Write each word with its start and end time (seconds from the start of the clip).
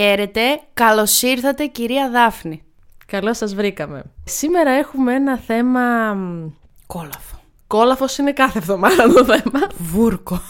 Χαίρετε, 0.00 0.60
καλώς 0.74 1.22
ήρθατε 1.22 1.66
κυρία 1.66 2.10
Δάφνη. 2.10 2.62
Καλώς 3.06 3.36
σας 3.36 3.54
βρήκαμε. 3.54 4.02
Σήμερα 4.24 4.70
έχουμε 4.70 5.14
ένα 5.14 5.36
θέμα... 5.38 6.14
μ, 6.14 6.48
Κόλαφο. 6.86 7.40
Κόλαφος 7.66 8.18
είναι 8.18 8.32
κάθε 8.32 8.58
εβδομάδα 8.58 9.08
το 9.12 9.24
θέμα. 9.24 9.66
Βούρκο. 9.78 10.40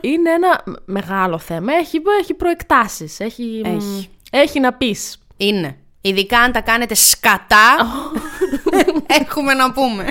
είναι 0.00 0.30
ένα 0.30 0.62
μ- 0.66 0.72
μεγάλο 0.84 1.38
θέμα. 1.38 1.72
Έχει, 1.72 2.00
έχει 2.20 2.34
προεκτάσεις. 2.34 3.20
Έχει, 3.20 3.60
μ, 3.64 3.76
Έχει. 3.76 4.08
έχει 4.30 4.60
να 4.60 4.72
πεις. 4.72 5.18
Είναι. 5.36 5.76
Ειδικά 6.00 6.38
αν 6.38 6.52
τα 6.52 6.60
κάνετε 6.60 6.94
σκατά, 6.94 7.76
έχουμε 9.20 9.54
να 9.54 9.72
πούμε. 9.72 10.08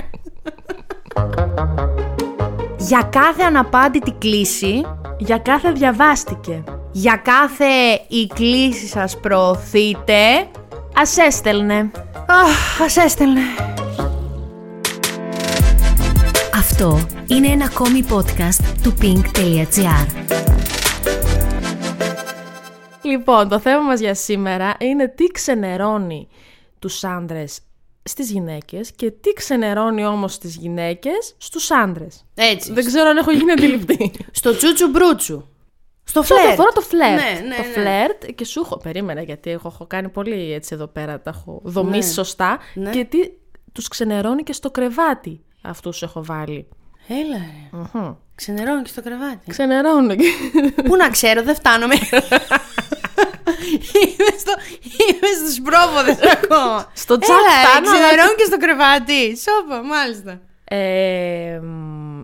Για 2.78 3.02
κάθε 3.12 3.42
αναπάντητη 3.42 4.10
κλίση, 4.18 4.82
Για 5.18 5.38
κάθε 5.38 5.72
διαβάστηκε. 5.72 6.64
Για 6.92 7.16
κάθε 7.24 7.66
η 8.08 8.26
κλίση 8.34 8.86
σας 8.86 9.20
προωθείτε, 9.20 10.48
Ας 10.94 11.16
έστελνε. 11.16 11.90
αχ, 12.26 12.80
ας 12.82 12.96
έστελνε. 12.96 13.40
Αυτό 16.54 17.06
είναι 17.26 17.46
ένα 17.46 17.64
ακόμη 17.64 18.04
podcast 18.10 18.64
του 18.82 18.94
pink.gr. 19.02 20.06
Λοιπόν, 23.02 23.48
το 23.48 23.58
θέμα 23.58 23.80
μας 23.80 24.00
για 24.00 24.14
σήμερα 24.14 24.74
είναι 24.80 25.08
τι 25.08 25.24
ξενερώνει 25.24 26.28
τους 26.78 27.04
άντρες 27.04 27.58
στις 28.02 28.30
γυναίκες 28.30 28.92
και 28.96 29.10
τι 29.10 29.32
ξενερώνει 29.32 30.06
όμως 30.06 30.38
τις 30.38 30.56
γυναίκες 30.56 31.34
στους 31.38 31.70
άντρες. 31.70 32.24
Έτσι. 32.34 32.72
Δεν 32.72 32.84
ξέρω 32.84 33.08
αν 33.08 33.16
έχω 33.16 33.30
γίνει 33.30 33.52
αντιληπτή. 33.52 34.12
Στο 34.32 34.56
τσούτσου 34.56 34.88
μπρούτσου. 34.88 35.44
Στο 36.08 36.22
Σε 36.22 36.32
ό,τι 36.32 36.42
φλερτ. 36.42 36.58
αφορά 36.58 36.72
το 36.72 36.80
φλερτ. 36.80 37.20
Ναι, 37.20 37.40
ναι, 37.48 37.54
το 37.56 37.62
ναι. 37.62 37.68
φλερτ 37.68 38.24
και 38.34 38.44
σου 38.44 38.60
έχω. 38.64 38.76
Περίμενα 38.76 39.22
γιατί 39.22 39.50
έχω, 39.50 39.68
έχω 39.74 39.86
κάνει 39.86 40.08
πολύ 40.08 40.52
έτσι 40.52 40.74
εδώ 40.74 40.86
πέρα. 40.86 41.20
Τα 41.20 41.30
έχω 41.30 41.60
δομήσει 41.64 42.08
Ναι. 42.08 42.14
σωστά. 42.14 42.58
Ναι. 42.74 42.90
Και 42.90 43.04
τι 43.04 43.18
τους 43.72 43.88
ξενερώνει 43.88 44.42
και 44.42 44.52
στο 44.52 44.70
κρεβάτι 44.70 45.40
αυτούς 45.62 46.02
έχω 46.02 46.24
βάλει. 46.24 46.68
Έλα 47.08 47.36
ρε. 47.36 48.16
Ξενερώνω 48.34 48.82
και 48.82 48.88
στο 48.88 49.02
κρεβάτι. 49.02 49.50
Ξενερώνουν. 49.50 50.16
Πού 50.84 50.96
να 50.96 51.08
ξέρω, 51.10 51.42
δεν 51.42 51.54
φτάνομαι. 51.54 51.94
είμαι, 54.00 54.30
στο, 54.38 54.52
είμαι 54.82 55.28
στους 55.40 55.60
πρόποδες 55.62 56.18
ακόμα. 56.32 56.90
Στο 56.94 57.18
τσακ 57.18 57.30
Έλα, 57.38 57.48
ρε, 57.48 57.68
φτάνω, 57.68 57.88
αλλά- 57.90 57.98
ξενερώνω 57.98 58.34
και 58.36 58.44
στο 58.44 58.56
κρεβάτι. 58.56 59.36
Σόπα, 59.38 59.82
μάλιστα. 59.82 60.40
Ε, 60.68 61.60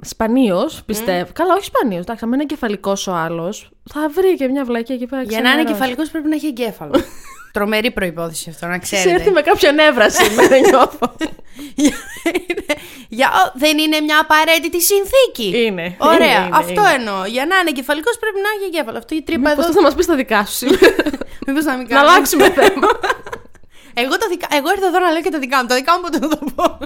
Σπανίως, 0.01 0.83
πιστεύω. 0.87 1.31
Καλά, 1.33 1.55
όχι 1.55 1.65
σπανίως. 1.65 2.01
Εντάξει, 2.01 2.25
αν 2.25 2.33
είναι 2.33 2.45
κεφαλικό 2.45 2.97
ο 3.09 3.13
άλλος, 3.13 3.71
θα 3.93 4.09
βρει 4.09 4.35
και 4.37 4.49
μια 4.49 4.65
βλακία 4.65 4.95
εκεί 4.95 5.07
πέρα. 5.07 5.23
Για 5.23 5.31
να 5.31 5.39
είναι 5.39 5.49
ξενερώσει. 5.49 5.73
κεφαλικός 5.73 6.11
πρέπει 6.11 6.29
να 6.29 6.35
έχει 6.35 6.47
εγκέφαλο. 6.47 6.95
Τρομερή 7.53 7.91
προϋπόθεση 7.91 8.51
αυτό, 8.51 8.67
να 8.67 8.73
Σε 8.83 8.97
έρθει 8.97 9.09
ξέρετε. 9.09 9.31
με 9.31 9.41
κάποια 9.41 9.73
νεύρα 9.73 10.11
σήμερα, 10.11 10.59
νιώθω. 10.69 11.17
Για, 13.09 13.29
ο, 13.29 13.53
δεν 13.55 13.79
είναι 13.79 14.01
μια 14.01 14.19
απαραίτητη 14.21 14.81
συνθήκη. 14.83 15.65
Είναι. 15.67 15.97
Ωραία, 15.99 16.17
είναι, 16.17 16.47
είναι, 16.47 16.49
αυτό 16.57 16.81
είναι. 16.81 16.93
εννοώ. 16.99 17.25
Για 17.25 17.47
να 17.47 17.57
είναι 17.59 17.71
κεφαλικός 17.71 18.19
πρέπει 18.19 18.39
να 18.43 18.49
έχει 18.57 18.65
εγκέφαλο. 18.75 18.99
Αυτή 18.99 19.15
η 19.15 19.23
τρύπα 19.23 19.49
Μήπως 19.51 19.65
εδώ. 19.65 19.73
θα 19.75 19.83
μας 19.83 19.95
πεις 19.95 20.07
τα 20.07 20.15
δικά 20.15 20.45
σου 20.47 20.55
σήμερα. 20.57 20.95
Μήπως 21.47 21.65
να 21.65 21.77
μην 21.77 21.87
να 21.89 21.95
κάνω. 21.95 22.09
αλλάξουμε 22.11 22.51
θέμα. 22.51 22.89
Εγώ, 23.95 24.17
τα 24.17 24.27
δικά... 24.29 24.47
Εγώ 24.59 24.71
ήρθα 24.75 24.87
εδώ 24.87 24.99
να 24.99 25.11
λέω 25.11 25.23
και 25.23 25.31
τα 25.31 25.39
δικά 25.39 25.57
μου. 25.61 25.67
Τα 25.67 25.75
δικά 25.75 25.93
μου 25.95 26.01
ποτέ 26.01 26.19
δεν 26.19 26.31
θα 26.31 26.39
το 26.39 26.47
πω. 26.55 26.79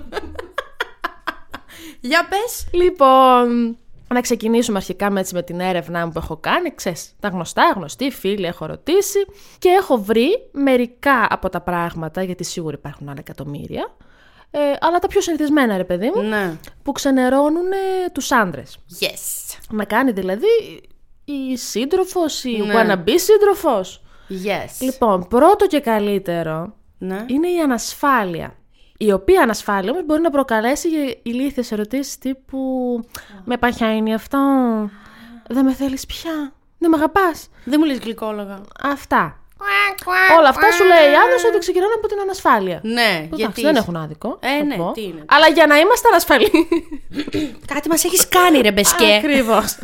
Για 2.00 2.28
πες. 2.28 2.66
Λοιπόν, 2.72 3.76
να 4.14 4.20
ξεκινήσουμε 4.20 4.76
αρχικά 4.76 5.10
με, 5.10 5.20
έτσι, 5.20 5.34
με 5.34 5.42
την 5.42 5.60
έρευνά 5.60 6.06
μου 6.06 6.12
που 6.12 6.18
έχω 6.18 6.36
κάνει. 6.36 6.74
Ξέρεις, 6.74 7.12
τα 7.20 7.28
γνωστά, 7.28 7.72
γνωστοί, 7.76 8.10
φίλοι, 8.10 8.46
έχω 8.46 8.66
ρωτήσει 8.66 9.18
και 9.58 9.68
έχω 9.68 9.96
βρει 9.98 10.48
μερικά 10.52 11.26
από 11.30 11.48
τα 11.48 11.60
πράγματα, 11.60 12.22
γιατί 12.22 12.44
σίγουρα 12.44 12.76
υπάρχουν 12.78 13.08
άλλα 13.08 13.18
εκατομμύρια, 13.20 13.96
ε, 14.50 14.58
αλλά 14.80 14.98
τα 14.98 15.08
πιο 15.08 15.20
συνηθισμένα, 15.20 15.76
ρε 15.76 15.84
παιδί 15.84 16.10
μου, 16.14 16.22
Ναι. 16.22 16.56
που 16.82 16.92
ξενερώνουν 16.92 17.72
ε, 17.72 18.08
τους 18.12 18.32
άντρες. 18.32 18.78
Yes. 19.00 19.56
Να 19.70 19.84
κάνει 19.84 20.12
δηλαδή 20.12 20.46
η 21.24 21.56
σύντροφος, 21.56 22.44
η 22.44 22.56
Ναι. 22.66 22.74
wannabe 22.76 23.10
σύντροφος. 23.14 24.02
Yes. 24.28 24.70
Λοιπόν, 24.80 25.28
πρώτο 25.28 25.66
και 25.66 25.80
καλύτερο 25.80 26.74
Ναι. 26.98 27.24
είναι 27.26 27.48
η 27.48 27.58
ανασφάλεια. 27.60 28.54
Η 29.00 29.12
οποία 29.12 29.42
ανασφάλεια 29.42 29.90
όμως 29.90 30.04
μπορεί 30.04 30.20
να 30.20 30.30
προκαλέσει 30.30 30.88
για 30.88 31.16
ηλίθιες 31.22 31.72
ερωτήσεις 31.72 32.18
τύπου 32.18 32.58
«Με 33.44 33.56
παχαίνει 33.56 34.14
αυτό, 34.14 34.38
δεν 35.48 35.64
με 35.64 35.72
θέλεις 35.72 36.06
πια, 36.06 36.52
δεν 36.78 36.90
με 36.90 36.96
αγαπάς». 36.96 37.48
Δεν 37.64 37.80
μου 37.80 37.86
λες 37.86 37.98
γλυκόλογα. 37.98 38.60
Αυτά. 38.82 39.38
Όλα 40.38 40.48
αυτά 40.48 40.72
σου 40.72 40.84
λέει 40.84 41.14
άντρας 41.24 41.44
ότι 41.48 41.58
ξεκινάνε 41.58 41.92
από 41.96 42.08
την 42.08 42.20
ανασφάλεια. 42.20 42.80
Ναι, 42.82 43.16
Εντάξει, 43.16 43.34
γιατί. 43.34 43.62
δεν 43.62 43.76
έχουν 43.76 43.96
άδικο. 43.96 44.38
Ε, 44.40 44.58
θα 44.58 44.64
ναι, 44.64 44.76
πω. 44.76 44.90
τι 44.92 45.02
είναι. 45.02 45.24
Αλλά 45.26 45.48
για 45.48 45.66
να 45.66 45.76
είμαστε 45.76 46.08
ανασφαλείς. 46.08 46.50
Κάτι 47.72 47.88
μας 47.88 48.04
έχεις 48.04 48.28
κάνει 48.28 48.60
ρε 48.60 48.72
μπεσκέ. 48.72 49.14
Ακριβώς. 49.14 49.78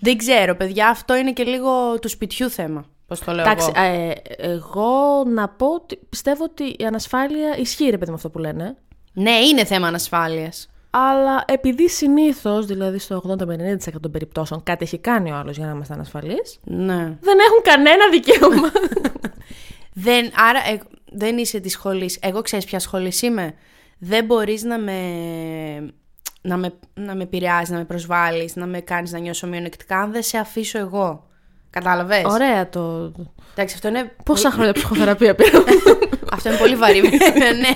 Δεν 0.00 0.16
ξέρω, 0.16 0.56
παιδιά, 0.56 0.88
αυτό 0.88 1.16
είναι 1.16 1.32
και 1.32 1.44
λίγο 1.44 1.98
του 1.98 2.08
σπιτιού 2.08 2.50
θέμα. 2.50 2.84
Πώς 3.10 3.20
το 3.20 3.32
λέω 3.32 3.44
Εντάξει, 3.44 3.70
εγώ; 3.74 3.86
ε, 3.86 4.12
εγώ 4.36 5.24
να 5.26 5.48
πω 5.48 5.66
ότι 5.66 5.98
πιστεύω 6.08 6.44
ότι 6.44 6.64
η 6.78 6.84
ανασφάλεια 6.84 7.56
ισχύει 7.58 7.90
ρε 7.90 7.98
παιδί 7.98 8.10
με 8.10 8.16
αυτό 8.16 8.30
που 8.30 8.38
λένε. 8.38 8.76
Ναι, 9.12 9.30
είναι 9.30 9.64
θέμα 9.64 9.86
ανασφάλειας. 9.86 10.70
Αλλά 10.90 11.44
επειδή 11.46 11.88
συνήθως, 11.88 12.66
δηλαδή 12.66 12.98
στο 12.98 13.22
80 13.28 13.46
με 13.46 13.78
90% 13.86 14.00
των 14.00 14.10
περιπτώσεων, 14.10 14.62
κάτι 14.62 14.84
έχει 14.84 14.98
κάνει 14.98 15.32
ο 15.32 15.34
άλλος 15.34 15.56
για 15.56 15.66
να 15.66 15.72
είμαστε 15.72 15.94
ανασφαλείς, 15.94 16.58
Ναι. 16.64 16.96
δεν 17.20 17.38
έχουν 17.46 17.62
κανένα 17.62 18.08
δικαίωμα. 18.10 18.70
Δεν, 19.92 20.30
άρα 20.48 20.58
ε, 20.58 20.80
δεν 21.12 21.38
είσαι 21.38 21.60
της 21.60 21.72
σχολής. 21.72 22.18
Εγώ 22.22 22.42
ξέρεις 22.42 22.64
ποια 22.64 22.78
σχολής 22.78 23.22
είμαι. 23.22 23.54
Δεν 23.98 24.24
μπορείς 24.24 24.62
να 24.62 24.78
με, 24.78 25.00
να 26.40 26.56
με, 26.56 26.72
να 26.94 27.14
με 27.14 27.22
επηρεάζεις, 27.22 27.70
να 27.70 27.76
με 27.76 27.84
προσβάλλεις, 27.84 28.56
να 28.56 28.66
με 28.66 28.80
κάνεις 28.80 29.12
να 29.12 29.18
νιώσω 29.18 29.46
μειονεκτικά 29.46 29.98
αν 29.98 30.12
δεν 30.12 30.22
σε 30.22 30.38
αφήσω 30.38 30.78
εγώ. 30.78 31.28
Κατάλαβες; 31.70 32.24
Ωραία 32.24 32.68
το. 32.68 33.12
Εντάξει, 33.54 33.74
αυτό 33.74 33.88
είναι. 33.88 34.12
Πόσα 34.24 34.50
χρόνια 34.50 34.72
ψυχοθεραπεία 34.72 35.34
πήρα. 35.34 35.62
Αυτό 36.32 36.48
είναι 36.48 36.58
πολύ 36.58 36.76
βαρύ. 36.76 37.00
βέβαια, 37.00 37.52
ναι. 37.62 37.70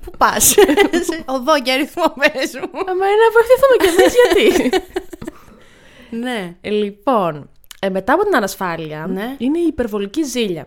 Πού 0.00 0.10
πας; 0.18 0.54
Οδό 1.34 1.62
και 1.62 1.72
αριθμό, 1.72 2.04
πες 2.18 2.52
μου. 2.54 2.78
Αμα 2.88 3.06
είναι 3.06 3.22
να 3.24 3.30
βοηθηθούμε 3.36 3.76
κι 3.78 3.86
εμείς, 3.86 4.14
γιατί; 4.14 4.70
ναι. 6.10 6.56
Ε, 6.60 6.70
λοιπόν, 6.70 7.50
ε, 7.80 7.88
μετά 7.88 8.12
από 8.12 8.24
την 8.24 8.36
ανασφάλεια 8.36 9.06
Ναι. 9.08 9.34
είναι 9.38 9.58
η 9.58 9.66
υπερβολική 9.66 10.22
ζήλια. 10.22 10.66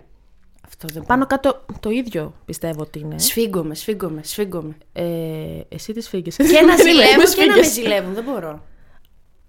Αυτό 0.66 0.88
δεν 0.94 1.04
Πάνω 1.08 1.26
κάτω 1.26 1.66
το 1.80 1.90
ίδιο 1.90 2.34
πιστεύω 2.46 2.82
ότι 2.82 3.00
είναι. 3.00 3.20
Σφίγγομαι, 3.20 3.76
σφίγγομαι, 3.76 4.22
σφίγγομαι. 4.24 4.78
Ε, 4.94 5.04
εσύ 5.70 5.94
τι 5.94 6.02
φύγει. 6.02 6.30
Και 6.30 6.62
να 6.68 6.76
ζηλεύουν 6.76 7.34
και 7.36 7.46
να 7.46 7.56
με 7.56 7.64
ζηλεύουν. 7.64 8.14
Δεν 8.14 8.24
μπορώ. 8.24 8.64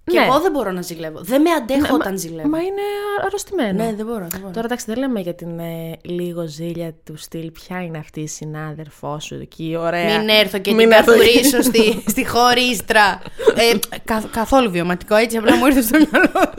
Και 0.09 0.19
Ναι. 0.19 0.25
εγώ 0.25 0.39
δεν 0.39 0.51
μπορώ 0.51 0.71
να 0.71 0.81
ζηλεύω. 0.81 1.19
Δεν 1.21 1.41
με 1.41 1.49
αντέχω 1.51 1.93
όταν 1.95 2.17
ζηλεύω. 2.17 2.49
Μα 2.49 2.59
είναι 2.59 2.81
αρρωστημένο. 3.25 3.83
Ναι, 3.83 3.93
δεν 3.93 4.05
μπορώ. 4.05 4.27
Δεν 4.31 4.39
μπορώ. 4.39 4.53
Τώρα 4.53 4.65
εντάξει, 4.65 4.85
δεν 4.87 4.97
λέμε 4.97 5.19
για 5.19 5.33
την 5.35 5.59
ε, 5.59 5.91
λίγο 6.01 6.47
ζήλια 6.47 6.93
του 7.03 7.17
στυλ. 7.17 7.51
Ποια 7.51 7.81
είναι 7.83 7.97
αυτή 7.97 8.19
η 8.21 8.27
συνάδελφό 8.27 9.19
σου 9.19 9.35
εκεί, 9.41 9.75
ωραία. 9.79 10.19
Μην 10.19 10.29
έρθω 10.29 10.57
και 10.59 10.73
Μην 10.73 10.89
την 10.89 10.97
έρθω 10.97 11.11
εκεί. 11.11 11.21
καθουρίσω 11.25 11.61
στη, 11.69 12.03
στη 12.09 12.27
χωρίστρα. 12.27 13.21
ε, 13.55 13.97
κα- 14.05 14.23
καθόλου 14.31 14.71
βιωματικό, 14.71 15.15
έτσι 15.15 15.37
απλά 15.37 15.55
μου 15.55 15.65
ήρθε 15.65 15.81
στο 15.81 15.97
μυαλό. 15.97 16.51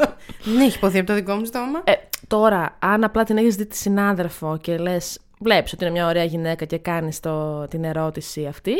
Δεν 0.44 0.60
έχει 0.60 0.76
υποθεί 0.76 0.98
από 0.98 1.06
το 1.06 1.14
δικό 1.14 1.34
μου 1.34 1.44
στόμα. 1.44 1.80
Ε, 1.84 1.92
τώρα, 2.26 2.76
αν 2.78 3.04
απλά 3.04 3.24
την 3.24 3.36
έχεις 3.36 3.54
δει 3.56 3.66
τη 3.66 3.76
συνάδελφο 3.76 4.58
και 4.60 4.76
λες, 4.76 5.18
βλέπεις 5.40 5.72
ότι 5.72 5.84
είναι 5.84 5.92
μια 5.92 6.06
ωραία 6.06 6.24
γυναίκα 6.24 6.64
και 6.64 6.78
κάνεις 6.78 7.20
την 7.68 7.84
ερώτηση 7.84 8.46
αυτή, 8.46 8.72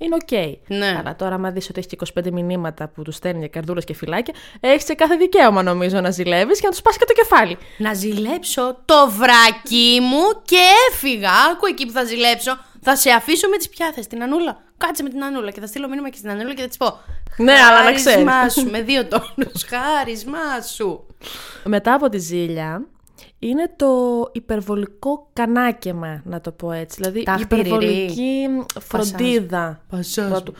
είναι 0.00 0.14
οκ. 0.14 0.58
Ναι. 0.66 0.96
Αλλά 0.98 1.16
τώρα, 1.16 1.34
άμα 1.34 1.50
δεις 1.50 1.68
ότι 1.68 1.78
έχει 1.78 1.88
και 1.88 1.96
25 2.22 2.30
μηνύματα 2.30 2.88
που 2.88 3.02
τους 3.02 3.14
στέλνει 3.14 3.38
για 3.38 3.48
καρδούλες 3.48 3.80
και 3.80 3.94
φιλάκια, 3.94 4.34
έχεις 4.60 4.94
κάθε 4.94 5.16
δικαίωμα 5.16 5.62
νομίζω 5.62 6.00
να 6.00 6.10
ζηλεύεις 6.10 6.60
και 6.60 6.64
να 6.66 6.70
τους 6.70 6.82
πας 6.82 6.96
και 6.96 7.04
το 7.04 7.12
κεφάλι. 7.12 7.58
Να 7.78 7.94
ζηλέψω 7.94 8.76
το 8.84 9.10
βρακί 9.10 9.98
μου 10.00 10.42
και 10.44 10.62
έφυγα. 10.90 11.30
Άκου 11.52 11.66
εκεί 11.66 11.86
που 11.86 11.92
θα 11.92 12.04
ζηλέψω. 12.04 12.58
Θα 12.80 12.96
σε 12.96 13.10
αφήσω 13.10 13.48
με 13.48 13.56
τις 13.56 13.68
πιάθες. 13.68 14.06
Την 14.06 14.22
Ανούλα. 14.22 14.62
Κάτσε 14.76 15.02
με 15.02 15.08
την 15.08 15.24
Ανούλα 15.24 15.50
και 15.50 15.60
θα 15.60 15.66
στείλω 15.66 15.88
μήνυμα 15.88 16.08
και 16.08 16.16
στην 16.16 16.30
Ανούλα 16.30 16.54
και 16.54 16.60
θα 16.60 16.68
της 16.68 16.76
πω. 16.76 17.00
Ναι, 17.36 17.52
αλλά 17.52 17.84
να 17.84 17.92
ξέρεις. 17.92 18.24
Χάρισμά 18.28 18.48
σου 18.48 18.70
με 18.70 18.82
δύο 18.82 19.06
τόνους. 19.06 19.64
Χάρισμά 19.64 20.60
σου. 20.74 21.06
Μετά 21.64 21.94
από 21.94 22.08
τη 22.08 22.18
ζήλια, 22.18 22.86
είναι 23.42 23.70
το 23.76 23.88
υπερβολικό 24.32 25.28
κανάκεμα, 25.32 26.20
να 26.24 26.40
το 26.40 26.50
πω 26.50 26.72
έτσι. 26.72 26.96
Δηλαδή, 27.00 27.20
η 27.20 27.22
Ταχτηριρή. 27.22 27.66
υπερβολική 27.68 28.48
φροντίδα. 28.88 29.80
Πασάζ. 29.90 30.28
πρώτου. 30.30 30.54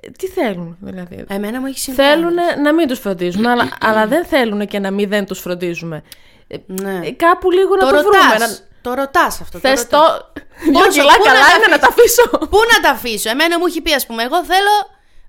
Ε, 0.00 0.10
Τι 0.10 0.26
θέλουν, 0.26 0.76
δηλαδή. 0.80 1.24
Εμένα 1.28 1.60
μου 1.60 1.66
έχει 1.66 1.78
συμβεί. 1.78 2.02
Θέλουν 2.02 2.34
να 2.62 2.74
μην 2.74 2.88
τους 2.88 2.98
φροντίζουμε, 2.98 3.50
αλλά, 3.50 3.68
αλλά 3.88 4.06
δεν 4.06 4.24
θέλουν 4.24 4.66
και 4.66 4.78
να 4.78 4.90
μην 4.90 5.08
δεν 5.08 5.26
τους 5.26 5.38
φροντίζουμε. 5.40 6.02
Ε, 6.48 6.56
Ναι. 6.66 7.00
ε, 7.06 7.10
Κάπου 7.10 7.50
λίγο 7.50 7.76
Το 7.76 7.84
να 7.86 7.92
το 7.92 7.98
βρούμε. 7.98 8.18
ρωτάς. 8.32 8.40
Να... 8.50 8.64
Το 8.82 8.94
ρωτάς 8.94 9.40
αυτό. 9.40 9.58
Θες 9.58 9.86
το... 9.86 9.96
ρωτάς. 9.98 10.22
Δυο 10.64 10.72
Πόσο, 10.72 10.90
κιλά 10.90 11.16
πού 11.16 11.22
καλά 11.24 11.38
να 11.38 11.46
τα 11.46 11.56
είναι 11.56 11.66
να 11.70 11.78
τα 11.78 11.88
αφήσω; 11.88 12.28
Πού 12.50 12.58
να 12.74 12.80
τα 12.82 12.90
αφήσω; 12.90 13.30
Εμένα 13.30 13.58
μου 13.58 13.66
έχει 13.66 13.80
πει, 13.80 13.92
ας 13.92 14.06
πούμε, 14.06 14.22
εγώ 14.22 14.44
θέλω 14.44 14.74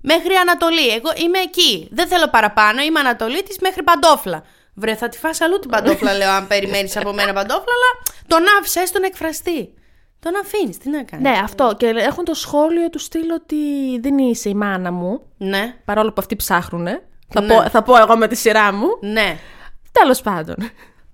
μέχρι 0.00 0.34
Ανατολή. 0.34 0.88
Εγώ 0.88 1.10
είμαι 1.24 1.38
εκεί. 1.38 1.88
Δεν 1.92 2.06
θέλω 2.08 2.28
παραπάνω. 2.28 2.82
Είμαι 2.82 3.00
Ανατολή 3.00 3.42
τη 3.42 3.56
μέχρι 3.60 3.82
παντόφλα. 3.82 4.44
Βρε, 4.78 4.94
θα 4.94 5.08
τη 5.08 5.18
φας 5.18 5.40
αλλού 5.40 5.58
την 5.58 5.70
παντόφλα, 5.70 6.14
λέω, 6.16 6.30
αν 6.30 6.46
περιμένεις 6.46 6.96
από 6.96 7.12
μένα 7.12 7.32
παντόφλα, 7.32 7.62
αλλά 7.76 8.16
τον 8.26 8.42
άφησε 8.58 8.80
έστω 8.80 8.98
να 9.00 9.06
εκφραστεί. 9.06 9.72
Τον 10.20 10.32
αφήνεις, 10.44 10.78
τι 10.78 10.90
να 10.90 11.02
κάνεις. 11.02 11.30
Ναι, 11.30 11.38
αυτό. 11.42 11.74
Και 11.78 11.86
έχουν 11.86 12.24
το 12.24 12.34
σχόλιο 12.34 12.90
του 12.90 12.98
στυλ 12.98 13.30
ότι 13.30 13.56
δεν 14.00 14.18
είσαι 14.18 14.48
η 14.48 14.54
μάνα 14.54 14.92
μου. 14.92 15.20
Ναι, 15.36 15.74
Παρόλο 15.84 16.08
που 16.08 16.16
αυτοί 16.18 16.36
ψάχνουνε. 16.36 17.02
Θα, 17.28 17.40
Ναι. 17.40 17.54
πω, 17.54 17.68
θα 17.68 17.82
πω 17.82 17.96
εγώ 17.96 18.16
με 18.16 18.28
τη 18.28 18.34
σειρά 18.36 18.72
μου. 18.72 18.86
ναι. 19.00 19.38
Τέλος 19.92 20.20
πάντων. 20.20 20.56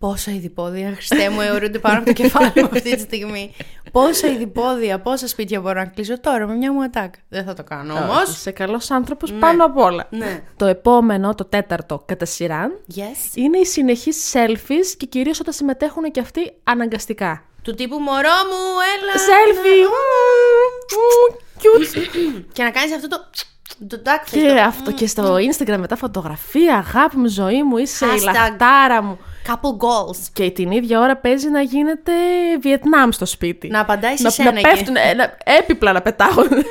Πόσα 0.05 0.31
ειδηπόδια, 0.31 0.93
Χριστέ 0.95 1.31
μου, 1.31 1.41
αιωρούνται 1.41 1.79
πάνω 1.79 1.97
από 1.97 2.07
το 2.07 2.13
κεφάλι 2.13 2.53
μου 2.57 2.65
αυτή 2.73 2.95
τη 2.97 3.01
στιγμή. 3.01 3.55
Πόσα 3.93 4.27
ειδηπόδια, 4.27 5.01
πόσα 5.01 5.29
σπίτια 5.29 5.61
μπορώ 5.61 5.79
να 5.79 5.85
κλείσω 5.87 6.21
τώρα 6.21 6.47
με 6.47 6.55
μια 6.55 6.73
μου 6.73 6.83
ατάκα. 6.83 7.19
Δεν 7.29 7.45
θα 7.45 7.55
το 7.55 7.65
κάνω 7.65 7.95
όμως. 7.95 8.29
Είσαι 8.29 8.51
καλός 8.51 8.91
άνθρωπος 8.91 9.33
πάνω 9.33 9.65
απ' 9.65 9.77
όλα. 9.79 10.07
Ναι. 10.11 10.43
Το 10.57 10.67
επόμενο, 10.67 11.35
το 11.35 11.45
τέταρτο 11.45 12.03
κατά 12.07 12.25
σειρά, 12.25 12.71
Yes. 12.95 13.35
είναι 13.35 13.59
οι 13.59 13.65
συνεχείς 13.65 14.33
selfies 14.35 14.95
και 14.97 15.07
κυρίως 15.07 15.41
όταν 15.41 15.53
συμμετέχουν 15.53 16.11
και 16.11 16.21
αυτοί 16.21 16.53
αναγκαστικά. 16.65 17.43
Του 17.63 17.75
τύπου 17.75 17.99
μωρό 17.99 18.19
μου, 18.51 18.63
έλα. 18.97 19.13
Selfie! 19.29 19.87
μμμ, 20.95 21.37
cute. 21.61 22.43
Και 22.53 22.63
να 22.63 22.71
κάνεις 22.71 22.95
αυτό 22.95 23.09
το. 23.09 23.25
Το 23.89 24.03
duck 24.05 24.09
face. 24.35 24.41
Και 24.41 24.49
το- 24.55 24.61
αυτό 24.61 24.93
και 24.93 25.07
στο 25.07 25.35
Instagram 25.37 25.77
μετά 25.79 25.97
φωτογραφία, 25.97 26.77
αγάπη 26.77 27.17
μου, 27.17 27.29
ζωή 27.29 27.63
μου, 27.63 27.77
είσαι 27.77 28.05
η 28.05 28.09
Hashtag. 28.15 28.23
λαχτάρα 28.25 29.03
μου. 29.03 29.19
Couple 29.47 29.77
goals. 29.87 30.19
Και 30.33 30.51
την 30.51 30.71
ίδια 30.71 31.01
ώρα 31.01 31.17
παίζει 31.17 31.49
να 31.49 31.61
γίνεται 31.61 32.13
Βιετνάμ 32.61 33.11
στο 33.11 33.27
σπίτι. 33.27 33.69
Να 33.69 33.81
απαντάει 33.81 34.17
σε 34.17 34.23
να, 34.23 34.31
σένα 34.31 34.53
να 34.53 34.59
εκεί. 34.59 34.69
πέφτουν, 34.69 34.97
ε, 34.97 35.15
να, 35.15 35.37
έπιπλα 35.45 35.93
να 35.93 36.03
πετάγονται. 36.03 36.63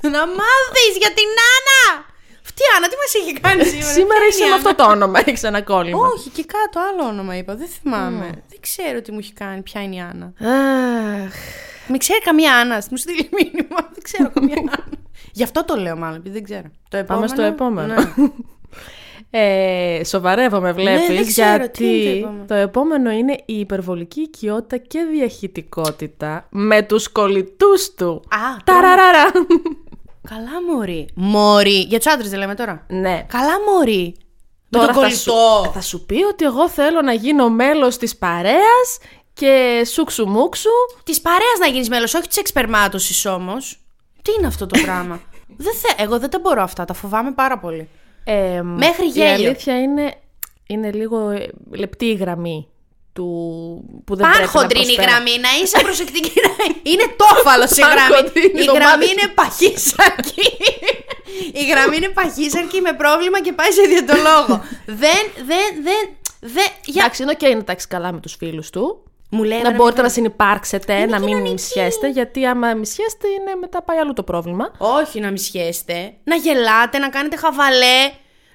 Να 0.00 0.26
μάθεις 0.26 0.94
για 1.00 1.08
την 1.18 1.28
Άννα! 1.54 2.04
Αυτή 2.44 2.62
η 2.62 2.68
Άννα 2.76 2.88
τι 2.88 2.94
μας 3.02 3.14
έχει 3.14 3.40
κάνει 3.40 3.64
σήμερα; 3.64 3.92
Σήμερα 3.92 4.18
Ποια 4.18 4.28
είσαι 4.28 4.38
είναι 4.38 4.46
η 4.46 4.50
με 4.50 4.54
αυτό 4.56 4.68
Άννα; 4.68 4.84
το 4.84 4.90
όνομα, 4.90 5.20
έχει 5.24 5.46
ένα 5.46 5.62
κόλλημα. 5.62 6.06
Όχι, 6.08 6.28
και 6.30 6.44
κάτω 6.44 6.80
άλλο 6.88 7.08
όνομα 7.08 7.36
είπα. 7.36 7.54
Δεν 7.54 7.68
θυμάμαι. 7.68 8.26
Δεν 8.48 8.58
ξέρω 8.60 9.02
τι 9.02 9.12
μου 9.12 9.18
έχει 9.18 9.32
κάνει. 9.32 9.62
Ποια 9.62 9.82
είναι 9.82 9.94
η 9.94 10.00
Άννα. 10.00 10.32
Αχ, 10.40 11.34
Μην 11.88 11.98
ξέρει 11.98 12.20
καμία 12.20 12.54
Άννα. 12.56 12.82
Μου 12.90 12.96
στείλει 12.96 13.28
μήνυμα. 13.32 13.78
Δεν 13.92 14.02
ξέρω 14.02 14.30
καμία 14.30 14.56
Άννα. 14.72 14.84
Γι' 15.32 15.42
αυτό 15.42 15.64
το 15.64 15.76
λέω 15.76 15.96
μάλλον, 15.96 16.16
επειδή 16.16 16.34
δεν 16.34 16.44
ξέρω. 16.44 16.68
Το 16.88 16.96
επόμενο. 16.96 17.26
Πάμε 17.26 17.26
στο 17.26 17.42
επόμενο. 17.42 17.94
Ναι. 17.94 18.02
Ε, 19.38 20.04
σοβαρεύομαι, 20.04 20.72
βλέπεις. 20.72 21.06
δεν 21.16 21.26
ξέρω, 21.26 21.56
γιατί 21.56 21.78
τι 21.78 22.16
είναι 22.18 22.20
το 22.20 22.20
επόμενο; 22.20 22.44
το 22.46 22.54
επόμενο 22.54 23.10
είναι 23.10 23.32
η 23.44 23.58
υπερβολική 23.58 24.20
οικειότητα 24.20 24.76
και 24.76 25.06
διαχειτικότητα 25.12 26.46
με 26.50 26.82
τους 26.82 27.08
κολλητούς 27.08 27.94
του. 27.94 28.22
Α, 28.28 28.56
Ταραραρα. 28.64 29.24
Καλά, 30.28 30.62
Μωρή. 30.72 31.08
Μωρή. 31.14 31.80
Για 31.80 31.98
τους 31.98 32.12
άντρες 32.12 32.30
δεν 32.30 32.38
λέμε 32.38 32.54
τώρα. 32.54 32.84
ναι. 32.88 33.26
Καλά, 33.28 33.52
Μωρή. 33.70 34.14
Με 34.68 34.78
Τώρα 34.78 34.92
τον 34.92 35.02
θα 35.02 35.10
σου, 35.10 35.30
κολλητό. 35.30 35.70
θα 35.74 35.80
σου 35.80 36.06
πει 36.06 36.22
ότι 36.24 36.44
εγώ 36.44 36.68
θέλω 36.68 37.02
να 37.02 37.12
γίνω 37.12 37.48
μέλος 37.50 37.96
της 37.96 38.16
παρέας 38.16 38.98
και 39.32 39.82
σούξου 39.92 40.28
μουξου. 40.28 40.68
Της 41.04 41.20
παρέας 41.20 41.58
να 41.60 41.66
γίνεις 41.66 41.88
μέλος, 41.88 42.14
όχι 42.14 42.28
της 42.28 42.36
εξπερμάτωσης 42.36 43.26
όμως. 43.26 43.78
Τι 44.22 44.32
είναι 44.38 44.46
αυτό 44.46 44.66
το 44.66 44.80
πράγμα; 44.86 45.20
δεν 45.56 45.74
θε... 45.74 46.02
Εγώ 46.02 46.18
δεν 46.18 46.30
τα 46.30 46.38
μπορώ 46.38 46.62
αυτά, 46.62 46.84
τα 46.84 46.94
φοβάμαι 46.94 47.32
πάρα 47.32 47.58
πολύ. 47.58 47.88
Ε, 48.28 48.62
Μέχρι 48.62 49.04
Η 49.06 49.08
γέλιο. 49.08 49.46
αλήθεια 49.48 49.80
είναι, 49.80 50.14
είναι 50.66 50.92
λίγο 50.92 51.30
ε, 51.30 51.48
λεπτή 51.70 52.04
η 52.06 52.14
γραμμή 52.14 52.68
του 53.12 53.24
που 54.04 54.16
δεν 54.16 54.26
πρέπει 54.30 54.44
να 54.46 54.52
Πανχοντρίνη 54.52 54.84
η 54.84 54.94
προσπέρα- 54.94 55.10
γραμμή, 55.10 55.30
να 55.40 55.48
είσαι 55.62 55.78
προσεκτική. 55.82 56.32
να- 56.46 56.74
είναι 56.90 57.06
τόφαλος 57.16 57.70
η 57.70 57.80
γραμμή. 57.80 58.00
Πανχοντρίνη, 58.14 58.60
Η 58.62 58.64
το 58.64 58.72
γραμμή 58.72 58.90
μάθες. 59.06 59.10
είναι 59.10 59.26
παχύσαρκη. 59.34 60.48
η 61.52 61.64
γραμμή 61.70 61.96
είναι 61.96 62.08
παχύσαρκη 62.08 62.80
με 62.80 62.92
πρόβλημα 62.92 63.40
και 63.40 63.52
πάει 63.52 63.70
σε 63.70 63.82
διαιτολόγο. 63.82 64.54
δεν, 65.02 65.22
δεν, 65.50 65.66
δεν. 65.82 66.02
δεν 66.40 66.68
για... 66.84 67.02
Εντάξει, 67.02 67.22
είναι 67.22 67.30
οκ 67.40 67.54
να 67.56 67.64
τάξει 67.64 67.86
καλά 67.86 68.12
με 68.12 68.20
τους 68.20 68.34
φίλους 68.34 68.70
του. 68.70 69.02
Μου 69.30 69.42
λέει 69.42 69.62
να 69.62 69.68
ρε, 69.70 69.74
μπορείτε 69.74 69.94
μην- 69.96 70.04
να 70.06 70.12
συνεπάρξετε, 70.12 71.06
να 71.06 71.18
μην 71.18 71.28
κοινωνική. 71.28 71.52
μισιέστε, 71.52 72.08
γιατί 72.08 72.46
άμα 72.46 72.74
μισιέστε 72.74 73.28
είναι 73.28 73.54
μετά 73.60 73.82
πάει 73.82 73.98
αλλού 73.98 74.12
το 74.12 74.22
πρόβλημα. 74.22 74.70
Όχι 74.78 75.20
να 75.20 75.30
μισιέστε. 75.30 76.12
Να 76.24 76.34
γελάτε, 76.34 76.98
να 76.98 77.08
κάνετε 77.08 77.36
χαβαλέ, 77.36 77.98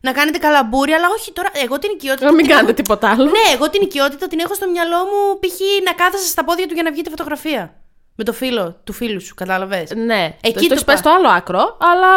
να 0.01 0.12
κάνετε 0.12 0.38
καλαμπούρια, 0.38 0.95
αλλά 0.95 1.07
όχι 1.18 1.31
τώρα. 1.33 1.50
Εγώ 1.63 1.79
την 1.79 1.89
οικειότητα. 1.94 2.25
Να 2.25 2.31
μην 2.31 2.39
την 2.45 2.47
κάνετε 2.56 2.71
έχω- 2.71 2.81
τίποτα 2.81 3.09
άλλο. 3.12 3.23
Ναι, 3.23 3.53
εγώ 3.53 3.69
την 3.69 3.81
οικειότητα 3.81 4.27
την 4.27 4.39
έχω 4.39 4.53
στο 4.53 4.69
μυαλό 4.69 4.97
μου 4.97 5.39
π.χ. 5.39 5.59
να 5.85 5.94
κάθεσαι 5.94 6.27
στα 6.27 6.44
πόδια 6.44 6.68
του 6.68 6.73
για 6.73 6.83
να 6.83 6.91
βγει 6.91 7.01
τη 7.01 7.09
φωτογραφία. 7.09 7.75
Με 8.23 8.27
το 8.27 8.33
φίλο 8.33 8.79
του 8.83 8.94
φίλου 8.94 9.21
σου, 9.21 9.33
κατάλαβες; 9.35 9.89
Ναι, 9.95 10.23
Εκεί 10.41 10.53
το, 10.53 10.59
το 10.62 10.68
το 10.68 10.73
έχεις 10.73 10.83
πά- 10.83 10.85
πάει 10.85 10.97
στο 10.97 11.09
άλλο 11.15 11.27
άκρο, 11.38 11.77
αλλά 11.91 12.09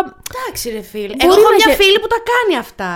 Εντάξει, 0.45 0.71
ρε 0.71 0.81
φίλε. 0.83 1.07
Μπορεί 1.07 1.25
Εγώ 1.25 1.33
έχω 1.41 1.51
να 1.51 1.55
μια 1.61 1.65
γε- 1.69 1.77
φίλη 1.83 1.99
που 2.01 2.07
τα 2.07 2.21
κάνει 2.31 2.59
αυτά. 2.65 2.93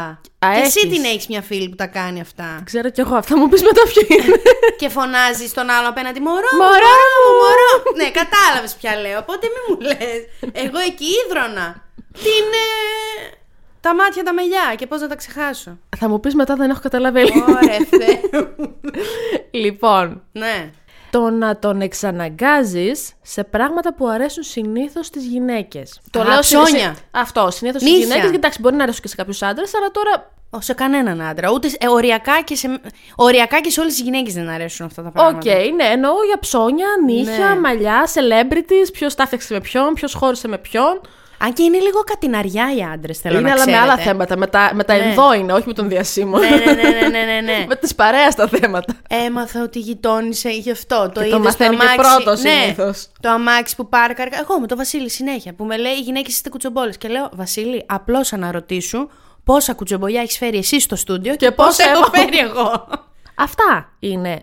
Α, 0.47 0.49
και 0.55 0.61
εσύ 0.67 0.81
έχεις. 0.85 0.95
την 0.97 1.05
έχεις 1.05 1.27
μια 1.29 1.43
φίλη 1.43 1.69
που 1.69 1.75
τα 1.77 1.87
κάνει 1.87 2.21
αυτά. 2.21 2.63
ξέρω 2.65 2.91
κι 2.91 3.01
εγώ, 3.01 3.15
αυτά 3.17 3.37
μου 3.39 3.49
πεις 3.49 3.63
μετά 3.63 3.83
ποιο 3.91 4.03
είναι. 4.09 4.37
και 4.81 4.89
φωνάζεις 4.89 5.51
στον 5.51 5.71
άλλο 5.71 5.89
απέναντι 5.89 6.21
μωρό. 6.21 6.49
μου, 6.53 6.59
Μωρό 6.65 6.97
μου, 7.25 7.33
μωρό. 7.43 7.71
ναι, 7.97 8.09
κατάλαβες 8.21 8.73
πια 8.81 8.93
λέω. 9.01 9.19
Οπότε 9.19 9.47
μην 9.55 9.63
μου 9.69 9.77
λες. 9.89 10.19
Εγώ 10.65 10.79
εκεί 10.91 11.07
ίδρωνα. 11.27 11.67
Την. 12.13 12.47
ε, 12.65 13.37
τα 13.81 13.95
μάτια 13.95 14.23
τα 14.23 14.33
μελιά 14.33 14.75
και 14.77 14.87
πώς 14.87 15.01
να 15.01 15.09
τα 15.09 15.15
ξεχάσω. 15.17 15.79
Θα 15.99 16.09
μου 16.09 16.21
πεις 16.21 16.35
μετά 16.35 16.55
δεν 16.57 16.71
έχω 16.71 16.81
καταλάβει. 16.83 17.21
ελληνικά. 17.21 17.53
Ωραία, 17.63 17.79
Θεέ 17.91 18.21
μου. 18.57 18.81
λοιπόν, 19.65 20.23
Ναι. 20.33 20.71
Το 21.11 21.31
να 21.31 21.59
τον 21.59 21.81
εξαναγκάζεις 21.81 23.13
σε 23.23 23.45
πράγματα 23.45 23.95
που 23.95 24.09
αρέσουν 24.09 24.43
συνήθως 24.43 25.07
στις 25.07 25.25
γυναίκες. 25.27 26.01
Το 26.11 26.21
Α, 26.21 26.25
λέω 26.25 26.43
σε- 26.43 26.57
ψώνια. 26.57 26.95
σε- 26.95 27.03
Αυτό, 27.11 27.51
συνήθως 27.51 27.81
στις 27.81 27.93
Νύχια. 27.93 27.99
γυναίκες, 27.99 28.23
γιατί 28.23 28.37
εντάξει 28.37 28.61
μπορεί 28.61 28.77
να 28.77 28.83
αρέσουν 28.83 29.03
και 29.03 29.09
σε 29.09 29.15
κάποιους 29.17 29.43
άντρες, 29.43 29.75
αλλά 29.75 29.91
τώρα 29.91 30.31
Ω, 30.51 30.61
σε 30.61 30.75
κανέναν 30.75 31.21
άντρα. 31.23 31.51
Ούτε, 31.51 31.69
σε- 31.69 31.77
ε, 31.81 31.89
οριακά, 31.89 32.41
και 32.43 32.55
σε, 32.55 32.81
οριακά 33.17 33.61
και 33.61 33.71
σε 33.71 33.81
όλες 33.81 33.93
τις 33.95 34.03
γυναίκες 34.03 34.35
δεν 34.35 34.49
αρέσουν 34.49 34.87
αυτά 34.87 35.03
τα 35.03 35.09
Οκ, 35.09 35.15
πράγματα. 35.15 35.51
ναι, 35.77 35.85
εννοώ 35.85 36.13
για 36.27 36.39
ψώνια, 36.39 36.87
νύχια, 37.05 37.49
Ναι. 37.55 37.61
μαλλιά, 37.61 38.09
celebrities, 38.15 38.89
ποιος 38.93 39.15
τα 39.15 39.23
έφτιαξε 39.23 39.53
με 39.55 39.61
ποιον, 39.61 39.95
ποιος 39.95 40.13
χώρισε 40.15 40.49
με 40.49 40.59
ποιον. 40.59 41.01
Αν 41.41 41.53
και 41.53 41.63
είναι 41.63 41.79
λίγο 41.79 42.01
κατηναριά 42.01 42.75
οι 42.77 42.83
άντρες, 42.93 43.19
θέλω 43.19 43.39
είναι 43.39 43.49
να 43.49 43.55
αλλά 43.55 43.65
με 43.65 43.71
ξέρετε. 43.73 43.93
άλλα 43.93 44.03
θέματα. 44.03 44.37
Με 44.37 44.47
τα, 44.47 44.71
με 44.75 44.85
τα 44.85 44.95
Ναι. 44.97 45.03
ενδό 45.03 45.33
είναι, 45.35 45.53
όχι 45.53 45.67
με 45.67 45.73
τον 45.73 45.89
διασύμο. 45.89 46.39
ναι, 46.39 46.49
ναι, 46.49 46.57
ναι, 46.65 46.73
ναι, 46.73 47.09
ναι, 47.09 47.23
ναι, 47.25 47.41
ναι. 47.41 47.65
με 47.69 47.77
τη 47.77 47.95
παρέας 47.95 48.35
τα 48.35 48.47
θέματα. 48.49 48.95
Έμαθα 49.09 49.63
ότι 49.63 49.79
γειτόνισε 49.79 50.49
γι' 50.51 50.71
αυτό. 50.71 50.97
Το 51.03 51.11
το 51.11 51.21
είδες 51.21 51.31
στο 51.33 51.39
μαθαίνει 51.43 51.77
και 51.77 51.83
αμάξι. 51.83 51.97
πρώτος 52.23 52.43
ναι, 52.43 52.51
συνήθως. 52.51 53.09
Το 53.21 53.29
αμάξι 53.31 53.77
που 53.77 53.89
πάρκαρ. 53.89 54.27
Εγώ 54.33 54.61
με 54.61 54.67
τον 54.67 54.77
Βασίλη 54.77 55.11
συνέχεια. 55.11 55.53
Που 55.55 55.65
με 55.65 55.77
λέει: 55.77 55.93
Οι 55.93 56.01
γυναίκες 56.01 56.35
είστε 56.35 56.49
κουτσομπόλες. 56.49 56.99
Και 56.99 57.09
λέω: 57.09 57.29
Βασίλη, 57.33 57.85
απλώς 57.87 58.33
αναρωτήσου 58.33 59.09
πόσα 59.45 59.75
κουτσομπολιά 59.75 60.21
έχεις 60.21 60.37
φέρει 60.39 60.59
εσύ 60.59 60.81
στο 60.81 60.97
στούντιο 60.97 61.37
και, 61.37 61.47
Και 61.47 61.53
πόσα 61.53 61.69
πόσα 61.69 61.83
έχω 61.91 61.99
εγώ. 61.99 62.11
φέρει 62.25 62.39
εγώ. 62.39 62.89
Αυτά 63.47 63.93
είναι 63.99 64.43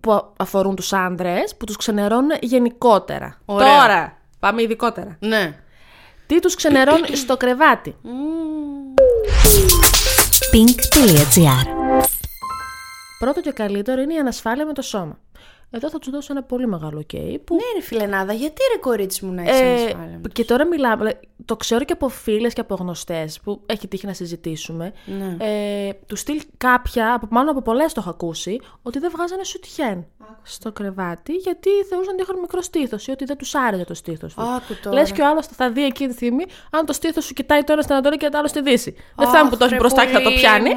που 0.00 0.32
αφορούν 0.36 0.74
τους 0.76 0.92
άντρες 0.92 1.54
που 1.56 1.64
τους 1.64 1.76
ξενερώνουν 1.76 2.30
γενικότερα. 2.40 3.38
Ωραία. 3.44 3.80
Τώρα, 3.80 4.16
πάμε 4.38 4.62
ειδικότερα. 4.62 5.16
ναι. 5.20 5.54
Τι 6.26 6.40
τους 6.40 6.54
ξενερώνει 6.54 7.16
στο 7.24 7.36
κρεβάτι. 7.36 7.96
pink.gr 10.52 11.68
Πρώτο 13.18 13.40
και 13.40 13.52
καλύτερο 13.52 14.00
είναι 14.02 14.14
η 14.14 14.18
ανασφάλεια 14.18 14.66
με 14.66 14.72
το 14.72 14.82
σώμα. 14.82 15.18
Εδώ 15.70 15.90
θα 15.90 15.98
τους 15.98 16.10
δώσω 16.10 16.32
ένα 16.32 16.42
πολύ 16.42 16.66
μεγάλο 16.66 16.98
OK 17.00 17.14
που 17.44 17.54
Ναι, 17.54 17.60
ρε 17.74 17.82
φιλενάδα, 17.82 18.32
γιατί 18.32 18.62
ρε 18.74 18.78
κορίτσι 18.80 19.24
μου 19.24 19.32
να 19.32 19.42
έχει 19.42 19.50
Ε, 19.62 19.68
ανασφάλεια. 19.70 20.20
και 20.32 20.44
τώρα 20.44 20.66
μιλάμε, 20.66 21.20
το 21.44 21.56
ξέρω 21.56 21.84
και 21.84 21.92
από 21.92 22.08
φίλες 22.08 22.52
και 22.52 22.60
από 22.60 22.74
γνωστές 22.74 23.40
που 23.44 23.60
έχει 23.66 23.88
τύχει 23.88 24.06
να 24.06 24.12
συζητήσουμε. 24.12 24.92
Ναι. 25.06 25.36
Ε, 25.46 25.92
του 26.06 26.16
στυλ 26.16 26.42
κάποια, 26.56 27.14
από, 27.14 27.26
μάλλον 27.30 27.50
από 27.50 27.62
πολλές 27.62 27.92
το 27.92 28.00
έχω 28.00 28.10
ακούσει, 28.10 28.60
ότι 28.82 28.98
δεν 28.98 29.10
βγάζανε 29.14 29.44
σουτιέν 29.44 30.06
στο 30.42 30.72
κρεβάτι 30.72 31.32
γιατί 31.32 31.70
θεωρούσαν 31.88 32.12
ότι 32.14 32.22
είχαν 32.22 32.40
μικρό 32.40 32.62
στήθος 32.62 33.06
ή 33.06 33.10
ότι 33.10 33.24
δεν 33.24 33.36
τους 33.36 33.54
άρεσε 33.54 33.84
το 33.84 33.94
στήθος 33.94 34.34
τους. 34.34 34.44
Άκου 34.44 34.74
τώρα. 34.82 34.96
Λες 34.96 35.12
και 35.12 35.22
ο 35.22 35.26
άλλος 35.28 35.46
θα 35.46 35.70
δει 35.70 35.84
εκείνη 35.84 36.08
τη 36.08 36.14
στιγμή 36.14 36.44
αν 36.70 36.86
το 36.86 36.92
στήθος 36.92 37.24
σου 37.24 37.32
κοιτάει 37.34 37.62
το 37.64 37.72
ένα 37.72 37.82
στην 37.82 37.94
Ανατολή 37.94 38.16
και 38.16 38.28
το 38.28 38.38
άλλο 38.38 38.48
στη 38.48 38.62
Δύση. 38.62 38.94
δεν 39.16 39.28
φτάνει 39.28 39.48
που 39.48 39.56
το 39.56 39.64
έχει 39.64 39.74
μπροστά 39.74 40.04
και 40.06 40.12
θα 40.12 40.22
το 40.22 40.30
πιάνει. 40.30 40.70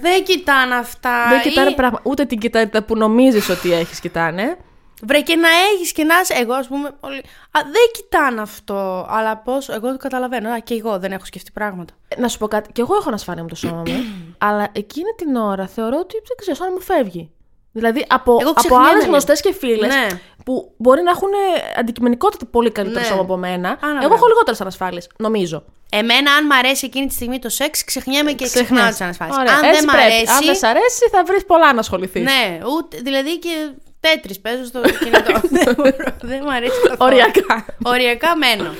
Δεν 0.00 0.24
κοιτάνε 0.24 0.74
αυτά. 0.74 1.26
Δεν 1.28 1.40
κοιτάνε 1.40 1.70
Ή- 1.70 1.74
πράγμα. 1.74 2.00
Ούτε 2.02 2.24
την 2.24 2.38
κοιτάνε 2.38 2.70
που 2.86 2.96
νομίζεις 2.96 3.48
ότι 3.48 3.72
έχεις 3.72 4.00
κοιτάνε. 4.08 4.56
Βρε 5.02 5.20
και 5.20 5.36
να 5.36 5.48
έχεις 5.74 5.92
και 5.92 6.04
να 6.04 6.20
είσαι. 6.20 6.34
Εγώ, 6.34 6.52
ας 6.54 6.66
πούμε. 6.68 6.90
Όλοι... 7.00 7.16
Α, 7.50 7.60
δεν 7.64 7.90
κοιτάνε 7.92 8.40
αυτό. 8.40 9.06
Αλλά 9.10 9.36
πώς. 9.36 9.68
Εγώ 9.68 9.90
το 9.90 9.96
καταλαβαίνω. 9.96 10.50
Α, 10.50 10.58
και 10.58 10.74
εγώ 10.74 10.98
δεν 10.98 11.12
έχω 11.12 11.24
σκεφτεί 11.24 11.50
πράγματα. 11.50 11.92
Ε, 12.08 12.20
Να 12.20 12.28
σου 12.28 12.38
πω 12.38 12.48
κάτι. 12.48 12.72
Και 12.72 12.80
εγώ 12.80 12.94
έχω 12.94 13.08
ανασφάλεια 13.08 13.42
με 13.42 13.48
το 13.48 13.54
σώμα 13.54 13.82
μου. 13.86 14.04
αλλά 14.48 14.68
εκείνη 14.72 15.10
την 15.16 15.36
ώρα 15.36 15.66
θεωρώ 15.66 15.98
ότι 15.98 16.14
δεν 16.26 16.36
ξέρω, 16.36 16.56
σαν 16.56 16.66
να 16.66 16.72
μου 16.72 16.80
φεύγει. 16.80 17.30
Δηλαδή 17.72 18.04
από, 18.08 18.36
Εγώ 18.40 18.50
από 18.50 18.58
ξεχνιέμαι 18.60 18.84
άλλες 18.86 18.98
λίγο. 18.98 19.10
γνωστές 19.10 19.40
και 19.40 19.52
φίλες 19.52 19.94
Ναι. 19.94 20.06
που 20.44 20.72
μπορεί 20.76 21.02
να 21.02 21.10
έχουν 21.10 21.28
αντικειμενικότητα 21.78 22.46
πολύ 22.46 22.70
καλύτερο 22.70 23.00
Ναι. 23.00 23.06
σώμα 23.06 23.20
από 23.20 23.36
μένα. 23.36 23.68
Άνα, 23.68 23.90
εγώ 23.90 23.98
μπράβο. 23.98 24.14
έχω 24.14 24.26
λιγότερες 24.26 24.60
ανασφάλειες, 24.60 25.08
νομίζω. 25.18 25.64
Εμένα, 25.90 26.32
αν 26.32 26.46
μ' 26.46 26.52
αρέσει 26.52 26.86
εκείνη 26.86 27.06
τη 27.06 27.14
στιγμή 27.14 27.38
το 27.38 27.48
σεξ, 27.48 27.84
ξεχνιέμαι 27.84 28.32
και 28.32 28.44
ξεχνάω 28.44 28.64
Ξεχνάς. 28.66 28.90
τις 28.90 29.00
ανασφάλειες. 29.00 29.36
Ωραία, 29.36 29.54
Αν 29.54 29.64
έτσι 29.64 29.74
δεν 29.80 29.84
μ' 29.88 29.92
πρέπει. 29.92 30.04
αρέσει. 30.12 30.32
Αν 30.32 30.44
δεν 30.44 30.54
σ' 30.54 30.62
αρέσει, 30.62 31.08
θα 31.10 31.24
βρεις 31.24 31.44
πολλά 31.44 31.72
να 31.72 31.80
ασχοληθείς. 31.80 32.22
Ναι, 32.22 32.58
ούτε, 32.76 32.96
δηλαδή 33.02 33.38
και 33.38 33.70
τέτρι 34.00 34.38
παίζω 34.38 34.64
στο 34.64 34.80
κινητό. 34.80 35.40
δεν, 35.48 35.74
μπορώ, 35.76 35.96
δεν 36.20 36.42
μ' 36.42 36.48
αρέσει 36.48 36.80
καθόλου. 36.88 36.96
Οριακά. 37.12 37.66
Οριακά 37.84 38.36
μένω. 38.36 38.74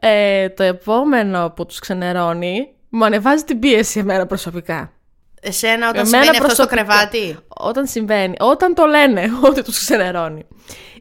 Ε, 0.00 0.48
το 0.48 0.62
επόμενο 0.62 1.50
που 1.56 1.66
τους 1.66 1.78
ξενερώνει 1.78 2.68
μου 2.88 3.04
ανεβάζει 3.04 3.44
την 3.44 3.58
πίεση 3.58 3.98
εμένα 3.98 4.26
προσωπικά. 4.26 4.92
Εσένα 5.40 5.88
όταν 5.88 6.06
Εμένα 6.06 6.06
συμβαίνει 6.24 6.38
αυτό 6.44 6.54
στο 6.54 6.66
προσωπικά. 6.66 6.96
κρεβάτι; 6.96 7.38
Όταν 7.48 7.86
συμβαίνει, 7.86 8.34
όταν 8.38 8.74
το 8.74 8.84
λένε 8.86 9.30
ότι 9.48 9.62
τους 9.62 9.78
ξενερώνει. 9.78 10.46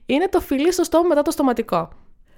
Είναι 0.05 0.27
το 0.29 0.39
φιλί 0.39 0.71
στο 0.73 0.83
στόμα 0.83 1.07
μετά 1.07 1.21
το 1.21 1.31
στοματικό. 1.31 1.89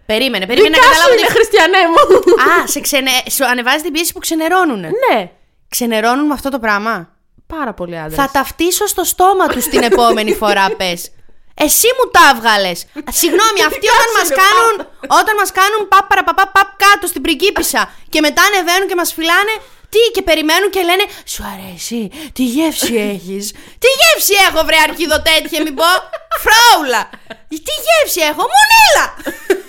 Περίμενε, 0.06 0.46
περίμενε 0.46 0.76
να 0.78 0.82
Δικά 0.82 0.94
σου 0.94 1.00
καταλάβω. 1.00 1.18
είναι, 1.20 1.28
τι- 1.28 1.34
Χριστιανέ 1.34 1.78
μου. 1.88 2.42
Α, 2.64 2.68
σε 2.68 2.80
ξενε... 2.80 3.10
σου 3.30 3.46
ανεβάζει 3.46 3.84
την 3.84 3.92
πίεση 3.92 4.14
που 4.14 4.20
ξενερώνουν. 4.20 4.80
ναι, 4.80 5.32
Ξενερώνουν 5.70 6.26
με 6.26 6.34
αυτό 6.34 6.50
το 6.50 6.60
πράγμα; 6.60 7.16
Πάρα 7.56 7.74
πολλοί 7.74 7.98
άντρες. 8.04 8.18
Θα 8.20 8.30
ταυτίσω 8.36 8.86
στο 8.88 9.04
στόμα 9.04 9.48
τους 9.48 9.66
την 9.74 9.84
επόμενη 9.84 10.34
φορά, 10.42 10.66
πες. 10.80 11.02
Εσύ 11.66 11.88
μου 11.98 12.06
τα 12.16 12.24
έβγαλες. 12.34 12.80
Συγγνώμη, 13.20 13.60
αυτοί 13.70 13.88
όταν 13.98 14.10
μας 14.18 14.28
είναι 14.30 14.40
κάνουν, 14.44 14.76
όταν 15.20 15.34
μας 15.40 15.52
κάνουν 15.60 15.82
παπ 15.94 16.06
παραπαπά 16.10 16.46
παπ 16.56 16.70
κάτω 16.84 17.06
στην 17.12 17.22
πριγκίπισσα 17.26 17.82
και 18.12 18.20
μετά 18.26 18.42
ανεβαίνουν 18.50 18.88
και 18.90 18.98
μας 19.02 19.14
φυλάνε. 19.18 19.56
Τι 19.94 20.02
και 20.16 20.22
περιμένουν 20.30 20.70
και 20.76 20.82
λένε 20.90 21.06
Σου 21.34 21.44
αρέσει, 21.54 22.02
τι 22.36 22.44
γεύση 22.56 22.96
έχεις; 23.14 23.46
Τι 23.82 23.90
γεύση 24.00 24.34
έχω 24.48 24.60
βρε 24.68 24.80
αρχίδο 24.88 25.18
τέτοια 25.28 25.60
μην 25.66 25.74
πω 25.80 25.90
Φράουλα 26.44 27.02
Τι 27.66 27.74
γεύση 27.86 28.22
έχω, 28.30 28.44
μονέλα 28.56 29.06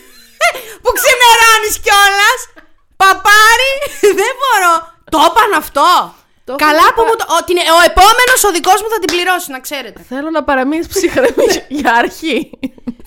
Που 0.82 0.90
ξενερώνεις 0.98 1.74
κιόλας 1.84 2.40
Παπάρι, 3.00 3.72
δεν 4.20 4.32
μπορώ 4.40 4.72
Το 5.12 5.18
είπαν 5.26 5.52
αυτό 5.62 5.88
Το 6.50 6.56
Καλά 6.66 6.84
είχαν 6.86 6.94
που 6.96 7.02
πα- 7.02 7.08
μου 7.08 7.14
το. 7.20 7.24
Ο, 7.36 7.38
την, 7.48 7.56
ο 7.78 7.80
επόμενος 7.90 8.40
ο 8.48 8.50
δικός 8.56 8.78
μου 8.82 8.88
θα 8.94 8.98
την 9.02 9.10
πληρώσει, 9.14 9.48
να 9.56 9.60
ξέρετε. 9.66 9.98
Θέλω 10.12 10.30
να 10.36 10.40
παραμείνεις 10.48 10.86
ψυχρεμή 10.94 11.46
για 11.80 11.92
αρχή. 12.02 12.36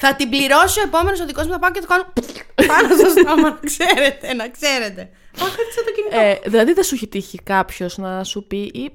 θα 0.03 0.09
την 0.15 0.29
πληρώσει 0.29 0.79
ο 0.79 0.83
επόμενος 0.89 1.19
ο 1.23 1.25
δικός 1.25 1.45
μου, 1.45 1.51
θα 1.51 1.59
πάω 1.59 1.71
και 1.71 1.79
το 1.85 1.87
κάνω. 1.91 2.05
πάνω 2.71 2.87
στο 2.99 3.09
στόμα, 3.19 3.49
να 3.49 3.59
ξέρετε, 3.71 4.33
να 4.33 4.45
ξέρετε. 4.49 5.01
Αχ, 5.41 5.49
χτύπησα 5.51 5.81
το 5.87 5.91
κινητό. 5.95 6.17
ε, 6.19 6.39
δηλαδή 6.49 6.73
δεν 6.73 6.83
σου 6.83 6.95
έχει 6.95 7.07
τύχει 7.07 7.37
κάποιος 7.43 7.97
να 7.97 8.23
σου 8.23 8.47
πει 8.47 8.57
ή. 8.73 8.91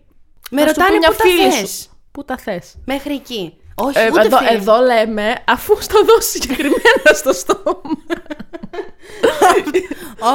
Με 0.51 0.63
να 0.63 0.69
σου 0.69 0.75
πει 0.75 0.81
ρωτάνε 0.81 0.99
μια 0.99 1.09
πού 1.11 1.17
τα 1.17 1.23
φίλη 1.25 1.51
θες. 1.53 1.71
σου. 1.71 1.91
Πού 2.13 2.25
τα 2.25 2.37
θες; 2.37 2.75
Μέχρι 2.85 3.15
εκεί. 3.15 3.57
Όχι, 3.81 3.99
Ε, 3.99 4.09
ούτε 4.13 4.21
εδώ, 4.21 4.37
φίλοι. 4.37 4.51
εδώ 4.55 4.81
λέμε, 4.81 5.35
αφού 5.47 5.77
στο 5.81 6.05
δώσει 6.05 6.29
συγκεκριμένα 6.31 7.13
στο 7.15 7.33
στόμα. 7.33 7.77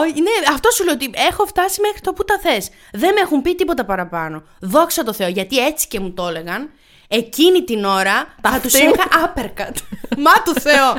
Όχι, 0.01 0.21
ναι, 0.21 0.31
αυτό 0.53 0.71
σου 0.71 0.83
λέω 0.83 0.93
ότι 0.93 1.09
έχω 1.29 1.45
φτάσει 1.45 1.81
μέχρι 1.81 1.99
το 2.01 2.13
που 2.13 2.25
τα 2.25 2.39
θες. 2.39 2.69
Δεν 2.93 3.13
με 3.13 3.19
έχουν 3.21 3.41
πει 3.41 3.55
τίποτα 3.55 3.85
παραπάνω. 3.85 4.43
Δόξα 4.59 5.03
τω 5.03 5.13
Θεώ, 5.13 5.27
γιατί 5.27 5.57
έτσι 5.65 5.87
και 5.87 5.99
μου 5.99 6.11
το 6.13 6.27
έλεγαν, 6.27 6.69
εκείνη 7.07 7.63
την 7.63 7.85
ώρα 7.85 8.35
θα 8.41 8.59
τους 8.59 8.73
αυτή 8.73 8.87
μου. 8.87 8.93
είχα 8.93 9.33
uppercut. 9.35 9.75
Μα 10.17 10.31
το 10.45 10.53
Θεό. 10.61 10.95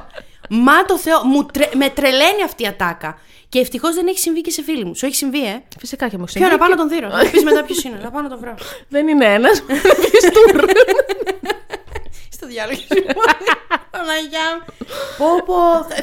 Μα 0.48 0.84
το 0.84 0.98
Θεό. 0.98 1.24
Μου 1.24 1.44
τρε... 1.46 1.68
Με 1.74 1.88
τρελαίνει 1.88 2.42
αυτή 2.44 2.62
η 2.62 2.66
ατάκα. 2.66 3.18
Και 3.48 3.58
ευτυχώς 3.60 3.94
δεν 3.94 4.06
έχει 4.06 4.18
συμβεί 4.18 4.40
και 4.40 4.50
σε 4.50 4.62
φίλοι 4.62 4.84
μου. 4.84 4.94
Σου 4.94 5.06
έχει 5.06 5.14
συμβεί, 5.14 5.46
ε; 5.46 5.62
Φυσικά 5.78 6.08
και 6.08 6.18
μου 6.18 6.24
Ποιο 6.24 6.48
να 6.48 6.58
πάω 6.58 6.68
να 6.68 6.76
τον 6.76 6.88
δείρω. 6.88 7.10
Θα 7.10 7.30
πεις 7.30 7.44
μετά 7.44 7.62
ποιος 7.64 7.84
είναι. 7.84 7.98
Να 8.02 8.10
πάω 8.10 8.22
να 8.22 8.28
τον 8.28 8.38
βρω. 8.38 8.54
Δεν 8.88 9.08
είναι 9.08 9.24
ένας. 9.24 9.62
Στο 12.44 12.52
διάλογο 12.52 12.78
σου. 12.78 12.86
Παναγιά 13.90 14.46
μου. 14.56 14.86
Πω 15.18 15.26
πω. 15.44 15.54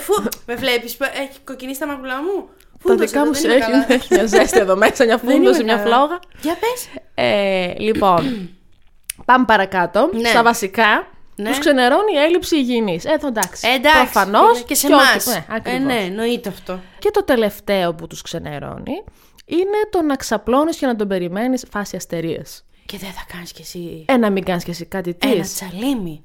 Φου. 0.01 0.23
Με 0.45 0.55
βλέπεις. 0.55 0.97
Έχει 0.99 1.39
κοκκινήσει 1.43 1.79
τα 1.79 1.87
μαγουλά 1.87 2.15
μου; 2.21 2.49
Τα 2.55 2.77
Φούντωσε, 2.79 3.05
δικά 3.05 3.25
μου 3.25 3.31
δεν 3.31 3.41
σου 3.41 3.45
είμαι 3.47 3.55
έχει, 3.55 3.71
καλά. 3.71 3.85
έχει 3.93 4.07
μια 4.13 4.25
ζέστη 4.25 4.59
εδώ 4.59 4.75
μέσα, 4.75 5.05
μια 5.05 5.17
Δεν 5.17 5.35
φούντωση, 5.35 5.61
είμαι 5.61 5.73
μια 5.73 5.83
καλά. 5.83 5.95
φλόγα. 5.95 6.19
Για 6.41 6.57
πες. 6.59 6.87
Ε, 7.15 7.73
λοιπόν, 7.77 8.49
πάμε 9.25 9.45
παρακάτω. 9.45 10.09
Ναι. 10.13 10.29
Στα 10.29 10.43
βασικά. 10.43 11.07
Ναι. 11.35 11.49
Τους 11.49 11.59
ξενερώνει 11.59 12.13
η 12.13 12.17
έλλειψη 12.17 12.55
υγιεινής. 12.55 13.05
Ε, 13.05 13.11
εδώ 13.11 13.27
εντάξει. 13.27 13.67
Ε, 13.67 13.73
Εντάξει. 13.75 13.97
Προφανώς. 13.99 14.63
Και 14.63 14.75
σε 14.75 14.85
ό,τι- 14.87 14.95
εμάς. 14.95 15.25
Ναι, 15.25 15.33
ε, 15.33 15.43
ακριβώς. 15.49 15.81
ναι, 15.83 15.95
εννοείται 15.99 16.49
αυτό. 16.49 16.79
Και 16.99 17.11
το 17.11 17.23
τελευταίο 17.23 17.93
που 17.93 18.07
τους 18.07 18.21
ξενερώνει 18.21 19.03
είναι 19.45 19.77
το 19.89 20.01
να 20.01 20.15
ξαπλώνεις 20.15 20.77
και 20.77 20.85
να 20.85 20.95
τον 20.95 21.07
περιμένεις 21.07 21.65
φάση 21.71 21.95
αστερίες. 21.95 22.65
Και 22.85 22.97
δεν 22.97 23.09
θα 23.11 23.25
κάνεις 23.33 23.51
κι 23.51 23.61
εσύ. 23.61 24.05
Ε, 24.07 24.17
να 24.17 24.29
μην 24.29 24.43
κάνεις 24.43 24.63
και 24.63 24.71
εσύ 24.71 24.85
κάτι 24.85 25.17
Ένα 25.19 25.33
της. 25.41 25.53
τσαλίμι. 25.53 26.23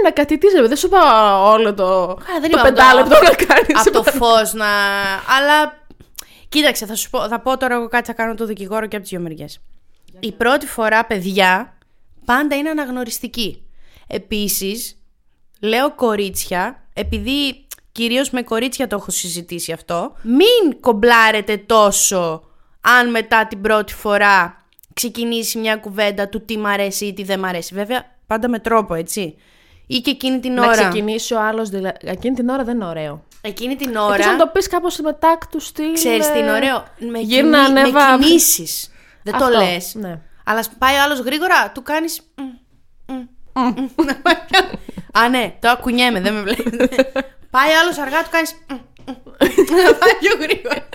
Ένα 0.00 0.12
κάτι 0.12 0.38
της, 0.38 0.52
ρε, 0.54 0.66
δεν 0.66 0.76
σου 0.76 0.86
είπα 0.86 1.42
όλο 1.42 1.74
το, 1.74 2.02
Α, 2.10 2.16
δεν 2.40 2.50
το 2.50 2.58
είπα 2.58 2.62
πεντάλεπτο 2.62 3.16
από 3.16 3.24
το- 3.24 3.30
να 3.30 3.54
κάνεις. 3.54 3.80
Από 3.86 3.90
το 3.90 4.02
φως 4.02 4.52
να. 4.52 4.66
Αλλά. 5.36 5.84
Κοίταξε, 6.48 6.86
θα 6.86 6.94
σου 6.94 7.10
πω, 7.10 7.28
θα 7.28 7.40
πω 7.40 7.56
τώρα 7.56 7.74
εγώ 7.74 7.88
κάτι 7.88 8.06
θα 8.06 8.12
κάνω 8.12 8.34
το 8.34 8.46
δικηγόρο 8.46 8.86
και 8.86 8.96
από 8.96 9.04
τις 9.04 9.10
δύο 9.14 9.20
μεριές. 9.20 9.60
Η 10.20 10.32
πρώτη 10.32 10.66
φορά, 10.66 11.04
παιδιά, 11.04 11.76
πάντα 12.24 12.56
είναι 12.56 12.68
αναγνωριστική. 12.70 13.62
Επίσης, 14.06 14.98
λέω 15.60 15.94
κορίτσια, 15.94 16.82
επειδή 16.94 17.66
κυρίως 17.92 18.30
με 18.30 18.42
κορίτσια 18.42 18.86
το 18.86 18.96
έχω 18.96 19.10
συζητήσει 19.10 19.72
αυτό, 19.72 20.14
μην 20.22 20.80
κομπλάρετε 20.80 21.56
τόσο 21.56 22.42
αν 22.80 23.10
μετά 23.10 23.46
την 23.46 23.60
πρώτη 23.60 23.94
φορά 23.94 24.64
ξεκινήσει 24.94 25.58
μια 25.58 25.76
κουβέντα 25.76 26.28
του 26.28 26.44
τι 26.44 26.58
μ' 26.58 26.66
αρέσει 26.66 27.04
ή 27.06 27.12
τι 27.12 27.22
δεν 27.22 27.38
μ' 27.38 27.44
αρέσει. 27.44 27.74
Βέβαια, 27.74 28.16
πάντα 28.26 28.48
με 28.48 28.58
τρόπο, 28.58 28.94
έτσι. 28.94 29.36
Ή 29.86 29.98
και 30.00 30.10
εκείνη 30.10 30.40
την 30.40 30.52
Να 30.52 30.62
ώρα. 30.66 30.72
ξεκινήσει 30.72 31.34
ο 31.34 31.40
άλλος, 31.40 31.68
δηλαδή, 31.68 31.96
εκείνη 32.00 32.34
την 32.34 32.48
ώρα 32.48 32.64
δεν 32.64 32.74
είναι 32.74 32.84
ωραίο. 32.84 33.24
Εκείνη 33.40 33.76
την 33.76 33.88
Εκτός 33.88 34.04
ώρα. 34.04 34.26
να 34.26 34.36
το 34.36 34.46
πεις 34.46 34.68
κάπως 34.68 34.98
με 34.98 35.12
τάκτου 35.12 35.60
στυλ. 35.60 35.94
Ξέρεις 35.94 36.30
τι 36.32 36.38
είναι 36.38 36.48
ε, 36.48 36.52
ωραίο. 36.52 36.84
Με, 36.98 37.18
γύρνα, 37.18 37.64
κινη- 37.64 37.78
ανέβα. 37.78 38.18
με 38.18 38.24
κινήσεις. 38.24 38.90
Δεν 39.22 39.34
Αυτό, 39.34 39.50
το 39.50 39.58
λες. 39.58 39.94
ναι. 39.94 40.18
Αλλά 40.44 40.58
ας 40.58 40.70
πάει 40.78 40.96
ο 40.96 41.02
άλλος 41.02 41.18
γρήγορα, 41.18 41.70
του 41.70 41.82
κάνεις... 41.82 42.20
μ, 42.36 43.12
μ, 43.12 43.68
μ. 43.96 44.04
Να 44.04 44.14
πάει 44.16 44.34
πιο- 44.50 44.78
Α, 45.12 45.28
ναι, 45.28 45.54
το 45.60 45.68
ακουνιέμαι, 45.68 46.20
δεν 46.20 46.34
με 46.34 46.40
βλέπετε. 46.42 46.86
πάει 47.50 47.70
ο 47.70 47.78
άλλος 47.82 47.98
αργά, 47.98 48.22
του 48.22 48.28
κάνεις... 48.30 48.54
μ, 48.68 48.72
μ. 48.72 49.06
Να 49.84 49.94
πάει 49.94 50.14
πιο 50.20 50.36
γρήγορα. 50.40 50.88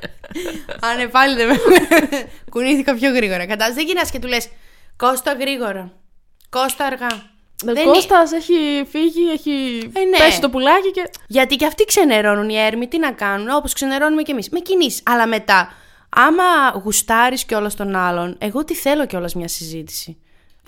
Α, 0.81 0.95
ναι, 0.97 1.07
πάλι 1.07 1.35
δεν 1.35 1.47
με 1.47 1.53
βλέπετε. 1.53 2.27
Κουνήθηκα 2.49 2.93
πιο 2.95 3.13
γρήγορα. 3.13 3.45
Κατάλαβες, 3.45 3.75
δεν 3.75 3.85
γυρνάς 3.85 4.11
και 4.11 4.19
του 4.19 4.27
λες 4.27 4.49
Κώστα 4.95 5.33
γρήγορα. 5.33 5.91
Κώστα 6.49 6.85
αργά. 6.85 7.07
Ο 7.69 7.73
Δεν 7.73 7.85
Κώστας 7.85 8.31
έχει 8.31 8.85
φύγει, 8.89 9.29
έχει 9.33 9.51
Ε, 9.93 9.99
ναι. 10.03 10.17
πέσει 10.17 10.41
το 10.41 10.49
πουλάκι 10.49 10.91
και... 10.91 11.09
Γιατί 11.27 11.55
και 11.55 11.65
αυτοί 11.65 11.83
ξενερώνουν 11.85 12.49
οι 12.49 12.57
έρμοι, 12.59 12.87
τι 12.87 12.97
να 12.99 13.11
κάνουν, 13.11 13.49
όπως 13.49 13.73
ξενερώνουμε 13.73 14.21
κι 14.21 14.31
εμείς. 14.31 14.49
Με 14.49 14.59
κινήσεις. 14.59 15.01
Αλλά 15.05 15.27
μετά, 15.27 15.73
άμα 16.09 16.43
γουστάρεις 16.83 17.45
κιόλας 17.45 17.75
τον 17.75 17.95
άλλον, 17.95 18.35
εγώ 18.39 18.63
τι 18.63 18.73
θέλω 18.75 19.05
κιόλας 19.05 19.35
μια 19.35 19.47
συζήτηση. 19.47 20.17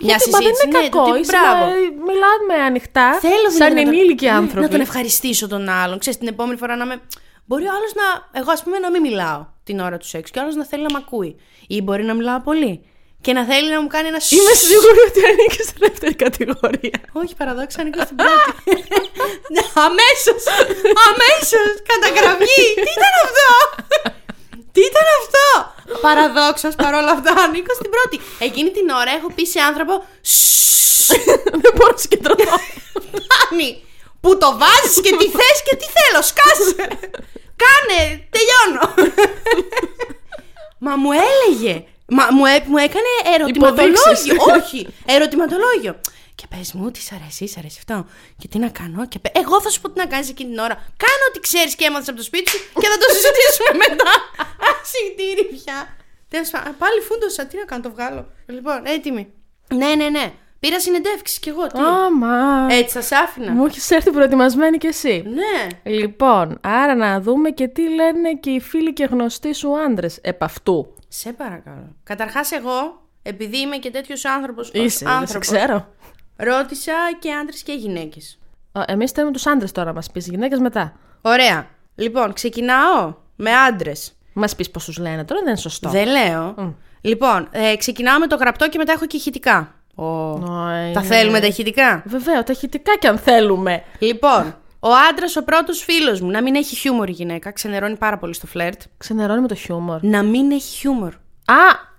Μια 0.00 0.16
Γιατί, 0.16 0.30
μα 0.30 0.38
δεν 0.38 0.46
είναι 0.48 0.78
ναι, 0.78 0.88
το 0.88 0.96
κακό. 0.98 1.12
τι- 1.12 1.20
είσαι 1.20 1.32
μπράβο. 1.32 1.64
να- 1.64 1.72
μιλάμε 1.74 2.64
ανοιχτά, 2.66 3.12
Θέλω 3.12 3.34
σαν 3.34 3.52
δηλαδή 3.52 3.74
να 3.74 3.82
τον- 3.82 3.92
ενήλικοι 3.94 4.24
ναι, 4.24 4.30
άνθρωποι. 4.30 4.60
Να 4.60 4.68
τον 4.68 4.80
ευχαριστήσω 4.80 5.48
τον 5.48 5.68
άλλον. 5.68 5.98
Ξέρεις, 5.98 6.18
την 6.18 6.28
επόμενη 6.28 6.58
φορά 6.58 6.76
να 6.76 6.86
με. 6.86 7.00
Μπορεί 7.44 7.64
ο 7.64 7.70
άλλος 7.76 7.92
να. 7.94 8.40
Εγώ, 8.40 8.50
ας 8.50 8.62
πούμε, 8.62 8.78
να 8.78 8.90
μην 8.90 9.00
μιλάω 9.00 9.46
την 9.64 9.80
ώρα 9.80 9.96
του 9.96 10.06
σεξ 10.06 10.30
και 10.30 10.38
ο 10.38 10.42
άλλος 10.42 10.54
να 10.54 10.64
θέλει 10.64 10.82
να 10.82 10.90
μ' 10.92 10.96
ακούει. 10.96 11.36
Ή 11.66 11.82
μπορεί 11.82 12.04
να 12.04 12.14
μιλάω 12.14 12.40
πολύ. 12.40 12.84
Και 13.24 13.32
να 13.38 13.44
θέλει 13.50 13.68
να 13.74 13.80
μου 13.82 13.90
κάνει 13.94 14.08
ένα 14.12 14.20
Είμαι 14.36 14.54
σίγουρη 14.66 15.00
ότι 15.08 15.20
ανήκει 15.30 15.62
στη 15.68 15.76
δεύτερη 15.84 16.14
κατηγορία. 16.24 16.98
Όχι, 17.20 17.32
παραδόξα 17.40 17.78
ανήκω 17.80 18.02
στην 18.08 18.16
πρώτη. 18.22 18.48
Αμέσως! 19.86 20.42
Αμέσως! 21.08 21.68
Καταγραφή! 21.92 22.62
Τι 22.84 22.90
ήταν 22.98 23.14
αυτό! 23.26 23.50
Τι 24.74 24.80
ήταν 24.90 25.06
αυτό! 25.20 25.46
Παραδόξως 26.06 26.74
παρόλα 26.82 27.10
αυτά 27.16 27.32
ανήκω 27.44 27.72
στην 27.80 27.90
πρώτη. 27.94 28.16
Εκείνη 28.46 28.70
την 28.76 28.86
ώρα 29.00 29.10
έχω 29.18 29.28
πει 29.36 29.44
σε 29.46 29.60
άνθρωπο. 29.70 29.94
«Σσσσ, 30.20 31.06
δεν 31.62 31.72
μπορώ 31.74 31.92
να 31.96 32.02
συγκεντρωθώ. 32.04 32.56
Φτάνει! 33.18 33.70
Που 34.22 34.30
το 34.42 34.48
βάζει 34.60 35.00
και 35.04 35.12
τι 35.20 35.26
θε 35.38 35.50
και 35.66 35.74
τι 35.80 35.86
θέλω! 35.96 36.20
Σκάσε! 36.30 36.84
Κάνε! 37.62 38.00
Τελειώνω! 38.34 38.84
Μα 40.86 40.92
μου 40.96 41.10
έλεγε. 41.28 41.74
Μα 42.06 42.26
μου, 42.30 42.44
έ- 42.46 42.66
μου 42.66 42.76
έκανε 42.76 43.10
ερωτηματολόγιο. 43.34 43.94
Υποδείξεις. 44.34 44.62
Όχι, 44.62 44.88
ερωτηματολόγιο. 45.06 46.00
Και 46.34 46.46
πες 46.56 46.72
μου, 46.72 46.90
τι 46.90 47.00
σ' 47.00 47.12
αρέσει, 47.12 47.46
σ' 47.48 47.56
αρέσει 47.56 47.78
αυτό. 47.78 48.06
Και 48.38 48.48
τι 48.48 48.58
να 48.58 48.68
κάνω. 48.68 49.06
Και 49.06 49.18
πε... 49.18 49.30
Εγώ 49.34 49.60
θα 49.60 49.68
σου 49.70 49.80
πω 49.80 49.90
τι 49.90 49.98
να 49.98 50.06
κάνεις 50.06 50.28
εκείνη 50.30 50.50
την 50.50 50.58
ώρα. 50.58 50.74
Κάνε 50.74 51.22
ό,τι 51.28 51.40
ξέρεις 51.40 51.74
και 51.74 51.84
έμαθες 51.84 52.08
από 52.08 52.16
το 52.16 52.22
σπίτι 52.22 52.50
σου 52.50 52.58
και 52.80 52.86
θα 52.92 52.96
το 52.98 53.06
συζητήσουμε 53.14 53.70
μετά. 53.88 54.10
Ασυγτήρι 54.70 55.44
πια. 55.54 55.96
Τέλος 56.28 56.50
πάντων, 56.50 56.74
πάλι 56.78 57.00
φούντοσα. 57.00 57.46
Τι 57.46 57.56
να 57.56 57.64
κάνω, 57.64 57.82
το 57.82 57.90
βγάλω. 57.90 58.26
Λοιπόν, 58.46 58.80
έτοιμη. 58.84 59.32
Ναι, 59.74 59.94
ναι, 59.94 60.08
ναι. 60.08 60.32
Πήρα 60.60 60.80
συνεντεύξεις 60.80 61.38
κι 61.38 61.48
εγώ. 61.48 61.66
Τι. 61.66 61.78
Άμα. 61.80 62.66
Έτσι, 62.70 62.94
θα 62.94 63.02
σ' 63.02 63.12
άφηνα. 63.12 63.50
Μου 63.52 63.64
έχεις 63.66 63.90
έρθει 63.90 64.10
προετοιμασμένη 64.10 64.78
κι 64.78 64.86
εσύ. 64.86 65.24
Ναι. 65.26 65.90
Λοιπόν, 65.96 66.58
άρα 66.62 66.94
να 66.94 67.20
δούμε 67.20 67.50
και 67.50 67.68
τι 67.68 67.82
λένε 67.94 68.32
και 68.40 68.50
οι 68.50 68.60
φίλοι 68.60 68.92
και 68.92 69.04
γνωστοί 69.04 69.54
σου 69.54 69.78
άντρες 69.78 70.18
επ' 70.22 70.42
αυτού. 70.42 70.93
Σε 71.16 71.32
παρακαλώ. 71.32 71.94
Καταρχάς, 72.02 72.50
εγώ, 72.52 73.02
επειδή 73.22 73.58
είμαι 73.60 73.76
και 73.76 73.90
τέτοιος 73.90 74.24
άνθρωπο. 74.24 74.62
Είσαι, 74.72 75.04
δεν 75.18 75.26
σε 75.26 75.38
ξέρω. 75.38 75.88
Ρώτησα 76.36 76.92
και 77.18 77.32
άντρες 77.32 77.62
και 77.62 77.72
γυναίκες. 77.72 78.38
Εμείς 78.86 79.10
θέλουμε 79.10 79.32
τους 79.32 79.46
άντρες 79.46 79.72
τώρα, 79.72 79.92
μας 79.92 80.10
πεις 80.10 80.26
γυναίκες 80.28 80.58
μετά. 80.58 80.92
Ωραία. 81.20 81.66
Λοιπόν, 81.94 82.32
ξεκινάω 82.32 83.14
με 83.36 83.50
άντρες. 83.56 84.12
Μας 84.32 84.56
πεις 84.56 84.70
πώς 84.70 84.84
τους 84.84 84.98
λένε 84.98 85.24
τώρα, 85.24 85.40
δεν 85.40 85.48
είναι 85.48 85.58
σωστό. 85.60 85.88
Δεν 85.88 86.06
λέω. 86.08 86.74
Λοιπόν, 87.00 87.48
ε, 87.50 87.76
ξεκινάω 87.76 88.18
με 88.18 88.26
το 88.26 88.36
γραπτό 88.36 88.68
και 88.68 88.78
μετά 88.78 88.92
έχω 88.92 89.06
και 89.06 89.16
ηχητικά. 89.16 89.74
Ω, 89.94 90.04
Ω, 90.04 90.38
Τα 90.38 90.86
είναι- 90.88 91.02
θέλουμε 91.02 91.40
τα 91.40 91.46
ηχητικά; 91.46 92.02
Βέβαια, 92.06 92.42
τα 92.42 92.52
ηχητικά 92.52 92.96
κι 92.98 93.06
αν 93.06 93.18
θέλουμε. 93.18 93.82
Λοιπόν, 93.98 94.56
ο 94.88 94.90
άντρας, 95.10 95.36
ο 95.36 95.44
πρώτος 95.44 95.82
φίλος 95.84 96.20
μου, 96.20 96.30
να 96.30 96.42
μην 96.42 96.54
έχει 96.54 96.76
χιούμορ 96.76 97.08
η 97.08 97.12
γυναίκα. 97.12 97.52
Ξενερώνει 97.52 97.96
πάρα 97.96 98.18
πολύ 98.18 98.34
στο 98.34 98.46
φλερτ. 98.46 98.80
Ξενερώνει 98.98 99.40
με 99.40 99.48
το 99.48 99.54
χιούμορ. 99.54 99.98
Να 100.02 100.22
μην 100.22 100.50
έχει 100.50 100.76
χιούμορ. 100.76 101.12
Α! 101.44 101.92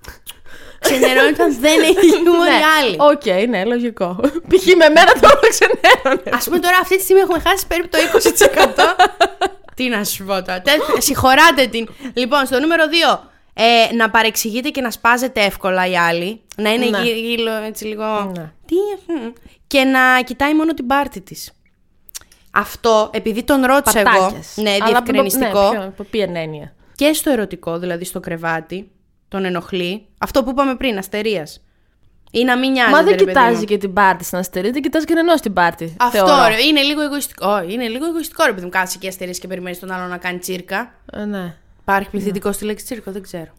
Ξενερώνει 0.79 1.29
όταν 1.29 1.57
δεν 1.59 1.79
έχει 1.81 2.09
χιούμορ 2.09 2.47
ναι. 2.47 2.53
οι 2.55 2.63
άλλοι. 2.81 2.95
Οκ, 2.99 3.47
ναι, 3.49 3.65
λογικό. 3.65 4.15
Π.χ. 4.21 4.65
με 4.65 4.89
μένα 4.89 5.11
τώρα 5.21 5.39
ξενέρωνες. 5.55 6.33
Ας 6.33 6.49
πούμε 6.49 6.59
τώρα 6.59 6.77
αυτή 6.81 6.97
τη 6.97 7.03
στιγμή 7.03 7.21
έχουμε 7.21 7.39
χάσει 7.39 7.67
περίπου 7.67 7.89
το 7.89 7.97
20%. 7.97 9.05
Τι 9.75 9.87
να 9.89 10.03
σου 10.03 10.23
πω 10.25 10.33
τώρα. 10.41 10.61
Τε- 10.61 10.79
Συγχωράτε 10.97 11.65
την. 11.67 11.87
Λοιπόν, 12.13 12.45
στο 12.45 12.59
νούμερο 12.59 12.83
2. 13.13 13.19
Ε, 13.53 13.95
να 13.95 14.09
παρεξηγείται 14.09 14.69
και 14.69 14.81
να 14.81 14.91
σπάζεται 14.91 15.41
εύκολα 15.43 15.87
οι 15.87 15.97
άλλοι. 15.97 16.41
Να 16.57 16.73
είναι 16.73 16.85
Ναι. 16.85 17.01
γύρω, 17.01 17.17
γύρω, 17.17 17.51
έτσι 17.67 17.85
λίγο. 17.85 18.31
Ναι. 18.37 18.51
Τι, 18.65 18.75
μ. 19.13 19.31
και 19.67 19.83
να 19.83 20.21
κοιτάει 20.21 20.53
μόνο 20.55 20.73
την 20.73 20.87
πάρτη 20.87 21.21
της. 21.21 21.51
Αυτό, 22.55 23.09
επειδή 23.13 23.43
τον 23.43 23.65
ρώτησα 23.65 23.99
εγώ. 23.99 24.09
Παρτάκιας. 24.09 24.53
Ναι, 24.55 24.69
Αλλά 24.69 24.85
διευκρινιστικό. 24.85 25.63
Ναι, 25.71 25.77
ποιο- 25.77 25.85
υπό 25.87 26.03
ποια 26.03 26.29
έννοια. 26.33 26.73
και 26.95 27.13
στο 27.13 27.29
ερωτικό, 27.31 27.77
δηλαδή 27.79 28.05
στο 28.05 28.19
κρεβάτι, 28.19 28.91
τον 29.27 29.45
ενοχλεί. 29.45 30.05
Αυτό 30.17 30.43
που 30.43 30.49
είπαμε 30.49 30.75
πριν, 30.75 30.97
αστερίας. 30.97 31.59
Ή 32.31 32.43
να 32.43 32.57
μην 32.57 32.71
νοιάζεται. 32.71 32.95
Μα 32.95 33.03
δεν 33.03 33.09
ρε 33.11 33.15
παιδί 33.17 33.25
κοιτάζει 33.31 33.55
μου. 33.59 33.63
και 33.63 33.77
την 33.77 33.93
πάρτη 33.93 34.23
στην 34.23 34.37
αστερή, 34.37 34.71
δεν 34.71 34.81
κοιτάζει 34.81 35.05
κανένα 35.05 35.39
την 35.39 35.53
πάρτη. 35.53 35.95
Αυτό 35.99 36.17
θεωρώ. 36.27 36.47
ρε, 36.47 36.61
είναι 36.61 36.81
λίγο 36.81 37.01
εγωιστικό. 37.01 37.63
Είναι 37.67 37.87
λίγο 37.87 38.05
εγωιστικό 38.05 38.45
ρε 38.45 38.51
παιδί 38.53 38.63
μου. 38.63 38.69
Κάτσε 38.71 38.97
και 38.97 39.07
αστερίες 39.07 39.39
και 39.39 39.47
περιμένεις 39.47 39.79
τον 39.79 39.91
άλλο 39.91 40.07
να 40.07 40.17
κάνει 40.17 40.37
τσίρκα. 40.37 40.93
Ε, 41.13 41.25
ναι. 41.25 41.55
Υπάρχει 41.81 42.09
πληθυντικό 42.09 42.51
στη 42.51 42.65
λέξη 42.65 42.85
τσίρκο, 42.85 43.11
δεν 43.11 43.21
ξέρω. 43.21 43.51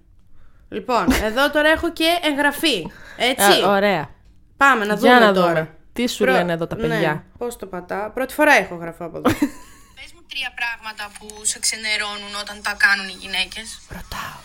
Λοιπόν, 0.69 1.07
εδώ 1.25 1.50
τώρα 1.50 1.69
έχω 1.69 1.93
και 1.93 2.05
εγγραφή. 2.31 2.87
Έτσι. 3.17 3.61
Ε, 3.62 3.67
ωραία. 3.67 4.09
Πάμε 4.57 4.85
να 4.85 4.97
δούμε 4.97 5.09
Για 5.09 5.19
να 5.26 5.33
τώρα. 5.33 5.47
δούμε. 5.49 5.69
Τι 5.97 6.05
σου 6.15 6.25
λένε 6.35 6.53
εδώ 6.53 6.67
τα 6.73 6.76
παιδιά; 6.83 7.12
Ναι, 7.12 7.23
πώς 7.38 7.53
το 7.61 7.67
πατάω; 7.67 8.11
Πρώτη 8.17 8.33
φορά 8.38 8.53
έχω 8.62 8.75
γραφό 8.83 9.05
από 9.09 9.17
εδώ. 9.21 9.31
Πες 9.97 10.11
μου 10.15 10.23
τρία 10.33 10.50
πράγματα 10.61 11.05
που 11.19 11.26
σε 11.50 11.59
ξενερώνουν 11.65 12.33
όταν 12.43 12.57
τα 12.67 12.73
κάνουν 12.85 13.07
οι 13.12 13.17
γυναίκες. 13.23 13.67
Ρωτάω. 13.97 14.38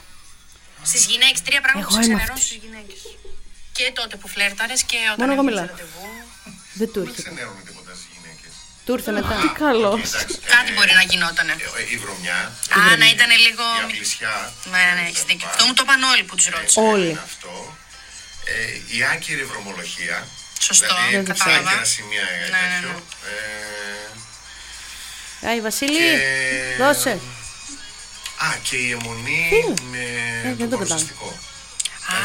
Στις 0.91 1.03
γυναίκες, 1.11 1.41
τρία 1.47 1.61
πράγματα 1.65 1.87
Εγώ 1.87 1.97
που 1.97 2.03
σε 2.03 2.09
είμαι 2.09 2.15
ξενερώνουν 2.19 2.43
στις 2.47 2.59
γυναίκες. 2.63 2.99
Και 3.77 3.85
τότε 3.99 4.15
που 4.21 4.27
φλέρταρες 4.33 4.79
και 4.89 4.97
όταν 5.13 5.19
Μόνο 5.21 5.31
εγώ 5.35 5.41
έβγαινες 5.41 5.49
μιλάω. 5.51 5.67
ραντεβού. 5.75 6.05
Δεν 6.79 6.87
του 6.93 6.99
ήρθε. 7.05 7.21
ξενέρουν 7.21 7.59
τίποτα 7.67 7.91
στις 7.99 8.07
γυναίκες. 8.15 8.51
Του 8.85 8.91
ήρθε 8.97 9.11
μετά. 9.19 9.33
Τι 9.43 9.49
καλό. 9.65 9.91
Κάτι 10.55 10.69
μπορεί 10.75 10.93
να 11.01 11.05
γινότανε. 11.11 11.53
Η 11.95 11.97
βρωμιά, 12.03 12.39
Α, 12.77 12.79
να 13.03 13.07
ήταν 13.15 13.29
λίγο... 13.45 13.65
η 13.79 13.83
απλησιά. 13.87 14.35
Ναι, 14.73 14.83
ναι, 14.97 15.03
έχεις 15.09 15.23
δίκιο. 15.29 15.47
Αυτό 15.51 15.61
μου 15.67 15.73
το 15.77 15.81
είπαν 15.85 16.01
όλοι 16.11 16.23
που 16.27 16.35
τους 16.37 16.47
ρώτησα. 16.55 16.77
Όλοι. 16.93 17.09
είναι 17.13 17.23
Αυτό. 17.31 17.51
Ε, 18.53 18.95
η 18.97 18.99
άκυρη 19.13 19.43
βρωμολογία. 19.51 20.17
Σωστό, 20.67 20.85
δηλαδή, 20.85 21.15
δεν 21.15 21.25
σε 21.25 21.43
κατάλαβα. 21.43 21.69
άκυρα 21.69 21.83
σημεία 21.85 22.21
ε, 22.21 22.49
Ναι, 22.53 22.57
ναι, 22.61 22.75
τέτοιο. 22.75 22.89
ναι. 25.43 25.47
Ε, 25.47 25.49
Άι, 25.49 25.61
Βασίλη, 25.61 25.91
και- 25.97 26.83
δώσε. 26.83 27.09
Α, 28.45 28.47
και 28.69 28.75
η 28.75 28.91
αιμονή 28.91 29.49
με 29.91 30.03
δεν 30.43 30.57
το 30.57 30.67
το 30.67 30.75
παρουσιαστικό. 30.77 31.25
Α, 31.25 31.31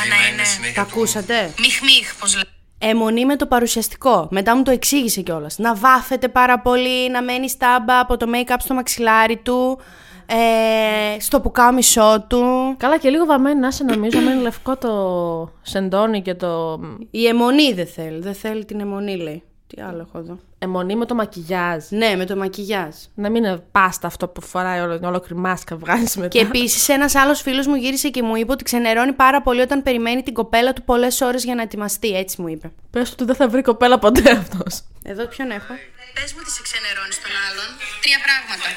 Δηλαδή, 0.02 0.08
ναι, 0.08 0.14
να 0.16 0.26
είναι 0.26 0.36
ναι. 0.36 0.44
συνέχεια 0.44 0.74
Τα 0.74 0.82
του- 0.88 0.88
ακούσατε; 0.96 1.52
Μιχ 1.58 1.80
μιχ, 1.82 2.14
πώς 2.14 2.34
λέει. 2.34 2.42
Αιμονή 2.78 3.24
με 3.26 3.36
το 3.36 3.46
παρουσιαστικό. 3.46 4.28
Μετά 4.30 4.56
μου 4.56 4.62
το 4.62 4.70
εξήγησε 4.70 5.20
κιόλας. 5.20 5.58
Να 5.58 5.74
βάφεται 5.74 6.28
πάρα 6.28 6.58
πολύ, 6.60 7.10
να 7.10 7.22
μένει 7.22 7.48
στάμπα 7.50 7.98
από 8.00 8.16
το 8.16 8.26
make-up 8.34 8.56
στο 8.58 8.74
μαξιλάρι 8.74 9.36
του, 9.36 9.80
ε, 10.26 11.20
στο 11.20 11.40
πουκάμισό 11.40 12.24
του. 12.28 12.74
Καλά 12.76 12.98
και 12.98 13.10
λίγο 13.10 13.24
βαμμένη 13.24 13.60
να 13.60 13.70
σε 13.70 13.84
νομίζω, 13.84 14.20
να 14.20 14.30
είναι 14.30 14.42
λευκό 14.42 14.76
το 14.76 15.52
σεντόνι 15.62 16.22
και 16.22 16.34
το 16.34 16.80
Η 17.10 17.26
αιμονή 17.26 17.72
δεν 17.72 17.86
θέλει. 17.86 18.20
Δεν 18.20 18.34
θέλει 18.34 18.64
την 18.64 18.80
αιμονή, 18.80 19.16
λέει. 19.16 19.42
Τι 19.66 19.82
άλλο 19.82 20.06
έχω 20.08 20.18
εδώ. 20.18 20.38
αιμονή 20.58 20.96
με 20.96 21.06
το 21.06 21.14
μακιγιάζ. 21.14 21.84
Ναι, 21.88 22.16
με 22.16 22.24
το 22.24 22.36
μακιγιάζ. 22.36 22.94
Να 23.14 23.30
μην 23.30 23.44
είναι 23.44 23.62
πάστα 23.72 24.06
αυτό 24.06 24.28
που 24.28 24.40
φοράει 24.40 24.80
όλο, 24.80 25.00
ολόκληρη 25.02 25.40
μάσκα 25.40 25.76
βγάζει 25.76 26.18
μετά. 26.18 26.28
Και 26.28 26.40
επίσης, 26.40 26.88
ένας 26.88 27.14
άλλος 27.14 27.40
φίλος 27.40 27.66
μου 27.66 27.74
γύρισε 27.74 28.08
και 28.08 28.22
μου 28.22 28.36
είπε 28.36 28.52
ότι 28.52 28.64
ξενερώνει 28.64 29.12
πάρα 29.12 29.42
πολύ 29.42 29.60
όταν 29.60 29.82
περιμένει 29.82 30.22
την 30.22 30.34
κοπέλα 30.34 30.72
του 30.72 30.82
πολλές 30.82 31.20
ώρες 31.20 31.44
για 31.44 31.54
να 31.54 31.62
ετοιμαστεί. 31.62 32.16
Έτσι 32.16 32.40
μου 32.40 32.48
είπε. 32.48 32.72
Πες 32.90 33.08
του 33.08 33.14
ότι 33.18 33.24
δεν 33.24 33.34
θα 33.34 33.48
βρει 33.48 33.62
κοπέλα 33.62 33.98
ποτέ 33.98 34.30
αυτός. 34.30 34.82
Εδώ 35.02 35.26
ποιον 35.26 35.50
έχω; 35.50 35.74
Πες 36.14 36.32
μου 36.34 36.42
τι 36.44 36.50
σε 36.50 36.62
ξενερώνεις 36.62 37.14
στον 37.20 37.34
άλλον. 37.46 37.68
Τρία 38.02 38.18
πράγματα. 38.26 38.68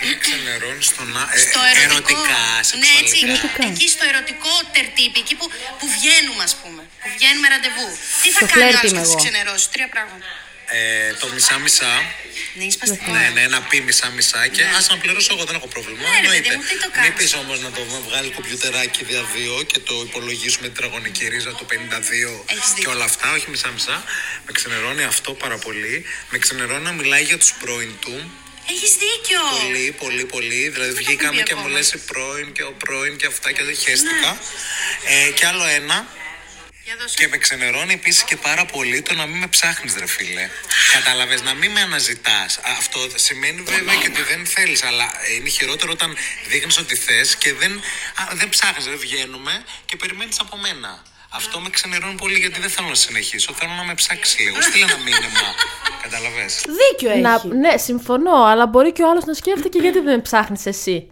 Τι 0.00 0.08
ξενερώνεις 0.24 0.86
στον 0.92 1.08
α... 1.22 1.24
ε, 1.34 1.38
Στο 1.46 1.60
ερωτικό. 1.72 1.84
ερωτικά, 1.86 2.42
ναι, 2.82 2.90
έτσι. 3.00 3.16
σεξουαλικά. 3.18 3.62
Εκεί 3.70 3.86
στο 3.94 4.04
ερωτικό 4.12 4.52
τερτύπι, 4.74 5.18
εκεί 5.24 5.34
που, 5.38 5.46
που 5.78 5.86
βγαίνουμε, 5.96 6.42
ας 6.48 6.54
πούμε. 6.60 6.82
Που 7.02 7.08
βγαίνουμε 7.16 7.46
ραντεβού. 7.54 7.88
Τι 8.22 8.28
θα 8.36 8.40
Στο 8.40 8.46
κάνει 8.50 8.62
ο 8.62 8.66
φλερτ 8.66 8.76
άλλος 8.80 8.90
είμαι 8.90 9.00
και 9.00 9.06
θα 9.06 9.10
σε 9.10 9.16
εγώ. 9.16 9.22
ξενερώσει. 9.22 9.66
Τρία 9.74 9.88
πράγματα. 9.94 10.26
Ε, 10.74 11.12
το 11.20 11.26
μισά-μισά. 11.34 11.92
Ναι, 12.56 12.64
είσαι 12.64 12.76
σπαστικό. 12.78 13.10
Ναι, 13.16 13.24
ναι, 13.36 13.44
να 13.54 13.60
πει 13.68 13.76
μισά-μισά 13.88 14.40
και 14.54 14.62
ας 14.78 14.84
να 14.92 14.96
πληρώσω 15.02 15.30
εγώ, 15.34 15.44
δεν 15.48 15.54
έχω 15.60 15.68
πρόβλημα. 15.74 16.00
Ναι, 16.02 16.08
ρε 16.08 16.26
παιδί 16.28 16.36
εννοείται. 16.36 16.56
μου, 16.56 16.62
τι 16.70 16.76
το 16.82 16.88
Μην 16.92 16.94
κάνεις. 16.96 17.14
πεις 17.18 17.32
όμως 17.42 17.58
να 17.66 17.70
το 17.76 17.82
βγάλει 18.06 18.28
κομπιουτεράκι 18.36 19.00
δια 19.08 19.22
δύο 19.34 19.54
και 19.70 19.78
το 19.88 19.94
υπολογίσουμε 20.08 20.66
την 20.66 20.74
τετραγωνική 20.74 21.28
ρίζα 21.32 21.50
του 21.58 21.66
52 21.70 21.74
Έχεις 22.52 22.68
και 22.68 22.74
δίκιο. 22.74 22.90
όλα 22.90 23.04
αυτά, 23.10 23.26
όχι 23.36 23.46
μισά-μισά. 23.50 23.96
Με 24.46 24.52
ξενερώνει 24.52 25.02
αυτό 25.12 25.30
πάρα 25.32 25.58
πολύ. 25.66 25.94
Με 26.30 26.38
ξενερώνει 26.38 26.84
να 26.90 26.92
μιλάει 26.92 27.22
για 27.30 27.38
τους 27.38 27.52
πρώην 27.60 27.92
του. 28.00 28.14
Έχεις 28.70 28.90
δίκιο. 29.04 29.40
Πολύ, 29.62 29.94
πολύ, 29.98 30.24
πολύ. 30.24 30.68
Δηλαδή 30.68 30.90
το 30.94 30.96
βγήκαμε 30.96 31.34
έχω 31.34 31.42
πει 31.42 31.48
και 31.48 31.54
μου 31.54 31.60
ακόμα; 31.60 31.76
λες 31.76 31.92
η 31.92 31.98
πρώην 31.98 32.52
και 32.52 32.62
ο 32.62 32.72
πρώην 32.72 33.16
και 33.16 33.26
αυτά 33.26 33.52
και 33.52 33.62
δεν 33.62 33.76
χαίστηκα. 33.76 34.30
Ε, 35.06 35.30
και 35.30 35.46
άλλο 35.46 35.64
ένα, 35.66 36.06
Για 36.84 36.96
δώσε. 37.00 37.14
και 37.18 37.28
με 37.28 37.36
ξενερώνει 37.38 37.92
επίσης 37.92 38.22
και 38.22 38.36
πάρα 38.36 38.64
πολύ 38.64 39.02
το 39.02 39.14
να 39.14 39.26
μην 39.26 39.38
με 39.38 39.46
ψάχνεις, 39.46 39.94
ρε 39.98 40.06
φίλε. 40.06 40.48
Κατάλαβες, 40.92 41.42
να 41.42 41.54
μην 41.54 41.70
με 41.70 41.80
αναζητάς. 41.80 42.60
Αυτό 42.78 43.08
σημαίνει 43.14 43.60
βέβαια 43.62 43.94
και 43.94 44.08
ότι 44.08 44.22
δεν 44.22 44.46
θέλεις, 44.46 44.82
αλλά 44.82 45.12
είναι 45.36 45.48
χειρότερο 45.48 45.92
όταν 45.92 46.16
δείχνεις 46.46 46.78
ότι 46.78 46.94
θες 46.96 47.36
και 47.36 47.52
δεν, 47.54 47.72
α, 48.20 48.24
δεν 48.32 48.48
ψάχνεις, 48.48 48.84
δεν 48.84 48.98
βγαίνουμε 48.98 49.64
και 49.86 49.96
περιμένεις 49.96 50.38
από 50.40 50.56
μένα. 50.56 51.02
Αυτό 51.34 51.60
με 51.60 51.70
ξενερώνει 51.70 52.14
πολύ 52.14 52.38
γιατί 52.38 52.60
δεν 52.60 52.70
θέλω 52.70 52.88
να 52.88 52.94
συνεχίσω. 52.94 53.52
Θέλω 53.52 53.72
να 53.72 53.84
με 53.84 53.94
ψάξει 53.94 54.42
λίγο. 54.42 54.62
Στείλε 54.62 54.84
ένα 54.84 54.96
μήνυμα. 54.96 55.40
Καταλαβέ. 56.02 56.46
Δίκιο 56.80 57.10
έχει. 57.10 57.20
Να, 57.20 57.44
ναι, 57.44 57.76
συμφωνώ, 57.76 58.44
αλλά 58.44 58.66
μπορεί 58.66 58.92
και 58.92 59.02
ο 59.02 59.10
άλλος 59.10 59.24
να 59.24 59.34
σκέφτεται 59.34 59.68
και 59.68 59.78
γιατί 59.78 60.00
δεν 60.00 60.22
ψάχνεις 60.22 60.66
εσύ. 60.66 61.10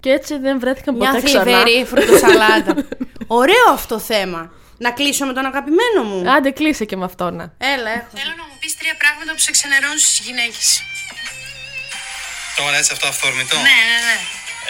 Και 0.00 0.10
έτσι 0.10 0.38
δεν 0.38 0.60
βρέθηκαν 0.60 0.96
Μια 0.96 1.10
ποτέ 1.10 1.22
ξανά. 1.24 1.42
θλιβερή 1.42 1.84
φρουτοσαλάτα. 1.84 2.74
Ωραίο 3.26 3.66
αυτό 3.72 3.98
θέμα. 3.98 4.52
Να 4.78 4.90
κλείσω 4.90 5.26
με 5.26 5.32
τον 5.32 5.44
αγαπημένο 5.46 6.02
μου. 6.04 6.30
Άντε 6.30 6.50
κλείσε 6.50 6.84
και 6.84 6.96
με 6.96 7.04
αυτό 7.04 7.30
να. 7.30 7.44
Έλα, 7.58 7.90
έχω. 7.90 8.08
Θέλω 8.14 8.34
να 8.36 8.44
μου 8.48 8.56
πεις 8.60 8.76
τρία 8.76 8.94
πράγματα 8.98 9.32
που 9.32 9.38
σε 9.38 9.50
ξενερώνουν 9.50 9.98
στις 9.98 10.18
γυναίκες. 10.26 10.82
Τώρα 12.56 12.76
έτσι 12.76 12.90
αυτό 12.92 13.06
αυθόρμητο; 13.08 13.56
Ναι, 13.56 13.62
ναι, 13.62 13.98
ναι. 14.08 14.16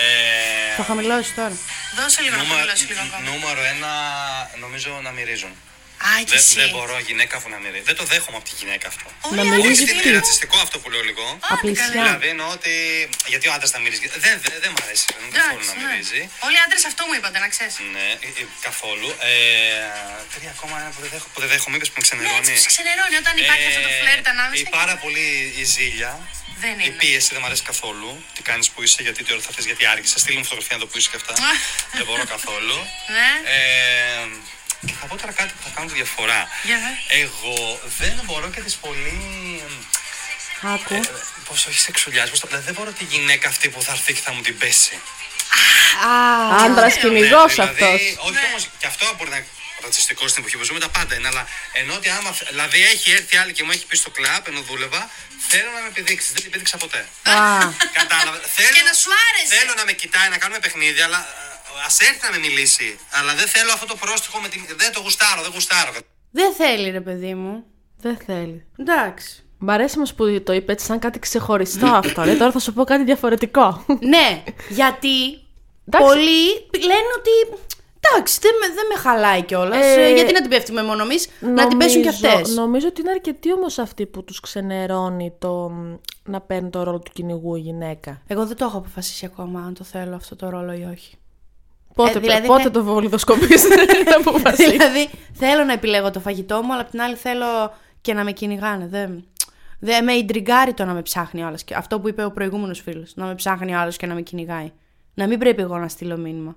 Ε, 0.00 0.74
Θα 0.76 0.82
χαμηλώσεις 0.84 1.34
τώρα. 1.34 1.56
Δώσε 1.98 2.20
λίγο 2.22 2.37
να 2.37 2.42
νούμερο, 2.42 2.56
χαμηλώσεις 2.58 2.88
λίγο 2.88 3.00
ακόμα. 3.06 3.30
νούμερο 3.30 3.61
ένα, 3.74 3.90
νομίζω 4.64 4.90
να 5.02 5.11
μυρίζουν. 5.11 5.52
Α, 6.06 6.08
και 6.18 6.24
Δεν, 6.34 6.38
εσύ. 6.38 6.54
δεν 6.62 6.68
μπορώ 6.74 6.94
γυναίκα 7.08 7.34
που 7.42 7.48
να 7.54 7.58
μυρίζει. 7.62 7.84
Δεν 7.90 7.96
το 8.00 8.04
δέχομαι 8.12 8.37
από 8.40 8.46
τη 8.50 8.54
γυναίκα 8.61 8.87
αυτό. 8.92 9.06
Να 9.11 9.28
Ωραία, 9.28 9.44
μυρίζει 9.52 9.82
όχι, 9.82 9.94
τι; 10.00 10.08
Είναι 10.08 10.16
ρατσιστικό 10.20 10.56
αυτό 10.66 10.76
που 10.82 10.88
λέω 10.92 11.02
λίγο. 11.11 11.24
Απλησιά. 11.54 11.88
Δηλαδή 11.90 12.26
εννοώ 12.34 12.48
ότι. 12.58 12.72
Γιατί 13.32 13.44
ο 13.48 13.52
άντρας 13.56 13.70
να 13.76 13.78
μυρίζει. 13.84 14.06
Δεν, 14.24 14.34
δεν, 14.44 14.52
δεν 14.64 14.70
μ' 14.76 14.80
αρέσει. 14.84 15.04
Δεν 15.08 15.18
θέλω 15.32 15.37
Εντάξει, 15.44 15.68
να 15.70 15.74
ναι. 15.74 15.87
μυρίζει. 15.88 16.20
Όλοι 16.46 16.56
οι 16.58 16.62
άντρες 16.66 16.82
αυτό 16.90 17.00
μου 17.08 17.14
είπατε, 17.18 17.37
να 17.44 17.48
ξέρεις. 17.54 17.74
Ναι, 17.94 18.06
ε, 18.26 18.28
ε, 18.40 18.44
καθόλου. 18.68 19.08
Ε, 19.30 19.32
τρία 20.34 20.50
ακόμα 20.56 20.74
ένα 20.82 20.90
που 20.94 21.00
δεν 21.04 21.11
δέχομαι, 21.14 21.32
που 21.34 21.40
δεν 21.42 21.48
δέχομαι 21.54 21.74
είπες 21.76 21.90
που 21.92 21.96
με 21.98 22.02
Ναι, 22.02 22.06
έτσι 22.06 22.14
ξενερώνει. 22.16 22.52
που 22.58 22.64
σε 22.66 22.70
ξενερώνει 22.74 23.16
όταν 23.22 23.34
υπάρχει 23.42 23.66
αυτό 23.70 23.80
το 23.88 23.92
φλερτ 24.00 24.24
ανάμεσα. 24.34 24.61
η 24.61 24.64
και- 24.64 24.76
πάρα 24.80 24.94
πολύ 25.02 25.26
η 25.62 25.64
ζήλια. 25.74 26.12
Δεν 26.64 26.76
Η 26.78 26.82
είναι. 26.84 26.98
πίεση 27.02 27.28
δεν 27.34 27.38
μου 27.42 27.48
αρέσει 27.50 27.64
καθόλου. 27.72 28.11
Τι 28.34 28.42
κάνεις 28.50 28.66
που 28.72 28.78
είσαι, 28.84 29.02
γιατί 29.06 29.18
τι 29.24 29.32
ώρα 29.32 29.42
θα 29.46 29.50
θες, 29.54 29.64
γιατί 29.70 29.82
άργησες. 29.94 30.20
Στείλει 30.20 30.37
μου 30.40 30.44
φωτογραφία 30.50 30.76
να 30.76 30.82
το 30.82 30.87
που 30.90 30.96
είσαι 30.98 31.08
και 31.12 31.18
αυτά. 31.22 31.34
δεν 31.98 32.04
μπορώ 32.06 32.24
καθόλου. 32.34 32.76
Ναι. 33.16 33.30
Ε, 34.82 34.86
και 34.86 34.92
θα 35.00 35.06
πω 35.06 35.16
τώρα 35.16 35.32
κάτι 35.32 35.52
που 35.56 35.62
θα 35.64 35.70
κάνω 35.74 35.88
τη 35.88 35.94
διαφορά. 35.94 36.48
Για 36.64 36.78
δε. 36.78 37.20
Εγώ 37.20 37.80
δεν 37.98 38.20
μπορώ 38.24 38.48
και 38.50 38.60
τις 38.60 38.74
πολύ. 38.76 39.62
Άκου. 40.62 41.00
Πώς 41.48 41.66
όχι 41.66 41.78
σεξουλιάζει, 41.78 42.30
πώς 42.30 42.40
το- 42.40 42.46
δηλαδή 42.46 42.64
δεν 42.64 42.74
μπορώ 42.74 42.90
τη 42.90 43.04
γυναίκα 43.04 43.48
αυτή 43.48 43.68
που 43.68 43.82
θα 43.82 43.92
έρθει 43.92 44.12
και 44.12 44.20
θα 44.24 44.32
μου 44.32 44.40
την 44.40 44.58
πέσει. 44.58 44.98
Άντρας 46.64 46.94
κυνηγός 46.96 47.56
Ναι, 47.56 47.66
δηλαδή, 47.72 47.84
αυτός. 47.84 48.26
Όχι 48.28 48.46
όμως, 48.48 48.68
και 48.78 48.86
αυτό 48.86 49.14
μπορεί 49.16 49.30
να 49.30 49.36
είναι 49.36 49.46
ρατσιστικό 49.82 50.28
στην 50.28 50.42
εποχή 50.42 50.56
που 50.56 50.64
ζούμε, 50.64 50.80
τα 50.80 50.88
πάντα 50.88 51.14
είναι. 51.14 51.28
Αλλά 51.28 51.46
ενώ 51.72 51.94
ότι 51.94 52.08
άμα. 52.08 52.36
Δηλαδή 52.48 52.82
έχει 52.84 53.10
έρθει 53.10 53.36
άλλη 53.36 53.52
και 53.52 53.62
μου 53.64 53.70
έχει 53.70 53.86
πει 53.86 53.96
στο 53.96 54.10
κλαμπ 54.10 54.46
ενώ 54.46 54.60
δούλευα, 54.60 55.10
θέλω 55.48 55.70
να 55.74 55.80
με 55.80 55.88
επιδείξεις. 55.88 56.28
Δεν 56.32 56.36
την 56.40 56.46
επίδειξα 56.50 56.76
ποτέ. 56.76 57.08
Κατάλαβε. 57.92 58.40
Θέλω, 58.54 58.68
Και 58.76 58.82
να 58.90 58.92
σου 58.92 59.10
άρεσε. 59.28 59.54
Θέλω 59.56 59.74
να 59.74 59.84
με 59.84 59.92
κοιτάει, 59.92 60.28
να 60.28 60.38
κάνουμε 60.38 60.60
παιχνίδια, 60.60 61.04
αλλά 61.04 61.20
ας 61.86 62.00
έρθει 62.00 62.20
να 62.22 62.30
με 62.30 62.38
μιλήσει. 62.38 62.98
Αλλά 63.10 63.34
δεν 63.34 63.46
θέλω 63.46 63.72
αυτό 63.72 63.86
το 63.86 63.96
πρόστιχο 64.00 64.38
με 64.40 64.48
την. 64.48 64.60
Δεν 64.76 64.92
το 64.92 65.00
γουστάρω, 65.00 65.42
δεν 65.42 65.50
γουστάρω. 65.54 65.92
Δεν 66.30 66.52
θέλει, 66.52 66.90
ρε 66.90 67.00
παιδί 67.00 67.34
μου. 67.34 67.64
Δεν 68.00 68.16
θέλει. 68.26 68.66
Εντάξει. 68.78 69.42
Μ' 69.58 69.70
αρέσει 69.70 69.96
όμως 69.96 70.14
που 70.14 70.42
το 70.42 70.52
είπε 70.52 70.72
έτσι 70.72 70.86
σαν 70.86 70.98
κάτι 70.98 71.18
ξεχωριστό 71.18 71.86
αυτό. 72.02 72.22
Ρε, 72.22 72.34
τώρα 72.34 72.52
θα 72.52 72.58
σου 72.58 72.72
πω 72.72 72.84
κάτι 72.84 73.04
διαφορετικό. 73.04 73.84
ναι, 74.00 74.42
γιατί 74.68 75.16
Εντάξει. 75.86 76.06
πολλοί 76.08 76.46
λένε 76.72 77.08
ότι. 77.18 77.60
Εντάξει, 78.10 78.38
δεν 78.42 78.52
με, 78.60 78.74
δεν 78.74 78.86
με 78.92 78.98
χαλάει 79.00 79.42
κιόλας. 79.42 79.84
Ε, 79.96 80.12
γιατί 80.14 80.32
να 80.32 80.40
την 80.40 80.50
πέφτουμε 80.50 80.82
μόνο 80.82 81.02
εμείς, 81.02 81.28
να 81.40 81.66
την 81.68 81.78
πέσουν 81.78 82.02
κι 82.02 82.06
Νομίζω- 82.08 82.28
αυτές. 82.28 82.54
Νομίζω 82.54 82.86
ότι 82.86 83.00
είναι 83.00 83.10
αρκετοί 83.10 83.52
όμως 83.52 83.78
αυτοί 83.78 84.06
που 84.06 84.24
τους 84.24 84.40
ξενερώνει 84.40 85.32
το 85.38 85.68
μ, 85.70 85.94
να 86.24 86.40
παίρνει 86.40 86.70
το 86.70 86.82
ρόλο 86.82 86.98
του 86.98 87.10
κυνηγού 87.14 87.54
η 87.54 87.60
γυναίκα. 87.60 88.22
Εγώ 88.26 88.46
δεν 88.46 88.56
το 88.56 88.64
έχω 88.64 88.78
αποφασίσει 88.78 89.24
ακόμα 89.24 89.60
αν 89.60 89.74
το 89.74 89.84
θέλω 89.84 90.14
αυτό 90.16 90.36
το 90.36 90.48
ρόλο 90.50 90.72
ή 90.72 90.88
όχι. 90.92 91.18
Πότε, 91.94 92.11
Ε, 92.16 92.20
δηλαδή 92.20 92.46
πότε 92.46 92.62
θε- 92.62 92.72
το 92.72 92.85
βολιδοσκοπήσετε 92.85 93.74
να 94.11 94.16
αποφασίσει. 94.16 94.70
δηλαδή, 94.70 95.09
θέλω 95.33 95.64
να 95.64 95.72
επιλέγω 95.72 96.11
το 96.11 96.20
φαγητό 96.20 96.62
μου, 96.62 96.72
αλλά 96.72 96.81
απ' 96.83 96.90
την 96.90 97.01
άλλη 97.01 97.14
θέλω 97.14 97.46
και 98.01 98.14
να 98.14 98.24
με 98.24 98.33
κυνηγάνε. 98.33 98.87
Δεν, 98.88 99.24
δεν 99.81 100.05
με 100.05 100.12
ιντριγκάρει 100.12 100.74
το 100.74 100.85
να 100.85 100.92
με 100.92 101.03
ψάχνει 101.03 101.42
ο 101.42 101.46
άλλος. 101.46 101.64
Αυτό 101.77 102.01
που 102.01 102.09
είπε 102.09 102.24
ο 102.24 102.31
προηγούμενος 102.31 102.81
φίλος. 102.81 103.12
Να 103.16 103.27
με 103.27 103.35
ψάχνει 103.35 103.74
ο 103.74 103.79
άλλος 103.79 103.96
και 103.96 104.07
να 104.07 104.14
με 104.14 104.20
κυνηγάει. 104.20 104.72
Να 105.14 105.27
μην 105.27 105.38
πρέπει 105.38 105.62
εγώ 105.62 105.79
να 105.79 105.88
στείλω 105.88 106.16
μήνυμα. 106.16 106.57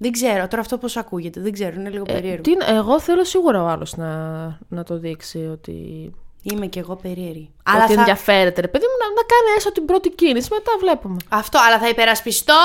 Δεν 0.00 0.12
ξέρω, 0.12 0.48
τώρα 0.48 0.62
αυτό 0.62 0.78
πώς 0.78 0.96
ακούγεται, 0.96 1.40
δεν 1.40 1.52
ξέρω, 1.52 1.74
είναι 1.80 1.90
λίγο 1.90 2.04
περίεργο. 2.04 2.42
Τι, 2.42 2.52
εγώ 2.68 3.00
θέλω 3.00 3.24
σίγουρα 3.24 3.62
ο 3.62 3.66
άλλος 3.66 3.96
να, 3.96 4.12
να 4.68 4.82
το 4.82 4.98
δείξει 4.98 5.38
ότι. 5.52 6.10
Είμαι 6.42 6.66
κι 6.66 6.78
εγώ 6.78 6.96
περίεργη. 6.96 7.50
Αλλά 7.62 7.74
Αλλά 7.76 7.84
ότι 7.84 7.94
θα... 7.94 8.00
ενδιαφέρεται, 8.00 8.60
ρε 8.60 8.68
παιδί 8.68 8.84
μου, 8.84 8.96
να, 9.02 9.06
να 9.20 9.22
κάνει 9.32 9.56
έστω 9.56 9.72
την 9.72 9.84
πρώτη 9.84 10.10
κίνηση. 10.10 10.48
Μετά 10.52 10.72
βλέπουμε. 10.80 11.16
Αυτό, 11.28 11.58
αλλά 11.66 11.78
θα 11.78 11.88
υπερασπιστώ 11.88 12.60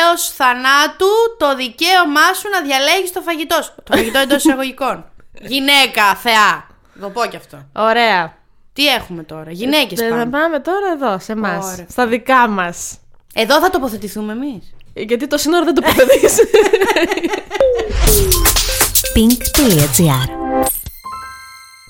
έως 0.00 0.30
θανάτου 0.30 1.06
το 1.38 1.54
δικαίωμά 1.56 2.32
σου 2.38 2.48
να 2.48 2.60
διαλέγεις 2.60 3.12
το 3.12 3.20
φαγητό 3.20 3.62
σου. 3.62 3.72
το 3.84 3.96
φαγητό 3.96 4.18
εντός 4.18 4.36
εισαγωγικών. 4.44 5.04
Γυναίκα, 5.40 6.14
θεά. 6.14 6.66
Θα 6.94 7.00
το 7.00 7.08
πω 7.10 7.26
κι 7.26 7.36
αυτό. 7.36 7.66
Ωραία. 7.72 8.36
Τι 8.72 8.86
έχουμε 8.86 9.22
τώρα, 9.22 9.50
γυναίκες 9.50 10.00
Ε, 10.00 10.04
Να 10.08 10.16
πάμε. 10.16 10.30
πάμε 10.30 10.60
τώρα 10.60 10.92
εδώ, 10.92 11.18
σε 11.18 11.32
εμά. 11.32 11.48
Ωραία. 11.72 11.86
Στα 11.90 12.06
δικά 12.06 12.48
μας. 12.48 12.98
Εδώ 13.34 13.60
θα 13.60 13.70
τοποθετηθούμε 13.70 14.32
εμείς. 14.32 14.74
Γιατί 14.94 15.26
το 15.26 15.38
σύνορο 15.38 15.64
δεν 15.64 15.74
το 15.74 15.80
τοποθετήσει. 15.80 16.42
pink.gr 19.14 20.43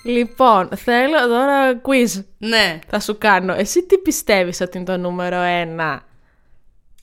λοιπόν, 0.05 0.69
θέλω 0.77 1.27
τώρα 1.29 1.81
quiz. 1.83 2.25
Ναι. 2.39 2.79
Θα 2.89 3.01
σου 3.01 3.19
κάνω. 3.19 3.55
Εσύ 3.55 3.83
τι 3.83 3.99
πιστεύεις 3.99 4.61
ότι 4.61 4.77
είναι 4.77 4.87
το 4.87 4.97
νούμερο 4.97 5.41
ένα; 5.41 6.03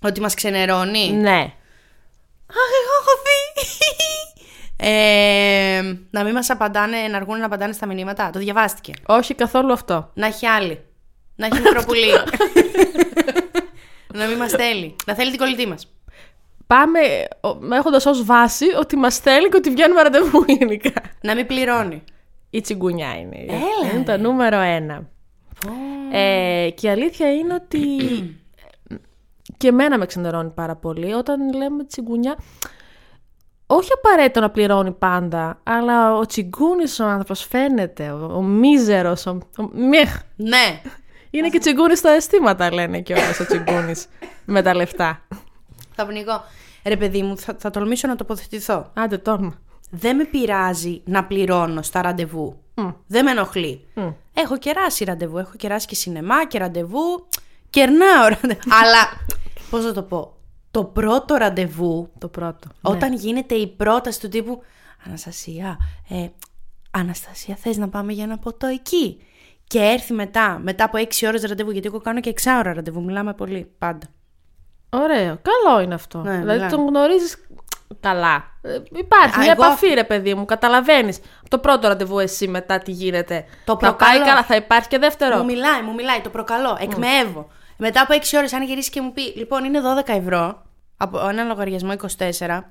Ότι 0.02 0.22
μας 0.22 0.34
ξενερώνει; 0.34 1.12
Ναι. 1.12 1.54
Αχ, 2.52 2.70
εγώ 2.82 2.94
έχω 3.02 3.14
δει. 3.24 3.40
ε, 4.90 5.82
να 6.10 6.24
μην 6.24 6.34
μας 6.34 6.50
απαντάνε, 6.50 6.98
να 6.98 7.18
αργούν 7.18 7.40
να 7.40 7.46
απαντάνε 7.46 7.74
στα 7.74 7.86
μηνύματα. 7.86 8.30
Το 8.30 8.40
διαβάστηκε. 8.40 8.94
Όχι 9.06 9.36
καθόλου 9.36 9.74
αυτό. 9.74 10.12
Να 10.14 10.28
έχει 10.28 10.48
άλλη. 10.48 10.80
Να 11.36 11.46
έχει 11.46 11.62
μικροπουλί. 11.62 12.10
να 14.20 14.26
μην 14.26 14.38
μας 14.38 14.52
θέλει. 14.52 14.96
Να 15.06 15.16
θέλει 15.16 15.30
την 15.30 15.40
κολλητή 15.40 15.68
μας. 15.68 15.88
Πάμε 16.68 17.00
έχοντας 17.72 18.06
ως 18.06 18.26
βάση 18.26 18.66
ότι 18.80 18.96
μας 18.96 19.18
θέλει 19.18 19.50
και 19.50 19.58
ότι 19.58 19.70
βγαίνουμε 19.70 20.02
ραντεβού 20.02 20.44
γενικά. 20.48 20.92
Να 21.22 21.36
μην 21.36 21.46
πληρώνει. 21.46 22.04
Η 22.54 22.62
τσιγκουνιά 22.62 23.20
είναι. 23.20 23.38
Έλα, 23.38 23.94
είναι 23.94 24.04
το 24.04 24.18
νούμερο 24.18 24.60
ένα. 24.60 25.10
Ε, 26.12 26.70
και 26.76 26.88
η 26.88 26.90
αλήθεια 26.90 27.34
είναι 27.34 27.54
ότι 27.54 27.80
και 29.58 29.68
εμένα 29.68 29.98
με 29.98 30.06
ξενερώνει 30.06 30.50
πάρα 30.50 30.76
πολύ 30.76 31.14
όταν 31.14 31.54
λέμε 31.54 31.84
τσιγκουνιά. 31.86 32.38
Όχι 33.66 33.90
απαραίτητο 33.94 34.40
να 34.40 34.50
πληρώνει 34.50 34.92
πάντα, 34.92 35.60
αλλά 35.64 36.16
ο 36.16 36.26
τσιγκούνης 36.26 37.00
ο 37.00 37.06
άνθρωπος 37.06 37.46
φαίνεται, 37.46 38.10
ο, 38.12 38.36
ο 38.36 38.42
μίζερος, 38.42 39.26
ο, 39.26 39.38
ο 39.58 39.64
μιχ. 39.74 40.20
Ναι. 40.36 40.82
Είναι 41.30 41.50
και 41.50 41.60
τσιγκούνης 41.60 42.00
στα 42.00 42.10
αισθήματα 42.10 42.74
λένε 42.74 43.02
και 43.02 43.14
όλος 43.14 43.40
ο 43.40 43.46
τσιγκούνης 43.46 44.08
με 44.46 44.62
τα 44.62 44.76
λεφτά. 44.76 45.22
Θα 45.96 46.06
πνιγώ. 46.06 46.44
Ρε 46.86 46.98
παιδί 46.98 47.22
μου, 47.22 47.38
θα, 47.38 47.56
θα 47.60 47.70
τολμήσω 47.70 48.08
να 48.08 48.16
τοποθετηθώ. 48.16 48.92
Άντε 48.94 49.18
τόλμα. 49.18 49.60
Δεν 49.94 50.16
με 50.16 50.24
πειράζει 50.24 51.02
να 51.06 51.26
πληρώνω 51.26 51.82
στα 51.82 52.02
ραντεβού. 52.02 52.60
Δεν 53.08 53.24
με 53.26 53.32
ενοχλεί. 53.32 53.88
Έχω 54.34 54.58
κεράσει 54.58 55.04
ραντεβού. 55.04 55.38
Έχω 55.38 55.52
κεράσει 55.58 55.88
και 55.88 55.96
σινεμά 55.96 56.46
και 56.46 56.58
ραντεβού. 56.58 57.28
Κερνάω 57.70 58.28
ραντεβού. 58.28 58.60
Αλλά, 58.82 59.26
πώς 59.70 59.84
να 59.86 59.94
το 59.94 60.04
πω. 60.04 60.36
Το 60.72 60.84
πρώτο 60.86 61.36
ραντεβού, 61.36 62.10
Το 62.18 62.28
πρώτο. 62.28 62.70
όταν 62.82 63.14
γίνεται 63.14 63.56
η 63.56 63.68
πρόταση 63.68 64.20
του 64.20 64.28
τύπου 64.28 64.62
Αναστασία, 65.06 65.78
ε, 66.10 66.28
Αναστασία 66.92 67.56
θες 67.56 67.78
να 67.78 67.90
πάμε 67.90 68.14
για 68.14 68.24
ένα 68.24 68.38
ποτό 68.38 68.68
εκεί. 68.68 69.22
Και 69.68 69.80
έρθει 69.80 70.14
μετά, 70.14 70.60
μετά 70.64 70.84
από 70.84 70.98
6 70.98 71.28
ώρες 71.28 71.42
ραντεβού, 71.44 71.72
γιατί 71.72 71.88
εγώ 71.88 72.00
κάνω 72.00 72.20
και 72.20 72.30
6 72.30 72.58
ώρα 72.60 72.74
ραντεβού, 72.74 73.04
μιλάμε 73.04 73.34
πολύ, 73.34 73.72
πάντα. 73.78 74.08
Ωραίο. 74.90 75.40
Καλό 75.42 75.82
είναι 75.82 75.94
αυτό. 75.94 76.22
Ναι, 76.22 76.38
δηλαδή 76.38 76.60
ναι. 76.60 76.70
τον 76.70 76.88
γνωρίζεις 76.88 77.48
καλά. 78.00 78.44
Ε, 78.62 78.78
υπάρχει 79.00 79.36
Α, 79.36 79.40
μια 79.40 79.52
εγώ- 79.52 79.64
επαφή, 79.66 79.88
ρε 79.88 80.04
παιδί 80.04 80.34
μου. 80.34 80.46
Καταλαβαίνεις. 80.46 81.20
Το 81.50 81.58
πρώτο 81.60 81.88
ραντεβού 81.88 82.20
εσύ 82.20 82.48
μετά 82.48 82.78
τι 82.78 82.92
γίνεται. 82.92 83.46
Το 83.66 83.74
θα 83.74 83.78
πάει 83.80 83.90
προκαλώ. 83.96 84.26
καλά, 84.26 84.44
θα 84.44 84.56
υπάρχει 84.56 84.88
και 84.88 84.98
δεύτερο; 84.98 85.38
Μου 85.38 85.46
μιλάει, 85.46 85.82
μου 85.82 85.94
μιλάει, 85.94 86.20
το 86.22 86.30
προκαλώ, 86.30 86.78
εκμεύω. 86.82 87.50
Μετά 87.78 88.02
από 88.02 88.14
6 88.14 88.38
ώρες, 88.38 88.54
αν 88.54 88.64
γυρίσει 88.64 88.90
και 88.90 89.02
μου 89.02 89.14
πει: 89.14 89.22
Λοιπόν, 89.22 89.64
είναι 89.64 89.80
12 89.82 90.14
ευρώ 90.14 90.62
από 90.98 91.28
ένα 91.28 91.44
λογαριασμό 91.44 91.92
24. 91.92 92.64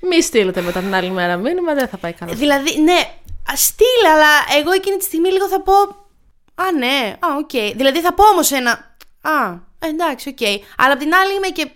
Μη 0.00 0.22
στείλετε 0.22 0.60
μετά 0.60 0.80
την 0.80 0.94
άλλη 0.94 1.10
μέρα 1.10 1.36
μήνυμα, 1.36 1.74
δεν 1.74 1.88
θα 1.88 1.96
πάει 1.96 2.12
καλά. 2.12 2.32
Δηλαδή, 2.34 2.80
ναι, 2.80 2.98
α, 3.52 3.56
στείλε, 3.56 4.08
αλλά 4.14 4.58
εγώ 4.60 4.70
εκείνη 4.72 4.96
τη 4.96 5.04
στιγμή 5.04 5.28
λίγο 5.30 5.48
θα 5.48 5.60
πω. 5.62 5.72
Α, 6.54 6.72
ναι, 6.78 7.16
α, 7.18 7.28
οκ. 7.38 7.50
Δηλαδή 7.76 8.00
θα 8.00 8.14
πω 8.14 8.24
όμως 8.28 8.50
ένα. 8.52 8.70
Α, 9.20 9.54
εντάξει, 9.78 10.28
οκ. 10.28 10.46
Αλλά 10.76 10.92
απ' 10.92 10.98
την 10.98 11.14
άλλη 11.14 11.34
είμαι 11.34 11.46
και 11.48 11.70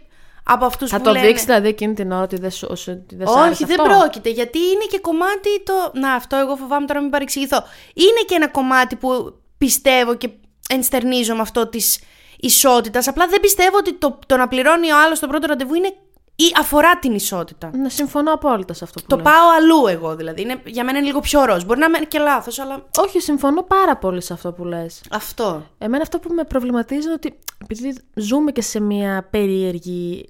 από 0.44 0.64
αυτούς 0.64 0.90
θα 0.90 0.96
που 0.96 1.02
το 1.02 1.12
λένε. 1.12 1.26
δείξει 1.26 1.44
δηλαδή 1.44 1.68
εκείνη 1.68 1.94
την 1.94 2.12
ώρα 2.12 2.22
ότι 2.22 2.37
δεν 2.37 2.50
σου, 2.50 2.66
ότι 2.70 3.16
δεν 3.16 3.26
σ' 3.26 3.31
Όχι, 3.31 3.40
άρεσε 3.40 3.66
δεν 3.66 3.81
αυτό. 3.81 3.94
πρόκειται. 3.98 4.31
Γιατί 4.31 4.59
είναι 4.59 4.85
και 4.90 4.98
κομμάτι 4.98 5.62
το. 5.64 5.72
Να, 5.94 6.12
αυτό 6.12 6.37
εγώ 6.37 6.57
φοβάμαι 6.57 6.87
τώρα 6.87 6.94
να 6.94 7.00
μην 7.00 7.11
παρεξηγηθώ. 7.11 7.64
Είναι 7.94 8.20
και 8.26 8.35
ένα 8.35 8.48
κομμάτι 8.48 8.96
που 8.96 9.35
πιστεύω 9.59 10.14
και 10.14 10.28
ενστερνίζομαι 10.68 11.40
αυτό 11.40 11.68
της 11.68 12.00
ισότητας. 12.40 13.09
Απλά 13.09 13.26
δεν 13.26 13.40
πιστεύω 13.40 13.76
ότι 13.76 13.94
το, 13.94 14.18
το 14.26 14.37
να 14.37 14.48
πληρώνει 14.48 14.92
ο 14.92 14.96
άλλος 15.05 15.18
το 15.18 15.26
πρώτο 15.26 15.46
ραντεβού 15.46 15.74
είναι. 15.74 15.92
Ή 16.37 16.45
αφορά 16.59 16.99
την 16.99 17.14
ισότητα. 17.14 17.71
Ναι, 17.77 17.88
συμφωνώ 17.88 18.33
απόλυτα 18.33 18.73
σε 18.75 18.85
αυτό 18.85 19.01
που 19.01 19.07
Το 19.09 19.16
λες. 19.16 19.25
πάω 19.25 19.49
αλλού 19.57 19.87
εγώ 19.87 20.16
δηλαδή. 20.16 20.40
Είναι, 20.42 20.61
για 20.64 20.85
μένα 20.85 20.99
είναι 20.99 21.07
λίγο 21.07 21.21
πιο 21.21 21.45
ροζ. 21.45 21.62
Μπορεί 21.64 21.79
να 21.79 21.87
είμαι 21.87 21.99
και 21.99 22.18
λάθος, 22.18 22.59
αλλά. 22.59 22.85
Όχι, 22.99 23.21
συμφωνώ 23.21 23.62
πάρα 23.62 23.97
πολύ 23.97 24.21
σε 24.23 24.33
αυτό 24.33 24.53
που 24.53 24.64
λες. 24.64 25.03
Αυτό. 25.11 25.66
Εμένα 25.79 26.03
αυτό 26.03 26.18
που 26.18 26.35
με 26.35 26.45
προβληματίζει 26.45 27.05
είναι 27.05 27.12
ότι 27.12 27.38
επειδή 27.62 28.01
ζούμε 28.14 28.53
και 28.53 28.62
σε 28.62 28.81
μια 28.81 29.27
περίεργη 29.31 30.29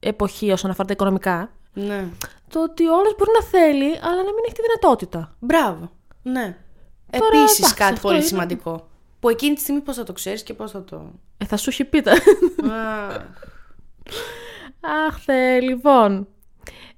εποχή 0.00 0.50
όσον 0.50 0.70
αφορά 0.70 0.86
τα 0.86 0.92
οικονομικά, 0.92 1.50
Ναι. 1.72 2.08
το 2.48 2.62
ότι 2.62 2.86
όλο 2.86 3.14
μπορεί 3.18 3.30
να 3.40 3.46
θέλει, 3.46 3.84
αλλά 4.02 4.16
να 4.16 4.22
μην 4.22 4.42
έχει 4.46 4.54
τη 4.54 4.60
δυνατότητα. 4.62 5.34
Μπράβο. 5.38 5.90
Ναι. 6.22 6.56
Τώρα, 7.10 7.26
Επίσης 7.26 7.58
εντάξει, 7.58 7.74
κάτι 7.74 7.92
αυτό 7.92 8.06
πολύ 8.06 8.16
είναι. 8.18 8.26
σημαντικό. 8.26 8.88
Που 9.20 9.28
εκείνη 9.28 9.54
τη 9.54 9.60
στιγμή 9.60 9.80
πώς 9.80 9.96
θα 9.96 10.02
το 10.04 10.12
ξέρεις 10.12 10.42
και 10.42 10.54
πώς 10.54 10.70
θα 10.70 10.84
το. 10.84 11.10
Ε, 11.38 11.44
θα 11.44 11.56
σου 11.56 11.70
έχει 11.70 11.84
πει 11.84 12.02
τα. 12.02 12.12
Α, 14.86 15.06
Αχ, 15.06 15.18
θε, 15.24 15.60
λοιπόν. 15.60 16.28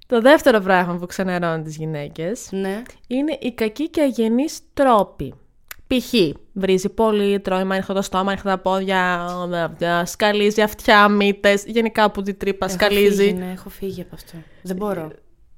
Το 0.06 0.20
δεύτερο 0.20 0.60
πράγμα 0.60 0.96
που 0.96 1.06
ξενερώνει 1.06 1.62
τις 1.62 1.76
γυναίκες 1.76 2.48
ναι. 2.50 2.82
είναι 3.06 3.38
οι 3.40 3.52
κακοί 3.52 3.88
και 3.88 4.00
αγενείς 4.00 4.60
τρόποι. 4.74 5.34
Π.χ. 5.86 6.14
βρίζει 6.52 6.88
πολύ, 6.88 7.40
τρώει 7.40 7.64
με 7.64 7.74
ανοιχτό 7.74 7.92
το 7.92 8.02
στόμα, 8.02 8.30
ανοιχτά 8.30 8.50
τα 8.50 8.58
πόδια, 8.58 9.26
ε, 9.78 10.04
σκαλίζει 10.04 10.62
αυτιά, 10.62 11.08
μύτες, 11.08 11.64
γενικά 11.66 12.10
που 12.10 12.22
την 12.22 12.38
τρύπα 12.38 12.66
Έχω 12.66 12.74
σκαλίζει. 12.74 13.22
φύγει, 13.22 13.32
ναι, 13.32 13.52
έχω 13.52 13.68
φύγει 13.68 14.00
από 14.00 14.14
αυτό. 14.14 14.38
Δεν 14.62 14.76
μπορώ. 14.76 15.10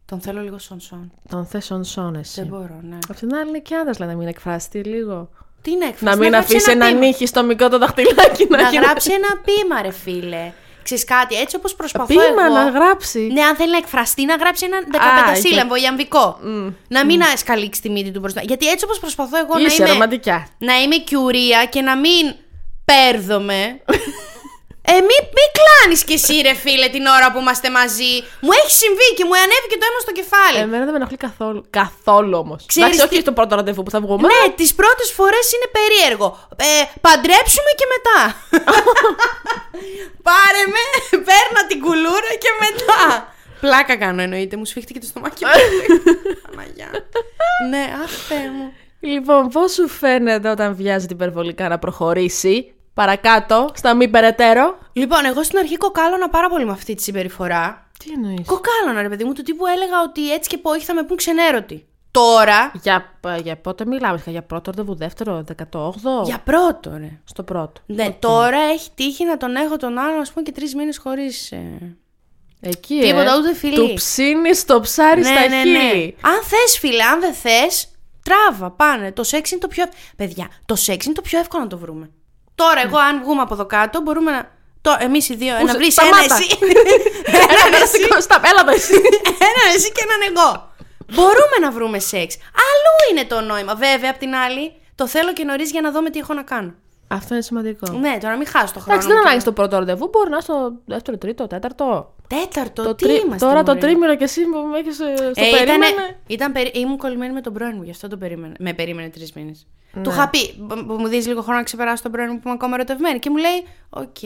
Τον 0.05 0.21
θέλω 0.21 0.41
λίγο 0.41 0.59
σον 0.59 0.81
σον. 0.81 1.13
Τον 1.29 1.47
θες 1.47 1.73
on 1.73 1.81
son 1.95 2.15
εσύ. 2.19 2.41
Δεν 2.41 2.49
μπορώ, 2.49 2.79
ναι. 2.83 2.99
Απ' 3.09 3.17
την 3.17 3.35
άλλη 3.35 3.49
είναι 3.49 3.59
και 3.59 3.75
άντρας 3.75 3.99
λέει 3.99 4.09
να 4.09 4.15
μην 4.15 4.29
εκφραστεί 4.29 4.79
λίγο. 4.85 5.29
Τι 5.63 5.71
είναι 5.71 5.85
έκφραση. 5.85 6.05
να 6.05 6.17
μην 6.17 6.31
γράψει 6.31 6.55
αφήσει 6.57 6.71
ένα 6.71 6.87
ποίημα. 6.87 7.01
νύχι 7.01 7.27
στο 7.27 7.45
μικρό 7.45 7.69
το 7.69 7.79
δαχτυλάκι 7.79 8.47
να, 8.49 8.63
Να 8.63 8.69
γίνει- 8.71 8.85
γράψει 8.85 9.13
ένα 9.13 9.41
ποίημα, 9.45 9.83
ρε 9.83 9.91
φίλε. 9.91 10.53
Ξέρεις 10.89 11.05
κάτι, 11.05 11.35
έτσι 11.35 11.57
όπως 11.57 11.75
προσπαθώ 11.75 12.07
Ποίημα 12.07 12.45
εγώ... 12.45 12.55
να 12.55 12.69
γράψει. 12.69 13.19
Ναι, 13.33 13.43
αν 13.43 13.57
θέλει 13.57 13.71
να 13.71 13.77
εκφραστεί, 13.77 14.25
να 14.25 14.35
γράψει 14.35 14.65
ένα 14.65 14.77
Α, 14.77 15.35
15 15.35 15.39
σύλλαβο 15.41 15.77
ιαμβικό. 15.77 16.39
Mm. 16.45 16.73
Να 16.89 17.05
μην 17.05 17.21
mm. 17.21 17.25
σκαλίξει 17.37 17.81
τη 17.81 17.91
μύτη 17.91 18.11
του 18.11 18.21
μπροστά. 18.21 18.41
Γιατί 18.45 18.69
έτσι 18.69 18.85
όπως 18.85 18.99
προσπαθώ 18.99 19.39
εγώ 19.39 19.59
Είσαι 19.59 19.83
να 19.83 19.85
είμαι, 19.85 19.93
ρομαντικιά. 19.93 20.49
να 20.59 20.81
είμαι 20.81 20.97
κιουρία 20.97 21.65
και 21.65 21.81
να 21.81 21.97
μην 21.97 22.35
πέρδομαι. 22.85 23.81
Ε, 24.93 24.97
μη, 25.09 25.17
μη 25.37 25.45
κλάνεις 25.59 26.01
κι 26.09 26.13
εσύ 26.19 26.35
ρε 26.47 26.55
φίλε 26.63 26.89
την 26.97 27.05
ώρα 27.17 27.27
που 27.33 27.39
είμαστε 27.43 27.69
μαζί. 27.79 28.13
Μου 28.45 28.53
έχει 28.61 28.73
συμβεί 28.83 29.09
και 29.17 29.25
μου 29.29 29.35
ανέβηκε 29.45 29.77
το 29.81 29.85
αίμα 29.89 30.01
στο 30.07 30.13
κεφάλι. 30.21 30.59
Εμένα 30.67 30.83
δεν 30.87 30.93
με 30.95 30.99
ενοχλεί 31.01 31.19
καθόλου. 31.29 31.61
Καθόλου 31.81 32.35
όμως. 32.45 32.59
Ξέρεις 32.73 32.89
Εντάξει, 32.89 33.05
όχι 33.07 33.15
τι- 33.17 33.25
στο 33.27 33.33
πρώτο 33.39 33.53
ραντεβού 33.59 33.83
που 33.87 33.93
θα 33.95 34.01
βγούμε. 34.05 34.23
Ναι, 34.31 34.41
τις 34.61 34.71
πρώτες 34.81 35.09
φορές 35.19 35.47
είναι 35.55 35.69
περίεργο. 35.79 36.29
Ε, 36.71 36.83
παντρέψουμε 37.07 37.71
και 37.79 37.87
μετά. 37.95 38.19
Πάρε 40.29 40.63
με, 40.75 40.83
παίρνα 41.29 41.61
την 41.69 41.79
κουλούρα 41.85 42.33
και 42.43 42.51
μετά. 42.65 43.03
Πλάκα 43.61 43.97
κάνω 43.97 44.23
εννοείται, 44.23 44.57
μου 44.57 44.65
σφίχτηκε 44.65 44.99
το 44.99 45.07
στομάχι 45.07 45.45
μου. 45.45 45.51
Παναγιά. 46.47 46.91
ναι, 47.71 47.85
αχ 48.05 48.11
Θεέ 48.29 48.51
μου. 48.57 48.73
Λοιπόν, 49.01 49.49
πώς 49.49 49.73
σου 49.73 49.89
φαίνεται 49.89 50.49
όταν 50.51 50.75
βιάζεται 50.75 51.15
υπερβολικά 51.15 51.69
να 51.69 51.79
προχωρήσει; 51.79 52.73
Παρακάτω, 52.99 53.71
στα 53.75 53.95
μη 53.95 54.09
περαιτέρω. 54.09 54.79
Λοιπόν, 54.93 55.25
εγώ 55.25 55.43
στην 55.43 55.59
αρχή 55.59 55.77
κοκάλωνα 55.77 56.29
πάρα 56.29 56.49
πολύ 56.49 56.65
με 56.65 56.73
αυτή 56.73 56.95
τη 56.95 57.03
συμπεριφορά. 57.03 57.91
Τι 57.99 58.11
εννοείς; 58.13 58.47
Κοκάλωνα, 58.47 59.03
ρε 59.03 59.09
παιδί 59.09 59.25
μου, 59.25 59.33
του 59.33 59.43
τύπου 59.43 59.67
έλεγα 59.67 60.03
ότι 60.03 60.33
έτσι 60.33 60.49
και 60.49 60.59
πω 60.59 60.71
όχι 60.71 60.85
θα 60.85 60.95
με 60.95 61.03
πούν 61.03 61.17
ξενέρωτη. 61.17 61.87
Τώρα, 62.11 62.73
Για, 62.83 63.19
για 63.43 63.57
πότε 63.57 63.87
μιλάμε, 63.87 64.23
για 64.27 64.43
πρώτο 64.43 64.71
ραντεβού, 64.71 64.95
δεύτερο, 64.95 65.45
18. 65.73 66.25
για 66.25 66.39
πρώτο, 66.45 66.91
ρε. 66.97 67.21
Στο 67.25 67.43
πρώτο. 67.43 67.81
Ναι, 67.87 68.11
τώρα 68.19 68.59
έχει 68.59 68.91
τύχει 68.95 69.25
να 69.25 69.37
τον 69.37 69.57
έχω 69.57 69.77
τον 69.77 69.99
άλλον, 69.99 70.21
ας 70.21 70.33
πούμε, 70.33 70.45
και 70.45 70.53
τρεις 70.53 70.75
μήνες 70.75 70.99
χωρίς. 70.99 71.53
Εκεί, 72.61 73.01
Τίποτα, 73.01 73.33
ε. 73.35 73.39
ούτε 73.39 73.55
φιλί. 73.55 73.75
Του 73.75 73.93
ψήνει 73.95 74.51
το 74.67 74.81
ψάρι 74.81 75.25
στα 75.25 75.33
ναι, 75.33 75.47
ναι, 75.47 75.71
ναι. 75.71 75.91
χείλη. 75.91 76.17
Αν 76.21 76.43
θες, 76.43 76.79
φίλε, 76.79 77.03
αν 77.03 77.21
δεν 77.21 77.33
θες, 77.33 77.89
τράβα, 78.23 78.71
πάνε. 78.71 79.13
Το 79.13 79.23
σεξ 79.23 79.51
είναι 79.51 79.61
το 79.61 79.69
πιο. 79.69 79.85
Παιδιά, 80.17 80.49
το 80.67 80.75
σεξ 80.75 81.05
είναι 81.05 81.15
το 81.15 81.23
πιο 81.23 81.39
εύκολο 81.39 81.63
να 81.63 81.69
το 81.69 81.79
βρούμε. 81.79 82.11
Τώρα, 82.61 82.81
εγώ, 82.87 82.99
αν 82.99 83.23
βγούμε 83.23 83.43
από 83.43 83.55
εδώ 83.55 83.67
κάτω, 83.67 84.01
μπορούμε 84.01 84.31
να. 84.31 84.57
Το, 84.81 84.97
εμείς 85.01 85.29
οι 85.29 85.35
δύο, 85.35 85.53
να 85.53 85.71
σε- 85.71 85.77
βρεις 85.77 85.97
ένα 85.97 86.07
σταμάτα. 86.17 86.35
εσύ. 86.35 86.59
Ένα 87.53 87.71
περαστικό 87.71 88.21
στα 88.21 88.41
έλα 88.45 88.61
εδώ 88.61 88.73
εσύ. 88.75 88.93
έναν 89.51 89.67
εσύ 89.77 89.93
και 89.93 90.03
έναν 90.09 90.21
εγώ. 90.31 90.73
Μπορούμε 91.15 91.57
να 91.61 91.71
βρούμε 91.71 91.99
σεξ. 91.99 92.35
Αλλού 92.67 92.95
είναι 93.11 93.25
το 93.25 93.41
νόημα. 93.41 93.75
Βέβαια, 93.75 94.11
απ' 94.11 94.19
την 94.19 94.35
άλλη, 94.35 94.73
το 94.95 95.07
θέλω 95.09 95.33
και 95.33 95.45
νωρίς 95.45 95.71
για 95.71 95.81
να 95.81 95.91
δω 95.91 96.03
με 96.03 96.11
τι 96.11 96.19
έχω 96.19 96.35
να 96.35 96.43
κάνω. 96.43 96.75
Αυτό 97.09 97.35
είναι 97.35 97.43
σημαντικό. 97.43 97.93
Ναι, 97.93 98.19
τώρα 98.21 98.37
μην 98.37 98.47
χάσω 98.47 98.73
το 98.75 98.81
χρόνο. 98.81 98.89
Εντάξει, 98.93 99.07
δεν 99.09 99.17
μου 99.17 99.21
ανάγκη 99.21 99.35
και- 99.35 99.41
στο 99.41 99.53
πρώτο 99.53 99.79
ραντεβού, 99.79 100.09
μπορεί 100.13 100.29
να 100.31 100.35
είναι 100.35 100.43
στο 100.45 100.73
δεύτερο, 100.85 101.17
τρίτο, 101.19 101.47
τέταρτο. 101.47 102.15
Τέταρτο, 102.27 102.83
Το 102.83 102.95
τι 102.95 103.05
τρί- 103.07 103.23
είμαστε. 103.25 103.47
Τώρα 103.47 103.63
το 103.63 103.75
μωρέ; 103.75 103.87
τρίμηνο 103.87 104.17
και 104.17 104.25
εσύ 104.25 104.43
που 104.45 104.59
με 104.59 104.79
έχεις 104.79 104.95
στο 104.95 105.05
Ε, 105.05 105.13
ήτανε- 105.13 105.57
περίμενε. 105.57 106.17
ήταν, 106.27 106.53
περί- 106.53 106.77
ήμουν 106.77 106.97
κολλημένη 106.97 107.33
με 107.33 107.41
τον 107.41 107.53
πρώην 107.53 107.73
μου, 107.77 107.83
γι' 107.83 107.91
αυτό 107.91 108.09
τον 108.09 108.19
περίμενε. 108.19 108.55
Με 108.59 108.73
περίμενε 108.73 109.09
τρεις 109.09 109.33
μήνες. 109.33 109.67
Ναι. 109.93 110.03
Του 110.03 110.11
είχα 110.11 110.29
πει, 110.29 110.55
«Μπ- 110.59 110.83
μπ- 110.85 110.99
μου 110.99 111.07
δίνει 111.09 111.23
λίγο 111.25 111.43
χρόνο 111.43 111.59
να 111.59 111.65
ξεπεράσω 111.65 112.03
τον 112.03 112.13
πρώην 112.13 112.29
μου 112.33 112.37
που 112.37 112.43
είμαι 112.45 112.55
ακόμα 112.55 112.75
ερωτευμένη. 112.75 113.19
Και 113.19 113.31
μου 113.31 113.37
λέει, 113.37 113.65
Οκ. 113.91 114.19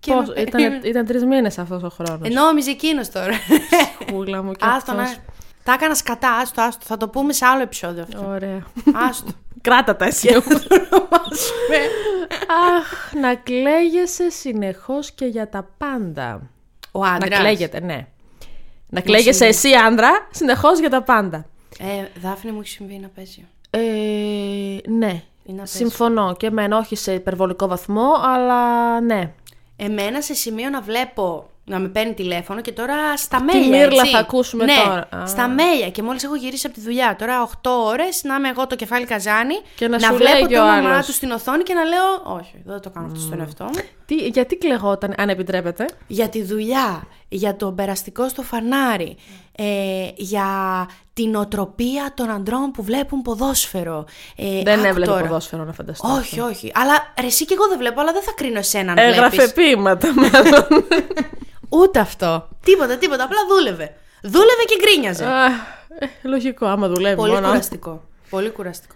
Και 0.00 0.12
Πώς, 0.12 0.28
με 0.28 0.34
ήταν, 0.40 0.50
περίμενε. 0.50 0.88
ήταν 0.88 1.06
τρεις 1.06 1.24
μήνες 1.24 1.58
αυτός 1.58 1.82
ο 1.82 1.88
χρόνος. 1.88 2.28
Ε, 2.28 2.32
νόμιζε 2.32 2.70
εκείνος 2.70 3.10
τώρα. 3.10 3.32
Κούλα 4.12 4.42
μου 4.42 4.52
και 4.58 4.64
Άστο 4.76 4.92
να. 4.92 5.02
αυτός. 5.02 5.20
Τα 5.64 5.72
έκανα 5.72 5.94
σκατά, 5.94 6.32
άστο, 6.36 6.62
άστο. 6.62 6.80
Θα 6.86 6.96
το 6.96 7.08
πούμε 7.08 7.32
σε 7.32 7.44
άλλο 7.44 7.62
επεισόδιο 7.62 8.02
αυτό. 8.02 8.26
Ωραία. 8.28 8.62
Άστο. 9.08 9.30
Κράτα 9.62 9.96
τα 9.96 10.04
εσύ. 10.04 10.28
Αχ, 12.76 13.12
να 13.20 13.34
κλαίγεσαι 13.34 14.30
συνεχώς 14.30 15.10
και 15.12 15.24
για 15.24 15.48
τα 15.48 15.68
πάντα. 15.78 16.50
Ο 16.92 17.00
Να 17.00 17.10
άντρας. 17.12 17.38
κλαίγεται, 17.38 17.80
ναι. 17.80 18.06
Να 18.88 19.00
κλαίγεσαι 19.00 19.46
εσύ 19.46 19.68
άντρα 19.86 20.10
συνεχώς 20.30 20.78
για 20.78 20.90
τα 20.90 21.02
πάντα. 21.02 21.46
Ε, 21.78 22.20
Δάφνη 22.20 22.50
μου 22.52 22.60
έχει 22.60 22.68
συμβεί 22.68 22.94
ένα 22.94 23.08
παίζει. 23.14 23.46
Ε, 23.70 23.78
ναι. 24.90 25.22
Είναι 25.44 25.58
απέσιο. 25.58 25.78
Συμφωνώ 25.86 26.34
και 26.36 26.46
εμένα 26.46 26.76
όχι 26.78 26.96
σε 26.96 27.14
υπερβολικό 27.14 27.66
βαθμό, 27.66 28.12
αλλά 28.22 29.00
ναι. 29.00 29.32
Εμένα 29.76 30.20
σε 30.20 30.34
σημείο 30.34 30.68
να 30.68 30.80
βλέπω 30.80 31.50
να 31.64 31.78
με 31.78 31.88
παίρνει 31.88 32.14
τηλέφωνο 32.14 32.60
και 32.60 32.72
τώρα 32.72 33.16
στα 33.16 33.36
Τι 33.38 33.44
μέλια. 33.44 33.68
μύρλα 33.78 34.00
έτσι. 34.00 34.12
θα 34.12 34.18
ακούσουμε 34.18 34.64
ναι, 34.64 34.74
τώρα. 34.84 35.08
Α. 35.22 35.26
Στα 35.26 35.48
μέλια. 35.48 35.90
Και 35.90 36.02
μόλις 36.02 36.24
έχω 36.24 36.34
γυρίσει 36.36 36.66
από 36.66 36.74
τη 36.74 36.80
δουλειά. 36.80 37.16
Τώρα 37.18 37.48
8 37.62 37.70
ώρες 37.84 38.22
να 38.24 38.34
είμαι 38.34 38.48
εγώ 38.48 38.66
το 38.66 38.76
κεφάλι 38.76 39.04
καζάνι. 39.06 39.54
Και 39.76 39.88
να 39.88 39.98
σου 39.98 40.14
βλέπω 40.14 40.32
λέγει 40.38 40.54
το 40.54 40.60
ο 40.60 40.64
όνομά 40.64 40.92
άλλος. 40.92 41.06
του 41.06 41.12
στην 41.12 41.30
οθόνη 41.30 41.62
και 41.62 41.74
να 41.74 41.84
λέω. 41.84 42.36
Όχι, 42.38 42.62
δεν 42.64 42.80
το 42.80 42.90
κάνω 42.90 43.06
αυτό 43.06 43.20
στον 43.20 43.40
εαυτό 43.40 43.64
μου. 43.64 43.70
Τι, 44.06 44.14
γιατί 44.14 44.56
κλεγόταν, 44.56 45.14
αν 45.16 45.28
επιτρέπετε; 45.28 45.86
Για 46.06 46.28
τη 46.28 46.42
δουλειά, 46.42 47.06
για 47.34 47.56
το 47.56 47.72
περαστικό 47.72 48.28
στο 48.28 48.42
φανάρι, 48.42 49.16
ε, 49.56 50.08
για 50.16 50.46
την 51.12 51.34
οτροπία 51.34 52.12
των 52.14 52.30
αντρών 52.30 52.70
που 52.70 52.82
βλέπουν 52.82 53.22
ποδόσφαιρο. 53.22 54.04
Ε, 54.36 54.62
Δεν 54.62 54.78
άκου 54.78 54.86
έβλεπε 54.88 55.10
τώρα. 55.10 55.22
ποδόσφαιρο 55.26 55.64
να 55.64 55.72
φανταστώ. 55.72 56.08
Όχι, 56.08 56.40
όχι. 56.40 56.72
Αλλά 56.74 56.92
ρε, 57.20 57.26
εσύ 57.26 57.44
και 57.44 57.54
εγώ 57.54 57.68
δεν 57.68 57.78
βλέπω, 57.78 58.00
αλλά 58.00 58.12
δεν 58.12 58.22
θα 58.22 58.32
κρίνω 58.36 58.58
εσένα 58.58 58.92
αν 58.92 58.98
Έγραφε 58.98 59.36
βλέπεις. 59.36 59.52
ποίηματα 59.52 60.08
μάλλον. 60.16 60.84
Ούτε 61.68 61.98
αυτό. 61.98 62.48
Τίποτα, 62.64 62.96
τίποτα. 62.98 63.24
Απλά 63.24 63.38
δούλευε. 63.48 63.94
Δούλευε 64.22 64.62
και 64.66 64.76
γκρίνιαζε. 64.80 65.24
Αχ, 65.26 65.52
ε, 65.98 66.06
λογικό, 66.28 66.66
άμα 66.66 66.88
δουλεύει 66.88 67.16
Πολύ 67.16 67.32
μόνο. 67.32 67.46
κουραστικό. 67.46 68.02
Πολύ 68.30 68.50
κουραστικό. 68.50 68.94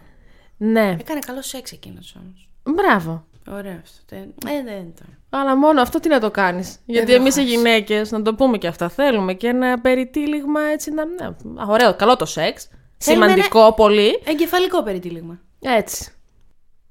Ναι, 0.56 0.96
Έκανε 1.00 1.18
καλό 1.26 1.42
σεξ 1.42 1.72
εκείνος 1.72 2.16
όμως. 2.20 2.48
μπράβο. 2.76 3.24
Ωραίο 3.50 3.80
αυτό. 3.82 3.98
τε- 4.06 4.18
Ε, 4.52 4.62
δεν 4.64 4.76
ήταν. 4.94 5.18
Αλλά 5.30 5.56
μόνο 5.56 5.80
αυτό 5.80 6.00
τι 6.00 6.08
να 6.08 6.20
το 6.20 6.30
κάνεις. 6.30 6.78
Γιατί 6.86 7.10
δεν 7.12 7.20
εμείς 7.20 7.36
οι 7.36 7.38
χάσεις. 7.40 7.54
γυναίκες, 7.54 8.10
να 8.10 8.22
το 8.22 8.34
πούμε 8.34 8.58
και 8.58 8.66
αυτά, 8.66 8.88
θέλουμε 8.88 9.34
και 9.34 9.46
ένα 9.46 9.80
περιτύλιγμα 9.80 10.60
έτσι 10.60 10.90
να. 10.90 11.04
Ναι, 11.04 11.26
α, 11.26 11.66
ωραίο, 11.68 11.94
καλό 11.94 12.16
το 12.16 12.24
σεξ. 12.24 12.68
Θέλουμε 12.98 13.26
Σημαντικό 13.28 13.72
πολύ. 13.74 14.20
Εγκεφαλικό 14.24 14.82
περιτύλιγμα. 14.82 15.40
Έτσι. 15.60 16.10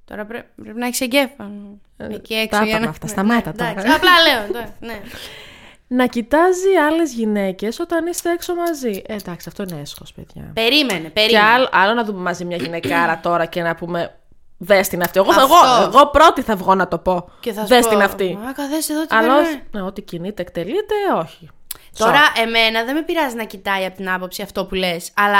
Τώρα 0.05 0.25
πρέ- 0.25 0.45
πρέπει 0.61 0.79
να 0.79 0.85
έχεις 0.85 1.01
εγκέφαλο. 1.01 1.79
Εκεί 1.97 2.33
έξω. 2.33 2.47
τα 2.49 2.57
για 2.57 2.67
είπαμε 2.67 2.83
να- 2.85 2.89
αυτά, 2.91 3.05
ναι, 3.05 3.11
σταμάτα 3.11 3.49
ναι, 3.51 3.57
τώρα. 3.57 3.69
εντάξει, 3.69 3.91
Απλά 3.91 4.09
λέω. 4.27 4.47
τώρα, 4.53 4.75
Ναι. 4.79 4.99
Να 5.87 6.07
κοιτάζει 6.07 6.75
άλλες 6.91 7.13
γυναίκες 7.13 7.79
όταν 7.79 8.05
είστε 8.07 8.31
έξω 8.31 8.55
μαζί. 8.55 9.01
Ε, 9.07 9.13
εντάξει, 9.13 9.45
αυτό 9.49 9.63
είναι 9.63 9.81
έσχος, 9.81 10.13
παιδιά. 10.13 10.51
Περίμενε, 10.53 10.99
Και 10.99 11.09
περίμενε. 11.09 11.45
άλλο, 11.47 11.69
άλλο 11.71 11.93
να 11.93 12.03
δούμε 12.03 12.21
μαζί 12.21 12.45
μια 12.45 12.57
γυναικάρα 12.57 13.19
τώρα 13.23 13.45
και 13.45 13.61
να 13.61 13.75
πούμε. 13.75 14.15
Δε 14.57 14.81
την 14.81 15.01
αυτή. 15.01 15.19
Εγώ, 15.19 15.33
θα- 15.33 15.41
Αυτό. 15.43 15.55
εγώ, 15.65 15.83
εγώ 15.83 16.07
πρώτη 16.09 16.41
θα 16.41 16.55
βγω 16.55 16.75
να 16.75 16.87
το 16.87 16.97
πω. 16.97 17.29
Και 17.39 17.53
θα 17.53 17.61
σου 17.61 17.67
Δε 17.67 17.79
πω, 17.79 17.87
την 17.89 18.01
αυτή. 18.01 18.37
Μα 18.43 18.51
καθέσαι 18.51 18.93
εδώ 18.93 19.01
τι 19.05 19.15
Αλλά 19.15 19.27
περνάει. 19.27 19.41
όχι- 19.53 19.61
ναι, 19.71 19.81
ό,τι 19.81 20.01
κινείται, 20.01 20.41
εκτελείται, 20.41 20.95
όχι. 21.17 21.49
Τώρα, 21.97 22.21
εμένα 22.43 22.83
δεν 22.83 22.95
με 22.95 23.01
πειράζει 23.01 23.35
να 23.35 23.43
κοιτάει 23.43 23.85
από 23.85 23.95
την 23.95 24.09
άποψη 24.09 24.41
αυτό 24.41 24.65
που 24.65 24.75
λες. 24.75 25.11
Αλλά 25.15 25.39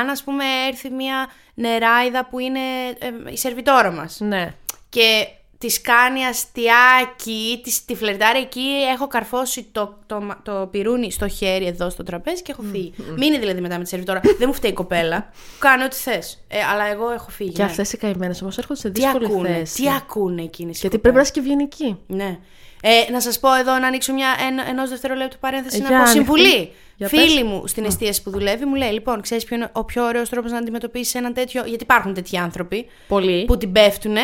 αν, 0.00 0.08
ας 0.08 0.22
πούμε, 0.22 0.44
έρθει 0.68 0.90
μια 0.90 1.26
νεράιδα 1.54 2.26
που 2.26 2.38
είναι 2.38 2.58
ε, 2.98 3.30
η 3.32 3.36
σερβιτόρα 3.36 3.90
μας 3.90 4.16
Ναι. 4.20 4.54
και 4.88 5.26
τη 5.58 5.80
κάνει 5.80 6.24
αστιάκι, 6.24 7.60
της, 7.62 7.84
τη 7.84 7.94
φλερτάρει 7.94 8.38
εκεί, 8.38 8.68
έχω 8.92 9.06
καρφώσει 9.06 9.66
το, 9.72 9.98
το, 10.06 10.18
το, 10.42 10.52
το 10.60 10.66
πυρούνι 10.66 11.10
στο 11.12 11.28
χέρι 11.28 11.66
εδώ 11.66 11.90
στο 11.90 12.02
τραπέζι 12.02 12.42
και 12.42 12.52
έχω 12.52 12.62
φύγει. 12.72 12.92
Μείνει 13.16 13.38
δηλαδή 13.38 13.60
μετά 13.60 13.76
με 13.78 13.82
τη 13.82 13.88
σερβιτόρα. 13.88 14.20
δεν 14.22 14.44
μου 14.46 14.52
φταίει 14.52 14.70
η 14.70 14.74
κοπέλα. 14.74 15.30
Κάνει 15.58 15.82
ό,τι 15.84 15.96
θες. 15.96 16.44
Ε, 16.48 16.58
αλλά 16.72 16.84
εγώ 16.86 17.10
έχω 17.10 17.30
φύγει. 17.30 17.50
Και 17.52 17.62
ναι. 17.62 17.68
αυτές 17.68 17.92
οι 17.92 17.96
καημένες 17.96 18.42
όμως 18.42 18.58
έρχονται 18.58 18.80
σε 18.80 18.90
Τι 18.90 19.00
δύσκολη 19.00 19.24
ακούνε, 19.26 19.48
θέση. 19.48 19.82
τι 19.82 19.88
ακούνε 19.90 20.42
εκείνες 20.42 20.76
οι 20.76 20.80
Γιατί 20.80 20.96
κοπέλες. 20.96 21.00
πρέπει 21.00 21.16
να 21.16 21.20
είσαι 21.22 21.32
και 21.32 21.40
ευγενική. 21.40 21.98
Ναι. 22.06 22.38
Ε, 22.82 23.10
να 23.12 23.20
σας 23.20 23.38
πω 23.40 23.54
εδώ 23.54 23.78
να 23.78 23.86
ανοίξω 23.86 24.12
μια 24.12 24.28
εν, 24.48 24.58
ενός 24.68 24.88
δευτερολέπτου 24.90 25.38
παρένθεση 25.38 25.76
Ε, 25.76 25.80
να 25.80 25.88
για 25.88 25.96
πω 25.96 26.02
άνοιχτε. 26.02 26.18
συμβουλή. 26.18 26.72
Για 26.96 27.08
Φίλη 27.08 27.40
πες. 27.40 27.42
μου 27.42 27.66
στην 27.66 27.84
εστίαση 27.84 28.22
που 28.22 28.30
δουλεύει 28.30 28.64
μου 28.64 28.74
λέει: 28.74 28.90
Λοιπόν, 28.90 29.20
ξέρεις 29.20 29.44
ποιο 29.44 29.56
είναι 29.56 29.68
ο 29.72 29.84
πιο 29.84 30.04
ωραίος 30.04 30.28
τρόπος 30.28 30.50
να 30.52 30.58
αντιμετωπίσεις 30.58 31.14
έναν 31.14 31.32
τέτοιο. 31.34 31.62
Γιατί 31.66 31.82
υπάρχουν 31.82 32.14
τέτοιοι 32.14 32.36
άνθρωποι 32.36 32.86
Πολύ. 33.08 33.44
που 33.44 33.56
την 33.56 33.72
πέφτουνε. 33.72 34.20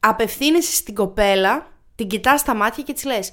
Απευθύνεσαι 0.00 0.74
στην 0.74 0.94
κοπέλα, 0.94 1.66
την 1.94 2.08
κοιτάς 2.08 2.40
στα 2.40 2.54
μάτια 2.54 2.82
και 2.82 2.92
της 2.92 3.04
λες: 3.04 3.32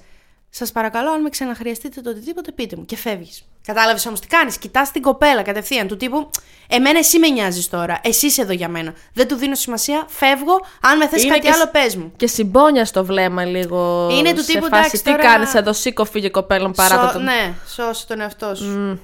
Σας 0.50 0.72
παρακαλώ, 0.72 1.12
αν 1.12 1.22
με 1.22 1.30
ξαναχρειαστείτε 1.30 2.02
το 2.02 2.10
οτιδήποτε, 2.10 2.52
πείτε 2.52 2.76
μου. 2.76 2.86
Και 2.86 2.98
φεύγεις. 2.98 3.44
Κατάλαβες 3.66 4.06
όμως 4.06 4.20
τι 4.20 4.28
κάνεις. 4.28 4.58
Κοιτάς 4.58 4.92
την 4.92 5.02
κοπέλα 5.02 5.42
κατευθείαν 5.42 5.88
του 5.88 5.98
τύπου: 5.98 6.30
Εμένα 6.68 7.00
εσύ 7.00 7.20
με 7.20 7.28
νοιάζεις 7.28 7.70
τώρα. 7.70 8.00
Εσύ 8.04 8.26
είσαι 8.26 8.42
εδώ 8.42 8.54
για 8.54 8.68
μένα. 8.70 8.94
Δεν 9.14 9.28
του 9.28 9.36
δίνω 9.36 9.56
σημασία. 9.56 10.06
Φεύγω. 10.08 10.60
Αν 10.82 10.98
με 10.98 11.08
θες 11.08 11.24
Είναι 11.24 11.34
κάτι 11.34 11.46
και 11.48 11.52
άλλο, 11.54 11.64
σ- 11.64 11.72
πες 11.72 11.96
μου. 11.96 12.12
Και 12.16 12.28
συμπόνια 12.28 12.86
στο 12.86 13.06
βλέμμα 13.06 13.46
λίγο. 13.46 14.10
Είναι 14.12 14.34
του 14.34 14.44
σε 14.44 14.52
τύπου, 14.52 14.66
φάση, 14.66 14.76
εντάξει, 14.78 15.04
Τι 15.04 15.10
τώρα- 15.10 15.24
κάνεις 15.24 15.54
εδώ, 15.54 15.74
σήκω, 15.74 16.06
φύγε 16.06 16.30
κοπέλα, 16.30 16.72
παράτα 16.72 17.02
Σω- 17.04 17.12
τον. 17.14 17.24
Ναι, 17.24 17.54
σώσε 17.76 18.08
τον 18.08 18.20
εαυτό 18.22 18.56
σου. 18.56 19.00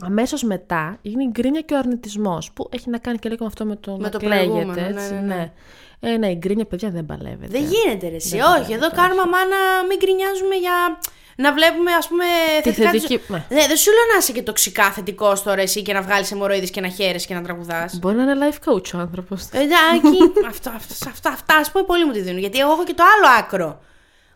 Αμέσως 0.00 0.42
μετά 0.42 0.98
είναι 1.02 1.22
η 1.22 1.28
γκρίνια 1.30 1.60
και 1.60 1.74
ο 1.74 1.78
αρνητισμός. 1.78 2.50
Που 2.52 2.68
έχει 2.72 2.90
να 2.90 2.98
κάνει 2.98 3.18
και 3.18 3.28
λίγο 3.28 3.38
με 3.44 3.46
αυτό 3.46 3.64
με 3.64 3.76
το, 3.76 3.90
Με 3.92 3.98
να 3.98 4.08
το 4.08 4.18
κλαίγεται. 4.18 4.46
προηγούμενο, 4.50 4.86
Έτσι, 4.88 5.14
ναι, 5.14 5.20
ναι, 5.20 5.34
ναι. 5.34 5.52
Ε, 6.04 6.16
ναι, 6.16 6.30
η 6.30 6.34
γκρίνια, 6.38 6.64
παιδιά, 6.64 6.90
δεν 6.90 7.06
παλεύεται. 7.06 7.58
Δεν 7.58 7.62
γίνεται 7.62 8.08
ρε 8.08 8.16
εσύ. 8.16 8.38
Όχι, 8.40 8.72
εδώ 8.72 8.90
κάνουμε 8.90 9.20
αμάνα 9.22 9.56
μην 9.88 9.98
γκρινιάζουμε 9.98 10.54
για 10.54 10.98
να 11.36 11.52
βλέπουμε 11.52 11.92
ας 11.92 12.08
πούμε 12.08 12.24
θετικά 12.62 12.90
τις- 12.90 13.02
θετική- 13.02 13.30
ναι. 13.30 13.44
Ναι, 13.48 13.66
δεν 13.66 13.76
σου 13.76 13.90
λέω 13.90 14.04
να 14.12 14.18
είσαι 14.18 14.32
και 14.32 14.42
τοξικά 14.42 14.90
θετικό 14.92 15.32
τώρα 15.44 15.60
εσύ 15.60 15.82
και 15.82 15.92
να 15.92 16.02
βγάλεις 16.02 16.30
αιμορροίδες 16.32 16.70
και 16.70 16.80
να 16.80 16.88
χαίρεσαι 16.88 17.26
και 17.26 17.34
να 17.34 17.42
τραγουδάς. 17.42 17.98
Μπορεί 17.98 18.16
να 18.16 18.22
είναι 18.22 18.34
life 18.48 18.68
coach 18.72 18.94
ο 18.94 18.98
άνθρωπος. 18.98 19.48
Εντάξει, 19.52 20.16
αυτό, 20.52 20.70
αυτό, 20.70 21.08
αυτά, 21.08 21.28
αυτά 21.30 21.56
ας 21.56 21.70
πούμε 21.70 21.84
πολύ 21.84 22.04
μου 22.06 22.12
τη 22.12 22.20
δίνουν. 22.20 22.38
Γιατί 22.38 22.58
εγώ 22.58 22.72
έχω 22.72 22.84
και 22.84 22.94
το 22.94 23.02
άλλο 23.16 23.38
άκρο. 23.38 23.80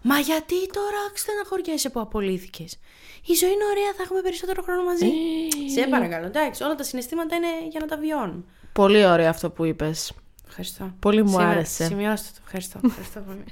Μα 0.03 0.19
γιατί 0.19 0.67
τώρα 0.73 1.01
στεναχωριέσαι 1.15 1.89
που 1.91 2.01
απολύθηκες. 2.01 2.79
Η 3.27 3.35
ζωή 3.35 3.51
είναι 3.51 3.65
ωραία, 3.71 3.93
θα 3.97 4.03
έχουμε 4.03 4.21
περισσότερο 4.21 4.63
χρόνο 4.63 4.83
μαζί. 4.83 5.11
Σε 5.75 5.87
παρακαλώ, 5.91 6.27
εντάξει, 6.27 6.63
όλα 6.63 6.75
τα 6.75 6.83
συναισθήματα 6.83 7.37
είναι 7.37 7.47
για 7.71 7.81
να 7.81 7.87
τα 7.87 7.97
βιώνουμε. 7.97 8.43
Πολύ 8.73 9.07
ωραίο 9.07 9.29
αυτό 9.29 9.51
που 9.51 9.65
είπες. 9.65 10.13
Ευχαριστώ. 10.49 10.91
Πολύ 10.99 11.23
μου 11.23 11.29
Σήμερα, 11.29 11.49
άρεσε. 11.49 11.85
Σημειώστε 11.85 12.29
το. 12.35 12.41
Ευχαριστώ. 12.45 12.81
Ευχαριστώ 12.85 13.21
πολύ. 13.21 13.45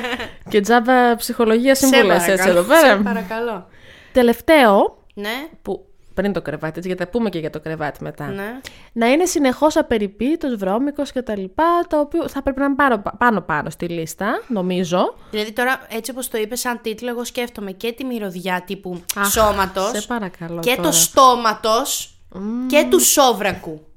Και 0.50 0.60
τζάμπα 0.60 1.16
ψυχολογία 1.16 1.74
συμβουλέ 1.74 2.18
Σε 2.18 2.32
έτσι 2.32 2.48
εδώ 2.48 2.62
παρακαλώ, 2.62 2.80
πέρα. 2.82 2.96
Σε 2.96 3.02
παρακαλώ. 3.02 3.66
Τελευταίο, 4.12 5.04
Ναι, 5.14 5.48
που 5.62 5.84
πριν 6.14 6.32
το 6.32 6.42
κρεβάτι, 6.42 6.74
έτσι, 6.76 6.88
γιατί 6.88 7.04
θα 7.04 7.08
πούμε 7.10 7.28
και 7.30 7.38
για 7.38 7.50
το 7.50 7.60
κρεβάτι 7.60 8.02
μετά. 8.02 8.26
ναι. 8.26 8.60
Να 8.92 9.06
είναι 9.06 9.24
συνεχώς 9.24 9.76
απεριποίητος, 9.76 10.54
βρώμικος 10.56 11.12
κτλ. 11.12 11.44
Το 11.88 12.00
οποίο 12.00 12.28
θα 12.28 12.42
πρέπει 12.42 12.58
να 12.58 12.64
είναι 12.64 12.74
πάνω- 12.74 13.02
πάνω-πάνω 13.18 13.70
στη 13.70 13.88
λίστα, 13.88 14.42
νομίζω. 14.48 15.14
Δηλαδή 15.30 15.52
τώρα, 15.52 15.80
έτσι 15.88 16.10
όπως 16.10 16.28
το 16.28 16.38
είπες 16.38 16.60
σαν 16.60 16.80
τίτλο, 16.82 17.08
εγώ 17.08 17.24
σκέφτομαι 17.24 17.70
και 17.72 17.92
τη 17.92 18.04
μυρωδιά 18.04 18.62
τύπου 18.66 19.02
Αχ, 19.16 19.30
σώματος 19.30 19.90
σε 20.00 20.06
παρακαλώ 20.06 20.60
και 20.60 20.74
τώρα. 20.76 20.88
το 20.88 20.92
στόματος 20.96 22.18
και 22.66 22.86
του 22.90 23.00
σόβρακου. 23.00 23.80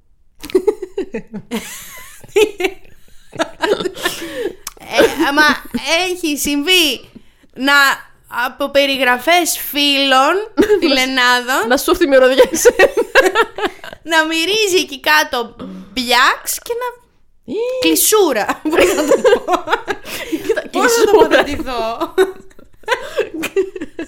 ε, 4.80 5.26
άμα 5.28 5.44
έχει 6.10 6.38
συμβεί 6.38 7.10
να 7.54 7.74
από 8.46 8.70
περιγραφές 8.70 9.58
φίλων 9.70 10.36
φιλενάδων 10.80 11.68
Να 11.68 11.78
σου 11.78 11.92
έρθει 11.92 12.04
η 12.04 12.08
μυρωδιά 12.08 12.44
εσένα. 12.52 12.90
να 14.04 14.26
μυρίζει 14.26 14.78
εκεί 14.82 15.00
κάτω 15.00 15.56
μπιάξ 15.94 16.60
και 16.64 16.74
να 16.82 17.02
κλεισούρα. 17.82 18.62
Πώς 18.64 18.94
να 18.96 19.06
το 19.06 19.40
πω. 19.46 19.64
Κοίτα, 20.46 20.62
Πώς 20.72 20.82
να 20.98 21.04
το 21.06 21.12
κλεισούρα. 21.12 21.28
πατατηθώ. 21.28 22.14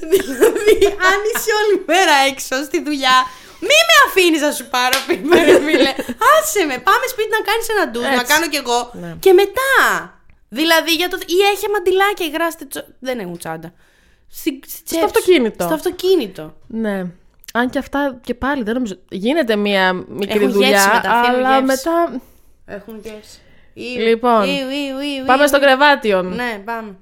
δηλαδή, 0.09 0.85
αν 1.09 1.19
είσαι 1.33 1.51
όλη 1.61 1.83
μέρα 1.85 2.15
έξω 2.29 2.63
στη 2.63 2.83
δουλειά, 2.83 3.17
μη 3.69 3.77
με 3.89 3.95
αφήνεις 4.07 4.41
να 4.41 4.51
σου 4.57 4.65
πάρω 4.73 4.97
πίπα, 5.07 5.35
ρε 5.47 5.59
φίλε. 5.65 5.91
Άσε 6.33 6.61
με, 6.69 6.75
πάμε 6.87 7.05
σπίτι 7.13 7.29
να 7.37 7.41
κάνεις 7.49 7.65
ένα 7.73 7.83
ντουζ, 7.91 8.03
να 8.03 8.11
Έτσι. 8.21 8.25
κάνω 8.33 8.47
κι 8.53 8.55
εγώ. 8.63 8.79
Ναι. 8.93 9.15
Και 9.19 9.33
μετά. 9.33 9.73
Δηλαδή, 10.49 10.91
για 10.93 11.09
το... 11.09 11.17
ή 11.25 11.37
έχει 11.53 11.65
μαντιλάκια, 11.73 12.25
υγράστε. 12.25 12.65
Τσο... 12.65 12.81
Δεν 12.99 13.19
έχουν 13.19 13.37
τσάντα. 13.37 13.73
Στη... 14.29 14.59
στη 14.67 14.83
τσέπη 14.83 14.99
σου. 15.01 15.05
αυτοκίνητο. 15.05 15.63
Στο 15.63 15.73
αυτοκίνητο. 15.73 16.53
Ναι. 16.67 17.05
Αν 17.53 17.69
και 17.69 17.79
αυτά 17.79 18.19
και 18.23 18.33
πάλι 18.33 18.63
δεν 18.63 18.73
νομίζω. 18.73 18.95
Γίνεται 19.09 19.55
μία 19.55 19.93
μικρή 19.93 20.37
Έχουν 20.39 20.51
δουλειά, 20.51 20.69
γεύση 20.69 20.87
μετά, 20.93 21.11
αφήνουν 21.11 21.45
αλλά 21.45 21.59
γεύση. 21.59 21.65
μετά. 21.87 22.21
Έχουν 22.65 22.99
γεύση. 23.03 23.39
Λοιπόν, 24.07 24.43
Ιου, 24.43 24.69
ιου, 24.69 24.99
ιου, 24.99 25.25
Πάμε 25.25 25.41
ιου. 25.41 25.47
στο 25.47 25.59
κρεβάτιο. 25.59 26.21
Ναι, 26.21 26.61
πάμε. 26.65 26.95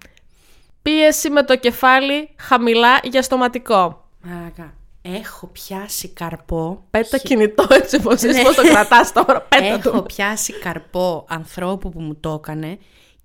Πίεση 0.81 1.29
με 1.29 1.43
το 1.43 1.55
κεφάλι 1.55 2.29
χαμηλά 2.39 2.99
για 3.03 3.21
στοματικό. 3.21 4.07
Μαρακα. 4.21 4.73
Έχω 5.05 5.47
πιάσει 5.47 6.07
καρπό. 6.07 6.83
Πέτα 6.89 7.17
κινητό 7.17 7.67
έτσι 7.69 7.95
όπως 7.95 8.21
Ναι. 8.21 8.29
είσαι, 8.29 8.41
πώς 8.41 8.55
το 8.55 8.61
κρατάς 8.63 9.11
τώρα. 9.11 9.41
Πέτα 9.41 9.65
Έχω 9.65 9.91
το. 9.91 10.01
πιάσει 10.03 10.53
καρπό 10.59 11.25
ανθρώπου 11.29 11.89
που 11.89 12.01
μου 12.01 12.15
το 12.15 12.41
έκανε 12.43 12.77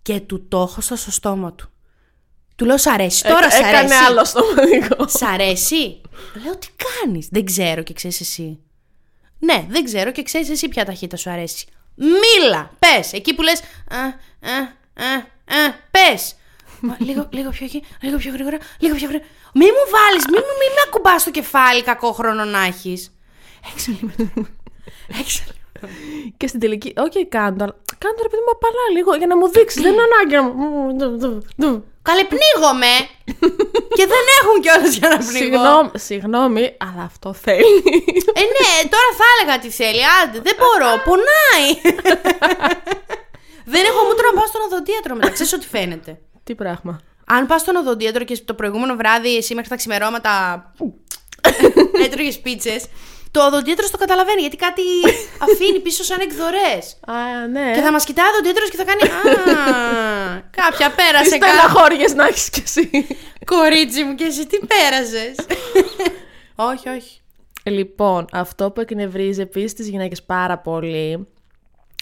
και 0.02 0.20
του 0.20 0.48
το 0.48 0.60
έχω 0.60 0.80
στο 0.80 1.10
στόμα 1.10 1.52
του. 1.52 1.70
Του 2.56 2.64
λέω, 2.64 2.78
Σ' 2.78 2.86
αρέσει. 2.86 3.22
Τώρα 3.22 3.50
σ' 3.50 3.54
Έ- 3.54 3.58
Έκανε 3.58 3.76
αρέσει. 3.76 3.94
άλλο 4.08 4.24
στοματικό. 4.24 5.08
Σ' 5.08 5.22
αρέσει. 5.22 6.00
Λέω, 6.44 6.56
Τι 6.56 6.68
κάνεις. 7.02 7.28
Δεν 7.30 7.44
ξέρω 7.44 7.82
και 7.82 7.92
ξέρεις 7.92 8.20
εσύ. 8.20 8.58
Ναι, 9.38 9.66
δεν 9.68 9.84
ξέρω 9.84 10.10
και 10.12 10.22
ξέρεις 10.22 10.50
εσύ 10.50 10.68
ποια 10.68 10.84
ταχύτητα 10.84 11.16
σου 11.16 11.30
αρέσει. 11.30 11.66
Μίλα. 11.94 12.70
Πες. 12.78 13.12
Εκεί 13.12 13.34
που 13.34 13.42
λες. 13.42 13.60
Πες. 15.90 16.34
Λίγο, 16.98 17.28
λίγο 17.30 17.50
πιο 17.50 17.64
εκεί, 17.66 17.84
λίγο 18.00 18.16
πιο 18.16 18.32
γρήγορα, 18.32 18.58
λίγο 18.78 18.94
πιο 18.94 19.08
γρήγορα. 19.08 19.28
Μη 19.54 19.64
μου 19.66 19.84
βάλεις, 19.94 20.24
μη, 20.26 20.36
μου- 20.36 20.58
μη 20.60 20.66
με 20.74 20.80
ακουμπάς 20.86 21.20
στο 21.20 21.30
κεφάλι, 21.30 21.82
κακό 21.82 22.12
χρόνο 22.12 22.44
να 22.44 22.60
έχεις. 22.64 23.00
Έξω 23.72 23.90
λίγο. 24.00 24.12
Έξω 25.20 25.42
λίγο. 25.46 25.56
Και 26.36 26.46
στην 26.46 26.60
τελική, 26.60 26.92
όχι 26.96 27.26
κάνε 27.26 27.56
το, 27.56 27.64
αλλά 27.64 27.74
κάνε 27.98 28.14
το 28.16 28.22
ρε 28.22 28.28
παιδί 28.28 28.42
μου 28.46 28.52
απαλά 28.56 28.84
λίγο 28.96 29.14
για 29.14 29.26
να 29.26 29.36
μου 29.36 29.48
δείξεις. 29.50 29.82
Δεν 29.82 29.92
είναι 29.92 30.02
ανάγκη 30.08 30.34
να 30.34 30.42
μου. 30.42 31.84
Καλέ, 32.02 32.24
πνίγομαι. 32.32 32.92
και 33.98 34.06
δεν 34.12 34.24
έχουν 34.38 34.56
κιόλας 34.64 34.94
για 34.96 35.08
να 35.08 35.16
πνιγώ. 35.16 35.36
Συγγνώμη, 35.38 35.90
συγγνώμη, 35.94 36.64
αλλά 36.86 37.02
αυτό 37.10 37.32
θέλει. 37.32 37.76
Ε, 38.40 38.44
ναι, 38.56 38.70
τώρα 38.94 39.08
θα 39.20 39.24
έλεγα 39.34 39.58
τι 39.62 39.70
θέλει. 39.70 40.00
Άντε, 40.22 40.38
δεν 40.46 40.54
μπορώ, 40.60 40.90
πονάει. 41.08 41.68
δεν 43.72 43.82
έχω 43.90 44.00
μούτρο 44.06 44.24
να 44.30 44.34
πάω 44.38 44.46
στον 44.46 44.60
οδοντίατρο 44.66 45.14
μετά. 45.14 45.30
Ξέρεις 45.30 45.52
ότι 45.52 45.66
φαίνεται. 45.66 46.20
Τι 46.48 46.54
πράγμα. 46.54 47.00
Αν 47.26 47.46
πας 47.46 47.60
στον 47.60 47.76
οδοντίατρο 47.76 48.24
και 48.24 48.38
το 48.44 48.54
προηγούμενο 48.54 48.94
βράδυ 48.96 49.36
εσύ 49.36 49.54
μέχρι 49.54 49.70
τα 49.70 49.76
ξημερώματα 49.76 50.32
έτρωγες 52.04 52.38
πίτσες, 52.38 52.84
το 53.30 53.46
οδοντίατρο 53.46 53.86
το 53.90 53.98
καταλαβαίνει 53.98 54.40
γιατί 54.40 54.56
κάτι 54.56 54.82
αφήνει 55.50 55.80
πίσω 55.80 56.04
σαν 56.04 56.20
εκδορές. 56.20 57.00
Α, 57.06 57.46
ναι. 57.46 57.72
Και 57.74 57.80
θα 57.80 57.92
μας 57.92 58.04
κοιτάει 58.04 58.26
ο 58.26 58.28
οδοντίατρος 58.32 58.70
και 58.70 58.76
θα 58.76 58.84
κάνει. 58.84 59.02
Α, 59.02 60.42
κάποια 60.50 60.90
πέρασε 60.90 61.30
Τι 61.30 61.38
κάτι. 61.38 61.52
στεναχώριες 61.52 62.14
να 62.14 62.26
έχεις 62.26 62.50
κι 62.50 62.62
εσύ. 62.64 62.90
Κορίτσι 63.44 64.04
μου, 64.04 64.14
και 64.14 64.24
εσύ 64.24 64.46
τι 64.46 64.58
πέρασε. 64.66 65.34
όχι, 66.72 66.88
όχι. 66.88 67.20
Λοιπόν, 67.62 68.24
αυτό 68.32 68.70
που 68.70 68.80
εκνευρίζει 68.80 69.40
επίσης 69.40 69.72
τις 69.72 69.88
γυναίκες 69.88 70.22
πάρα 70.22 70.58
πολύ 70.58 71.28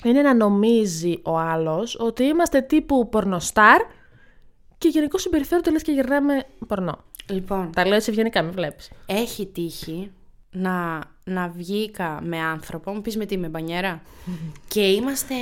είναι 0.04 0.22
να 0.22 0.34
νομίζει 0.34 1.20
ο 1.24 1.38
άλλος 1.38 1.96
ότι 2.00 2.24
είμαστε 2.24 2.60
τύπου 2.60 3.08
πορνοστάρ 3.08 3.80
και 4.86 4.98
γενικώς 4.98 5.22
συμπεριφέρονται 5.22 5.70
λες 5.70 5.82
και 5.82 5.92
γυρνάμε 5.92 6.46
πορνό. 6.66 6.98
Λοιπόν, 7.30 7.72
Τα 7.72 7.86
λέω 7.86 7.96
έτσι 7.96 8.10
ευγενικά, 8.10 8.42
μην 8.42 8.52
βλέπεις. 8.52 8.90
έχει 9.06 9.46
τύχει 9.46 10.10
να, 10.50 11.00
να 11.24 11.48
βγήκα 11.48 12.20
με 12.22 12.38
άνθρωπο, 12.38 12.92
μου 12.92 13.00
πεις 13.00 13.16
με 13.16 13.26
τι, 13.26 13.36
με 13.38 13.48
μπανιέρα, 13.48 14.02
και 14.68 14.80
είμαστε 14.80 15.34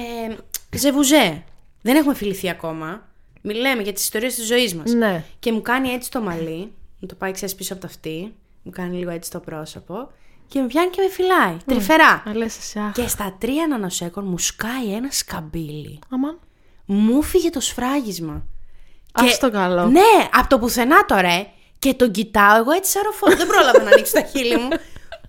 ζεβουζέ. 0.76 1.44
Δεν 1.82 1.96
έχουμε 1.96 2.14
φιληθεί 2.14 2.48
ακόμα. 2.50 3.08
Μιλάμε 3.42 3.82
για 3.82 3.92
τις 3.92 4.02
ιστορίες 4.02 4.34
της 4.34 4.46
ζωής 4.46 4.74
μας. 4.74 4.92
Ναι. 4.92 5.24
Και 5.38 5.52
μου 5.52 5.62
κάνει 5.62 5.88
έτσι 5.88 6.10
το 6.10 6.20
μαλλί, 6.20 6.72
μου 7.00 7.08
το 7.08 7.14
πάει 7.14 7.32
ξέρεις 7.32 7.54
πίσω 7.54 7.72
από 7.72 7.82
το 7.82 7.88
αυτί, 7.90 8.34
μου 8.62 8.70
κάνει 8.70 8.96
λίγο 8.96 9.10
έτσι 9.10 9.30
το 9.30 9.40
πρόσωπο 9.40 10.10
και 10.48 10.60
με 10.60 10.66
πιάνει 10.66 10.90
και 10.90 11.02
με 11.02 11.08
φυλάει, 11.08 11.56
τρυφερά. 11.66 12.22
Α, 12.28 12.34
λες 12.34 12.58
εσύ, 12.58 12.78
αχ. 12.78 12.92
Και 12.92 13.06
στα 13.06 13.36
τρία 13.40 13.66
νανοσέκον 13.66 14.24
μου 14.26 14.38
σκάει 14.38 14.92
ένα 14.94 15.10
σκαμπίλι. 15.10 15.98
Αμάν. 16.08 16.38
Μου 16.84 17.22
φύγε 17.22 17.50
το 17.50 17.60
σφράγισμα. 17.60 18.46
Ας 19.22 19.38
το 19.38 19.50
καλό. 19.50 19.84
Ναι, 19.86 20.10
από 20.38 20.48
το 20.48 20.58
πουθενά 20.58 21.04
τώρα, 21.04 21.28
ε. 21.28 21.46
Και 21.78 21.94
τον 21.94 22.10
κοιτάω, 22.10 22.56
εγώ 22.56 22.72
έτσι 22.78 22.90
σαροφόρο. 22.90 23.36
δεν 23.36 23.46
πρόλαβα 23.46 23.82
να 23.82 23.90
ανοίξω 23.90 24.12
τα 24.12 24.24
χείλη 24.32 24.56
μου. 24.62 24.68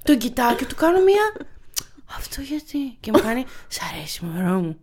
Τον 0.07 0.17
κοιτάω 0.17 0.53
και 0.55 0.65
του 0.65 0.75
κάνω 0.75 0.99
μία. 1.09 1.25
Αυτό 2.17 2.41
γιατί. 2.51 2.79
Και 3.03 3.09
μου 3.13 3.21
κάνει. 3.27 3.43
Σ' 3.75 3.81
αρέσει, 3.89 4.17
μωρό 4.27 4.57
μου. 4.65 4.73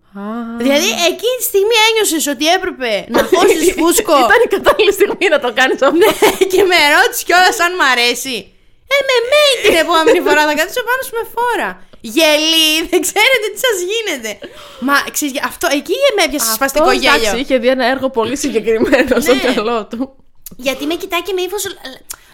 Δηλαδή, 0.62 0.88
εκείνη 1.10 1.36
τη 1.40 1.44
στιγμή 1.50 1.76
ένιωσες 1.88 2.24
ότι 2.34 2.44
έπρεπε 2.56 2.90
να 3.14 3.20
χώσεις 3.30 3.64
φούσκο. 3.78 4.14
Ήταν 4.26 4.40
η 4.46 4.48
κατάλληλη 4.56 4.92
στιγμή 4.98 5.26
να 5.34 5.38
το 5.44 5.48
κάνεις 5.58 5.78
αυτό. 5.82 5.88
ναι, 6.00 6.10
και 6.52 6.62
με 6.70 6.78
ρώτησε 6.94 7.22
κιόλας 7.28 7.58
αν 7.64 7.72
μ' 7.80 7.86
αρέσει. 7.94 8.36
Ε, 8.94 8.96
με 9.08 9.16
μέει 9.32 9.52
την 9.64 9.74
επόμενη 9.84 10.20
φορά 10.26 10.42
θα 10.48 10.54
καθίσω 10.60 10.82
πάνω 10.88 11.00
σου 11.06 11.14
με 11.18 11.24
φόρα. 11.34 11.70
Γελί, 12.04 12.68
δεν 12.90 13.00
ξέρετε 13.00 13.46
τι 13.54 13.58
σας 13.66 13.76
γίνεται. 13.90 14.38
Μα 14.80 14.94
ξέρεις, 15.12 15.40
αυτό 15.44 15.68
εκεί 15.70 15.92
με 16.16 16.22
έπιασε 16.22 16.44
Αυτό, 16.50 16.54
σπαστικό 16.54 16.90
γέλιο. 16.92 17.14
εντάξει, 17.14 17.40
είχε 17.40 17.58
δει 17.58 17.68
ένα 17.68 17.86
έργο 17.86 18.10
πολύ 18.10 18.36
συγκεκριμένο 18.36 19.20
στο 19.20 19.34
Ναι. 19.34 19.40
μυαλό 19.52 19.86
του. 19.86 20.16
Γιατί 20.56 20.86
με 20.86 20.94
κοιτάει 20.94 21.22
και 21.22 21.32
με 21.32 21.40
ύφος 21.42 21.64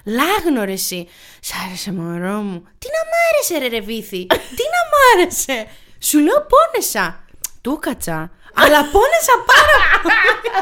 λάγνο 0.05 0.65
ρε 0.65 0.73
εσύ. 0.73 1.09
Σ' 1.41 1.51
άρεσε 1.67 1.93
μωρό 1.93 2.37
μου. 2.41 2.61
Τι 2.79 2.87
να 2.95 3.01
μ' 3.09 3.17
άρεσε 3.29 3.59
ρε 3.59 3.69
ρε 3.77 3.81
βήθη. 3.85 4.27
Τι 4.27 4.65
να 4.75 4.81
μ' 4.91 4.99
άρεσε. 5.21 5.67
Σου 5.99 6.19
λέω 6.19 6.47
πόνεσα. 6.53 7.25
Του 7.61 7.79
κάτσα. 7.81 8.31
Αλλά 8.55 8.79
πόνεσα 8.85 9.35
πάρα 9.47 10.01
πολύ. 10.03 10.57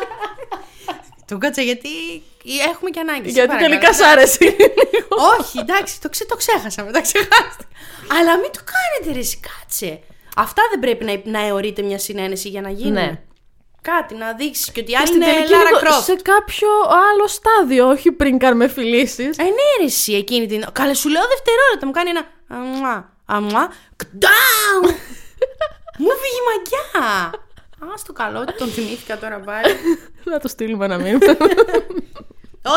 Του 1.26 1.38
κάτσα 1.38 1.62
γιατί 1.62 1.88
έχουμε 2.70 2.90
και 2.90 3.00
ανάγκη. 3.00 3.28
σε 3.28 3.30
Γιατί 3.30 3.48
παρακαλώ. 3.48 3.74
τελικά 3.78 3.92
σ' 3.92 4.00
άρεσε. 4.12 4.56
Όχι, 5.38 5.58
εντάξει, 5.58 6.00
το, 6.00 6.08
ξε, 6.08 6.24
το 6.26 6.36
ξέχασα 6.36 6.84
μετά, 6.84 7.00
ξεχάστηκα. 7.00 7.68
Αλλά 8.18 8.36
μην 8.36 8.50
το 8.52 8.60
κάνετε 8.74 9.12
ρε 9.12 9.18
εσύ, 9.24 9.40
κάτσε. 9.48 10.00
Αυτά 10.36 10.62
δεν 10.70 10.78
πρέπει 10.80 11.04
να, 11.04 11.38
να 11.38 11.46
αιωρείται 11.46 11.82
μια 11.82 11.98
συνένεση 11.98 12.48
για 12.48 12.60
να 12.60 12.70
γίνει. 12.70 12.90
Ναι. 12.90 13.20
Κάτι 13.82 14.14
να 14.14 14.32
δείξει 14.32 14.72
και 14.72 14.80
ότι 14.80 14.90
η 14.92 14.96
άλλη 14.96 15.06
Στην 15.06 15.20
είναι 15.22 15.30
τελική 15.32 15.50
Λάρα 15.50 15.64
λίγο 15.64 15.78
Κρόφτ. 15.78 16.02
σε 16.04 16.14
κάποιο 16.14 16.68
άλλο 17.10 17.26
στάδιο, 17.26 17.88
όχι 17.88 18.12
πριν 18.12 18.38
κάνουμε 18.38 18.68
φιλήσεις. 18.68 19.38
Ε, 19.38 19.42
ναι, 19.42 19.50
ρε, 19.80 19.84
εσύ 19.84 20.12
εκείνη 20.12 20.46
την. 20.46 20.64
Καλέ, 20.72 20.94
σου 20.94 21.08
λέω 21.08 21.22
δευτερόλεπτα. 21.28 21.86
Μου 21.86 21.92
κάνει 21.92 22.10
ένα. 22.10 22.24
Αμουά, 22.48 23.12
αμουά. 23.26 23.72
Κτάου! 23.96 24.82
Μου 26.02 26.10
φύγει 26.20 26.38
η 26.42 26.46
μαγιά. 26.48 27.08
Α 27.92 27.94
το 28.06 28.12
καλό, 28.12 28.40
ότι 28.40 28.52
τον 28.52 28.68
θυμήθηκα 28.68 29.18
τώρα 29.18 29.40
πάλι. 29.40 29.74
Να 30.30 30.38
το 30.40 30.48
στείλουμε 30.48 30.84
ένα 30.84 30.96
μήνυμα. 30.98 31.18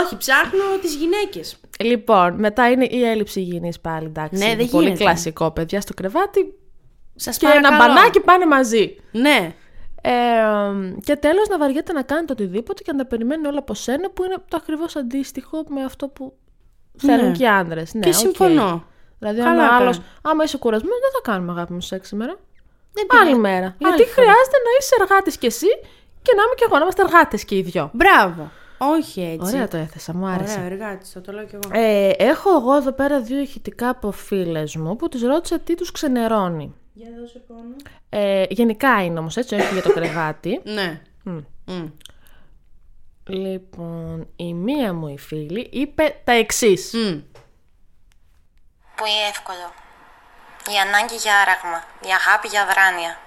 Όχι, 0.04 0.18
ψάχνω 0.18 0.64
τις 0.82 0.96
γυναίκες. 0.96 1.58
λοιπόν, 1.84 2.34
μετά 2.40 2.70
είναι 2.70 2.86
η 2.86 3.04
έλλειψη 3.06 3.40
υγιεινής 3.40 3.80
πάλι, 3.80 4.06
εντάξει. 4.06 4.44
Ναι, 4.48 4.56
δεν 4.56 4.70
Πολύ 4.70 4.86
γίνεται. 4.86 5.04
κλασικό, 5.04 5.52
παιδιά, 5.52 5.82
στο 5.82 5.94
κρεβάτι 5.94 6.54
Σας 7.16 7.38
και 7.38 7.48
ένα 7.56 7.78
μπανάκι 7.78 8.20
πάνε 8.20 8.46
μαζί. 8.46 8.96
Ναι. 9.12 9.54
Ε, 10.02 10.12
και 11.04 11.16
τέλος 11.16 11.48
να 11.48 11.58
βαριέται 11.58 11.94
να 11.94 12.02
κάνετε 12.02 12.32
οτιδήποτε 12.34 12.84
και 12.84 12.92
να 12.92 12.98
τα 12.98 13.06
περιμένει 13.06 13.48
όλα 13.48 13.60
από 13.60 13.74
σένα 13.74 14.10
που 14.10 14.24
είναι 14.24 14.36
το 14.48 14.58
ακριβώς 14.62 14.96
αντίστοιχο 14.96 15.64
με 15.68 15.84
αυτό 15.84 16.08
που 16.08 16.34
θέλουν 16.98 17.26
Ναι. 17.26 17.32
και 17.38 17.44
οι 17.44 17.48
άνδρες. 17.48 17.94
Ναι, 17.94 18.00
Και 18.02 18.10
οκ. 18.10 18.14
συμφωνώ. 18.16 18.84
Δηλαδή, 19.20 19.40
Καλά 19.40 19.50
αν 19.50 19.60
ο 19.60 19.76
άλλος, 19.76 19.98
κάνει. 19.98 20.10
άμα 20.22 20.44
είσαι 20.44 20.58
κουρασμένος, 20.58 20.98
δεν 21.00 21.12
θα 21.24 21.32
κάνουμε 21.32 21.52
αγάπη 21.52 21.74
μου 21.74 21.82
σεξ 21.82 22.08
σήμερα. 22.08 22.36
Δεν 22.94 23.06
Άλλη 23.10 23.20
πειράζει. 23.24 23.40
μέρα. 23.42 23.66
Άλλη 23.66 23.76
Γιατί 23.80 24.04
φορά. 24.04 24.14
χρειάζεται 24.14 24.58
να 24.66 24.72
είσαι 24.80 24.96
εργάτης 25.00 25.38
κι 25.38 25.46
εσύ 25.46 25.68
και 26.22 26.34
να 26.38 26.42
είμαι 26.44 26.54
κι 26.56 26.64
εγώ, 26.68 26.76
να 26.76 26.82
είμαστε 26.82 27.02
εργάτες 27.02 27.46
και 27.46 27.56
οι 27.56 27.62
δυο. 27.62 27.90
Μπράβο. 27.94 28.52
Όχι 28.82 29.22
έτσι. 29.22 29.56
Ωραία 29.56 29.68
το 29.68 29.78
έθεσα, 29.78 30.14
μου 30.14 30.28
άρεσε. 30.28 30.60
Ωραία, 30.60 30.72
εργάτη, 30.72 31.06
θα 31.06 31.22
το 31.22 31.32
λέω 31.32 31.46
κι 31.46 31.56
εγώ. 31.56 31.80
Ε, 31.80 32.10
έχω 32.18 32.50
εγώ 32.50 32.76
εδώ 32.76 32.92
πέρα 32.92 33.22
δύο 33.22 33.40
ηχητικά 33.40 33.90
από 33.90 34.12
φίλες 34.12 34.76
μου 34.76 34.96
που 34.96 35.08
τις 35.10 35.22
ρώτησα 35.22 35.60
τι 35.60 35.76
τους 35.76 35.92
ξενερώνει. 35.92 36.76
Για 36.94 37.10
δώσε 37.20 37.40
πόνο. 37.48 37.76
Ε, 38.10 38.46
γενικά 38.50 39.04
είναι 39.04 39.20
όμως 39.20 39.38
έτσι, 39.38 39.56
όχι 39.56 39.74
για 39.74 39.82
το 39.82 39.94
κρεβάτι. 39.94 40.62
Ναι. 40.74 41.02
Μμ. 41.24 41.86
λοιπόν, 43.28 44.28
η 44.36 44.54
μία 44.54 44.94
μου 44.94 45.08
η 45.08 45.18
φίλη 45.18 45.70
είπε 45.72 46.22
τα 46.24 46.32
εξής. 46.32 46.92
Μμ. 46.94 47.20
Πολύ 48.96 49.22
εύκολο. 49.30 49.74
Η 50.74 50.78
ανάγκη 50.88 51.16
για 51.16 51.34
άραγμα. 51.36 51.84
Η 52.04 52.10
αγάπη 52.20 52.48
για 52.48 52.66
δράνεια. 52.66 53.18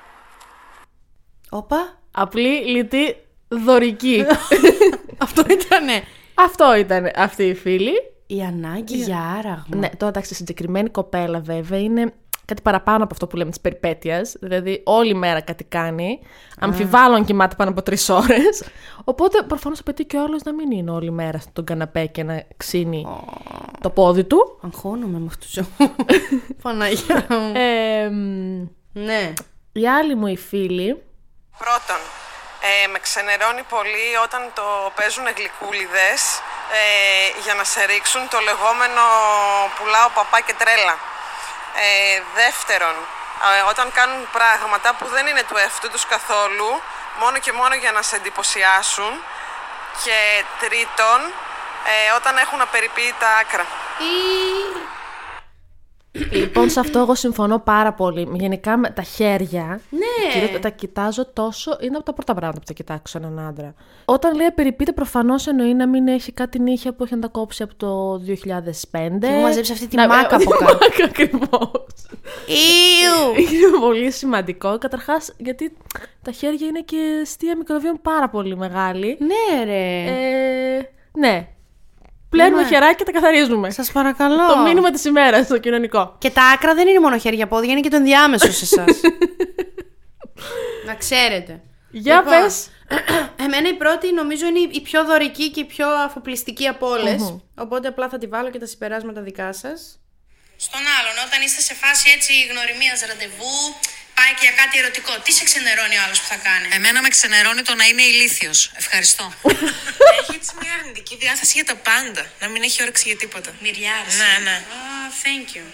Όπα. 1.51 1.99
Απλή, 2.11 2.67
λιτή, 2.67 3.17
δωρική. 3.49 4.25
Αυτό 5.23 5.43
ήτανε. 5.51 6.03
Αυτό 6.35 6.77
ήταν 6.77 7.11
αυτή 7.17 7.43
η 7.43 7.55
φίλη. 7.55 7.93
Η 8.27 8.43
ανάγκη 8.43 8.97
για 8.97 9.19
άραγμα. 9.39 9.77
Ναι, 9.77 9.89
τώρα 9.89 10.09
εντάξει, 10.09 10.35
συγκεκριμένη 10.35 10.91
κοπέλα 10.91 11.41
βέβαια 11.41 11.79
είναι 11.79 12.13
κάτι 12.45 12.63
παραπάνω 12.63 13.05
από 13.05 13.13
αυτό 13.13 13.27
που 13.27 13.37
λέμε 13.37 13.51
της 13.51 13.61
περιπέτειας. 13.61 14.37
Δηλαδή, 14.41 14.83
όλη 14.85 15.15
μέρα 15.15 15.41
κάτι 15.41 15.65
κάνει. 15.65 16.21
Αμφιβάλλω 16.59 17.15
αν 17.15 17.25
κοιμάται 17.25 17.55
πάνω 17.57 17.71
από 17.71 17.83
τρεις 17.83 18.09
ώρες. 18.09 18.65
Οπότε, 19.05 19.43
προφανώς 19.43 19.79
απαιτεί 19.79 20.05
και 20.05 20.17
ο 20.17 20.23
άλλος 20.23 20.43
να 20.43 20.53
μην 20.53 20.71
είναι 20.71 20.91
όλη 20.91 21.11
μέρα 21.11 21.39
στον 21.39 21.65
καναπέ 21.65 22.07
και 22.07 22.23
να 22.23 22.45
ξύνει 22.57 23.07
το 23.81 23.91
πόδι 23.91 24.25
του. 24.25 24.59
Αγχώνομαι 24.63 25.19
με 25.19 25.27
αυτούς 25.29 25.51
του. 25.53 25.67
Παναγία 26.63 27.27
μου. 27.29 27.53
Ε, 27.55 28.09
μ, 28.11 28.69
ναι. 28.93 29.33
η 29.73 29.89
άλλη 29.89 30.15
μου 30.15 30.27
η 30.27 30.37
φίλη. 30.37 31.03
Πρώτον, 31.59 32.03
ε, 32.65 32.87
με 32.87 32.99
ξενερώνει 32.99 33.63
πολύ 33.63 34.17
όταν 34.23 34.51
το 34.55 34.93
παίζουν 34.95 35.27
γλυκούλιδες 35.37 36.23
ε, 36.73 37.41
για 37.45 37.55
να 37.55 37.65
σε 37.65 37.85
ρίξουν 37.85 38.29
το 38.29 38.39
λεγόμενο 38.41 39.03
πουλάω 39.77 40.09
παπά 40.09 40.41
και 40.41 40.55
τρέλα. 40.55 40.99
Ε, 41.85 42.23
δεύτερον, 42.35 42.95
ε, 43.59 43.63
όταν 43.69 43.93
κάνουν 43.93 44.29
πράγματα 44.33 44.95
που 44.95 45.07
δεν 45.07 45.27
είναι 45.27 45.43
του 45.43 45.57
εαυτού 45.57 45.91
τους 45.91 46.07
καθόλου, 46.07 46.83
μόνο 47.21 47.39
και 47.39 47.53
μόνο 47.53 47.75
για 47.75 47.93
να 47.93 48.03
σε 48.03 48.17
εντυπωσιάσουν. 48.17 49.13
Και 50.05 50.45
τρίτον, 50.61 51.21
ε, 51.93 52.13
όταν 52.17 52.37
έχουν 52.37 52.61
απεριποίητα 52.61 53.29
άκρα. 53.37 53.67
Λοιπόν, 56.13 56.71
σε 56.71 56.81
αυτό 56.81 56.99
εγώ 56.99 57.15
συμφωνώ 57.15 57.59
πάρα 57.59 57.93
πολύ. 57.93 58.29
Γενικά 58.33 58.77
με 58.77 58.91
τα 58.91 59.03
χέρια. 59.03 59.81
Ναι. 59.91 60.33
κυρίως 60.33 60.61
τα 60.61 60.69
κοιτάζω 60.69 61.27
τόσο. 61.33 61.77
Είναι 61.81 61.97
από 61.97 62.05
τα 62.05 62.13
πρώτα 62.13 62.35
πράγματα 62.35 62.61
που 62.61 62.67
θα 62.67 62.73
κοιτάξω 62.73 63.19
έναν 63.19 63.39
άντρα. 63.39 63.75
Όταν 64.05 64.35
λέει 64.35 64.47
απεριποιείται, 64.47 64.93
προφανώς 64.93 65.47
εννοεί 65.47 65.75
να 65.75 65.89
μην 65.89 66.09
έχει 66.09 66.33
κάτι 66.33 66.59
νύχια 66.59 66.95
που 66.95 67.05
έχει 67.05 67.15
να 67.15 67.21
τα 67.21 67.29
κόψει 67.29 67.63
από 67.63 67.75
το 67.75 68.15
2005. 68.15 69.19
Και 69.21 69.27
έχω 69.27 69.41
μαζέψει 69.41 69.73
αυτή 69.73 69.87
τη 69.87 69.97
μάκα 69.97 70.37
από 70.37 70.51
κάτω. 70.51 70.79
Ακριβώς. 71.05 71.85
Ιου! 72.47 73.43
Είναι 73.43 73.79
πολύ 73.81 74.11
σημαντικό. 74.11 74.79
Καταρχάς, 74.79 75.33
γιατί 75.37 75.77
τα 76.23 76.31
χέρια 76.31 76.67
είναι 76.67 76.81
και 76.81 77.19
αιστεία 77.21 77.57
μικροβίων 77.57 77.99
πάρα 78.03 78.29
πολύ 78.29 78.57
μεγάλη. 78.57 79.19
Ναι, 79.21 79.65
ρε. 79.65 80.05
Ε, 80.77 80.89
ναι. 81.13 81.47
Πλένουμε 82.33 82.63
Ναι. 82.63 82.69
χεράκια 82.69 82.95
και 82.95 83.05
τα 83.05 83.13
καθαρίζουμε. 83.13 83.71
Σας 83.71 83.93
παρακαλώ. 83.93 84.47
Το 84.47 84.59
μήνυμα 84.59 84.91
της 84.91 85.05
ημέρας 85.05 85.45
στο 85.45 85.59
κοινωνικό. 85.59 86.17
Και 86.19 86.31
τα 86.31 86.43
άκρα 86.55 86.75
δεν 86.75 86.89
είναι 86.89 87.01
μόνο 87.01 87.19
χέρια 87.19 87.47
πόδια, 87.47 87.71
είναι 87.73 87.81
και 87.81 87.89
το 87.89 87.97
ενδιάμεσο 87.97 88.53
σε 88.53 88.65
εσάς. 88.65 89.01
να 90.89 90.95
ξέρετε. 90.95 91.61
Για 91.91 92.17
Λοιπόν, 92.17 92.33
πες. 92.43 92.69
Εμένα 93.45 93.69
η 93.69 93.75
πρώτη 93.75 94.13
νομίζω 94.13 94.47
είναι 94.47 94.59
η 94.71 94.81
πιο 94.81 95.05
δωρική 95.05 95.51
και 95.51 95.61
η 95.61 95.65
πιο 95.65 95.89
αφοπλιστική 95.89 96.67
από 96.67 96.87
όλες. 96.89 97.39
Οπότε 97.65 97.89
απλά 97.89 98.09
θα 98.09 98.19
τη 98.19 98.27
βάλω 98.27 98.51
και 98.51 98.59
τα 98.59 98.67
συμπεράσματα 98.67 99.21
δικά 99.21 99.53
σας. 99.53 99.79
Στον 100.67 100.81
άλλον, 100.99 101.17
όταν 101.27 101.39
είστε 101.47 101.61
σε 101.69 101.75
φάση 101.83 102.05
έτσι 102.17 102.33
γνωριμίας 102.51 102.99
ραντεβού, 103.09 103.57
πάει 104.23 104.33
και 104.39 104.45
για 104.49 104.57
κάτι 104.63 104.75
ερωτικό. 104.83 105.13
Τι 105.25 105.31
σε 105.39 105.45
ξενερώνει 105.49 105.97
ο 106.01 106.03
άλλος 106.05 106.19
που 106.23 106.29
θα 106.33 106.39
κάνει; 106.49 106.67
Εμένα 106.79 106.99
με 107.05 107.11
ξενερώνει 107.17 107.63
το 107.69 107.75
να 107.81 107.85
είναι 107.91 108.05
ηλίθιος. 108.13 108.59
Ευχαριστώ. 108.83 109.25
έχει 110.21 110.33
έτσι 110.41 110.51
μια 110.61 110.73
αρνητική 110.79 111.15
διάθεση 111.23 111.53
για 111.59 111.67
τα 111.71 111.77
πάντα. 111.89 112.23
Να 112.43 112.47
μην 112.53 112.61
έχει 112.67 112.79
όρεξη 112.85 113.05
για 113.11 113.19
τίποτα. 113.23 113.51
Μυριάρης. 113.65 114.15
Ναι, 114.23 114.33
ναι. 114.47 114.57
Ah, 114.79 115.09
thank 115.25 115.47
you. 115.57 115.65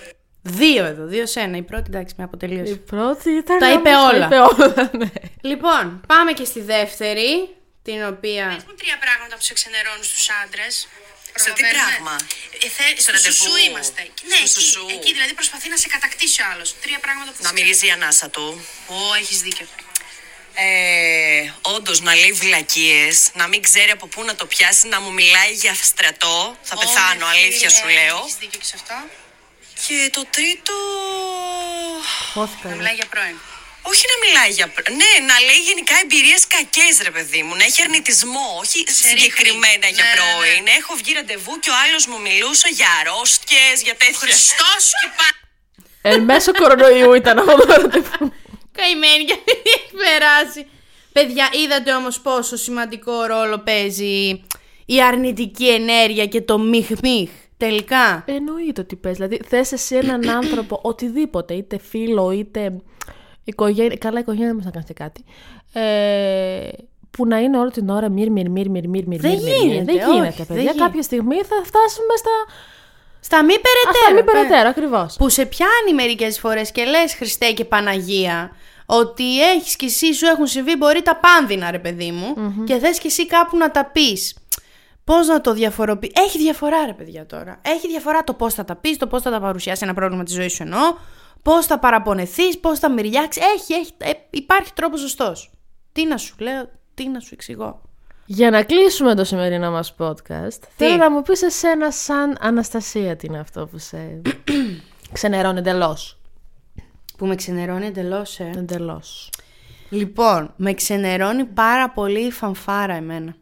Δύο 0.61 0.85
εδώ, 0.85 1.05
δύο 1.15 1.27
σε 1.27 1.41
ένα. 1.41 1.57
Η 1.57 1.63
πρώτη 1.71 1.87
εντάξει 1.93 2.15
με 2.19 2.25
αποτελείωσε. 2.25 2.73
Η 2.73 2.77
πρώτη 2.93 3.31
ήταν. 3.43 3.59
Τα 3.59 3.71
είπε 3.73 3.91
όμως, 3.95 4.13
όλα. 4.13 4.29
Τα 4.29 4.37
είπε 4.37 4.63
όλα, 4.63 4.91
ναι. 5.01 5.11
Λοιπόν, 5.51 5.85
πάμε 6.07 6.33
και 6.33 6.45
στη 6.45 6.61
δεύτερη, 6.61 7.31
την 7.83 7.99
οποία. 8.13 8.47
Πες 8.55 8.65
μου 8.69 8.75
τρία 8.81 8.99
πράγματα 9.05 9.35
που 9.37 9.45
σε 9.49 9.53
ξενερώνουν 9.59 10.05
στους 10.11 10.27
άντρες. 10.43 10.75
Σε 11.45 11.51
τι 11.57 11.61
Προλαβαίνουμε. 11.63 11.93
πράγμα; 11.93 12.17
Ε, 12.65 12.69
θε, 12.77 12.87
Στο 12.93 13.01
στο 13.03 13.13
ραντεβού. 13.13 13.35
σουσού 13.37 13.57
είμαστε. 13.67 14.01
Ναι, 14.31 14.37
Στο 14.37 14.45
εκεί, 14.45 14.53
σουσού. 14.71 14.87
εκεί 14.97 15.11
δηλαδή 15.17 15.33
προσπαθεί 15.41 15.69
να 15.75 15.77
σε 15.83 15.89
κατακτήσει 15.95 16.43
ο 16.43 16.45
άλλος. 16.53 16.69
Τρία 16.83 16.99
πράγματα 16.99 17.31
που 17.35 17.41
Να 17.47 17.49
σε 17.49 17.55
μυρίζει 17.57 17.87
η 17.87 17.91
ανάσα 17.91 18.29
του. 18.35 18.47
Ω, 18.87 19.15
έχεις 19.21 19.39
δίκιο. 19.47 19.67
Ε, 20.61 21.53
Όντως 21.63 22.01
να 22.01 22.15
λέει 22.15 22.33
βλακίες, 22.33 23.17
να 23.35 23.47
μην 23.47 23.63
ξέρει 23.63 23.91
από 23.91 24.07
πού 24.07 24.25
να 24.25 24.35
το 24.35 24.47
πιάσει, 24.47 24.89
να 24.89 25.01
μου 25.01 25.13
μιλάει 25.13 25.53
για 25.53 25.75
στρατό. 25.83 26.57
Θα 26.63 26.75
Ω, 26.77 26.81
πεθάνω, 26.81 27.27
ρε 27.27 27.39
αλήθεια 27.39 27.69
φίλε, 27.71 27.81
σου 27.81 27.89
λέω. 27.99 28.19
Έχεις 28.25 28.37
δίκιο 28.41 28.59
και 28.59 28.65
σε 28.65 28.75
αυτό. 28.81 28.95
Και 29.87 30.11
το 30.13 30.25
τρίτο. 30.31 30.75
Χώθηκα. 32.33 32.61
Να 32.63 32.69
εγώ. 32.69 32.77
μιλάει 32.79 32.95
για 32.95 33.07
πρώην. 33.07 33.37
Όχι 33.91 34.05
να 34.13 34.17
μιλάει 34.25 34.51
για. 34.59 34.67
πρ- 34.75 34.91
Ναι, 35.01 35.13
να 35.31 35.37
λέει 35.47 35.61
γενικά 35.69 35.95
εμπειρίες 36.05 36.43
κακές, 36.55 36.95
ρε 37.07 37.13
παιδί 37.17 37.41
μου. 37.47 37.53
Να 37.61 37.65
έχει 37.69 37.81
αρνητισμό. 37.87 38.47
Όχι 38.63 38.79
συγκεκριμένα 39.03 39.85
ρίχνει. 39.87 39.97
για 39.97 40.05
Ναι, 40.07 40.11
ναι, 40.11 40.17
ναι. 40.17 40.27
πρώην. 40.27 40.65
Έχω 40.81 40.93
βγει 41.01 41.13
ραντεβού 41.19 41.53
και 41.63 41.71
ο 41.75 41.77
άλλος 41.85 42.03
μου 42.11 42.19
μιλούσε 42.27 42.69
για 42.79 42.91
αρρώστιες, 43.01 43.77
για 43.87 43.97
τέτοια. 44.03 44.21
Χριστός 44.23 44.83
και 45.01 45.09
πά... 45.19 45.27
Εν 46.11 46.21
μέσω 46.31 46.51
κορονοϊού 46.61 47.11
ήταν 47.21 47.35
αυτό 47.43 47.55
το 47.69 47.75
ραντεβού. 47.83 48.25
Καημένη 48.79 49.23
γιατί 49.31 49.43
δεν 49.57 49.63
έχει 49.77 49.93
περάσει. 50.05 50.61
Παιδιά, 51.13 51.47
είδατε 51.63 51.91
όμως 52.01 52.17
πόσο 52.21 52.57
σημαντικό 52.57 53.15
ρόλο 53.33 53.59
παίζει 53.59 54.15
η 54.87 55.03
αρνητική 55.03 55.69
ενέργεια 55.69 56.27
και 56.27 56.41
το 56.41 56.59
μιχ 56.59 56.89
μιχ. 57.03 57.31
Τελικά. 57.57 58.25
Εννοείται 58.27 58.81
ότι 58.81 58.97
πες. 58.97 59.13
Δηλαδή, 59.17 59.41
θες 59.49 59.73
εσύ 59.73 59.97
έναν 59.97 60.29
άνθρωπο, 60.29 60.81
οτιδήποτε, 60.91 61.55
είτε 61.55 61.79
φίλο, 61.91 62.31
είτε 62.31 62.73
οικογένεια. 63.49 63.97
Καλά, 63.97 64.19
οικογένεια 64.21 64.47
δεν 64.47 64.57
μας 64.57 64.65
να 64.65 64.71
κάνεις 64.71 64.87
και 64.89 64.95
κάτι. 64.95 65.25
Ε, 65.73 66.69
που 67.11 67.27
να 67.27 67.39
είναι 67.39 67.59
όλη 67.59 67.71
την 67.71 67.89
ώρα 67.89 68.09
μυρ, 68.09 68.31
μυρ, 68.31 68.51
μυρ, 68.51 68.69
μυρ, 68.69 68.89
μυρ, 68.89 69.07
μυρ, 69.07 69.21
Δεν 69.21 69.31
μυρ, 69.31 69.43
μυρ. 69.43 69.55
γίνεται, 69.57 69.85
Δεν 69.93 70.03
όχι, 70.03 70.15
γίνεται, 70.15 70.35
δεν 70.37 70.47
παιδιά. 70.47 70.63
γίνεται. 70.63 70.79
Κάποια 70.79 71.03
στιγμή 71.03 71.35
θα 71.37 71.57
φτάσουμε 71.65 72.15
στα. 72.17 72.31
Στα 73.21 73.45
μη 73.45 73.55
περαιτέρω. 73.55 73.91
Αυτά 74.05 74.15
μη 74.15 74.23
παι- 74.23 74.33
περαιτέρω, 74.35 74.69
ακριβώς. 74.69 75.17
Που 75.19 75.29
σε 75.29 75.47
πιάνει 75.47 75.95
μερικές 75.95 76.39
φορές 76.39 76.73
και 76.73 76.85
λες 76.85 77.15
Χριστέ 77.15 77.53
και 77.53 77.65
Παναγία 77.65 78.51
ότι 78.87 79.43
έχεις 79.43 79.77
και 79.77 79.87
εσύ 79.87 80.15
σου 80.15 80.27
έχουν 80.27 80.47
συμβεί 80.47 80.77
μπορεί 80.77 81.03
τα 81.03 81.17
πάνδυνα 81.17 81.71
ρε 81.71 81.79
παιδί 81.79 82.11
μου 82.11 82.35
και 82.65 82.79
θες 82.79 82.99
και 82.99 83.07
εσύ 83.07 83.27
κάπου 83.27 83.57
να 83.57 83.71
τα 83.71 83.85
πεις. 83.85 84.37
Πώς 85.05 85.27
να 85.27 85.41
το 85.41 85.53
διαφοροποιεί. 85.53 86.13
Έχει 86.17 86.39
διαφορά 86.39 86.87
ρε 86.87 86.93
παιδιά 86.93 87.27
τώρα. 87.27 87.61
Έχει 87.63 87.89
διαφορά 87.89 88.25
το 88.25 88.35
πώς 88.35 88.55
θα 88.55 88.65
τα 88.65 88.77
πεις, 88.77 88.97
το 88.97 89.07
πώς 89.07 89.23
θα 89.23 89.31
τα 89.31 89.41
παρουσιάσει 89.41 89.81
ένα 89.85 89.95
πρόβλημα 89.95 90.23
της 90.23 90.35
ζωής 90.35 90.53
σου 90.53 90.63
εννοώ, 90.63 90.81
πώς 91.43 91.67
θα 91.67 91.79
παραπονεθείς, 91.79 92.59
πώς 92.59 92.79
θα 92.79 92.91
μυριάξεις. 92.91 93.43
Έχει, 93.43 93.73
έχει, 93.73 93.93
ε, 93.99 94.11
υπάρχει 94.31 94.73
τρόπος 94.73 95.01
σωστός. 95.01 95.51
Τι 95.93 96.05
να 96.05 96.17
σου 96.17 96.35
λέω, 96.39 96.71
τι 96.95 97.09
να 97.09 97.21
σου 97.21 97.31
εξηγώ. 97.33 97.81
Για 98.31 98.51
να 98.51 98.63
κλείσουμε 98.63 99.15
το 99.15 99.25
σημερινό 99.25 99.71
μας 99.71 99.95
podcast, 99.99 100.59
θέλω 100.77 100.97
να 100.97 101.11
μου 101.11 101.23
πεις 101.23 101.43
εσένα 101.43 101.91
σαν 101.91 102.37
Αναστασία 102.41 103.17
τι 103.17 103.27
είναι 103.27 103.39
αυτό 103.39 103.67
που 103.67 103.79
σε 103.79 104.23
ξενερώνει 105.13 105.59
εντελώς. 105.59 106.19
Που 107.17 107.27
με 107.27 107.35
ξενερώνει 107.35 107.87
εντελώς, 107.87 108.39
ε. 108.39 108.51
Εντελώς. 108.57 109.31
Λοιπόν, 109.89 110.53
με 110.57 110.75
ξενερώνει 110.75 111.45
πάρα 111.45 111.91
πολύ 111.91 112.27
η 112.27 112.31
φανφάρα 112.31 112.95
εμένα. 112.95 113.35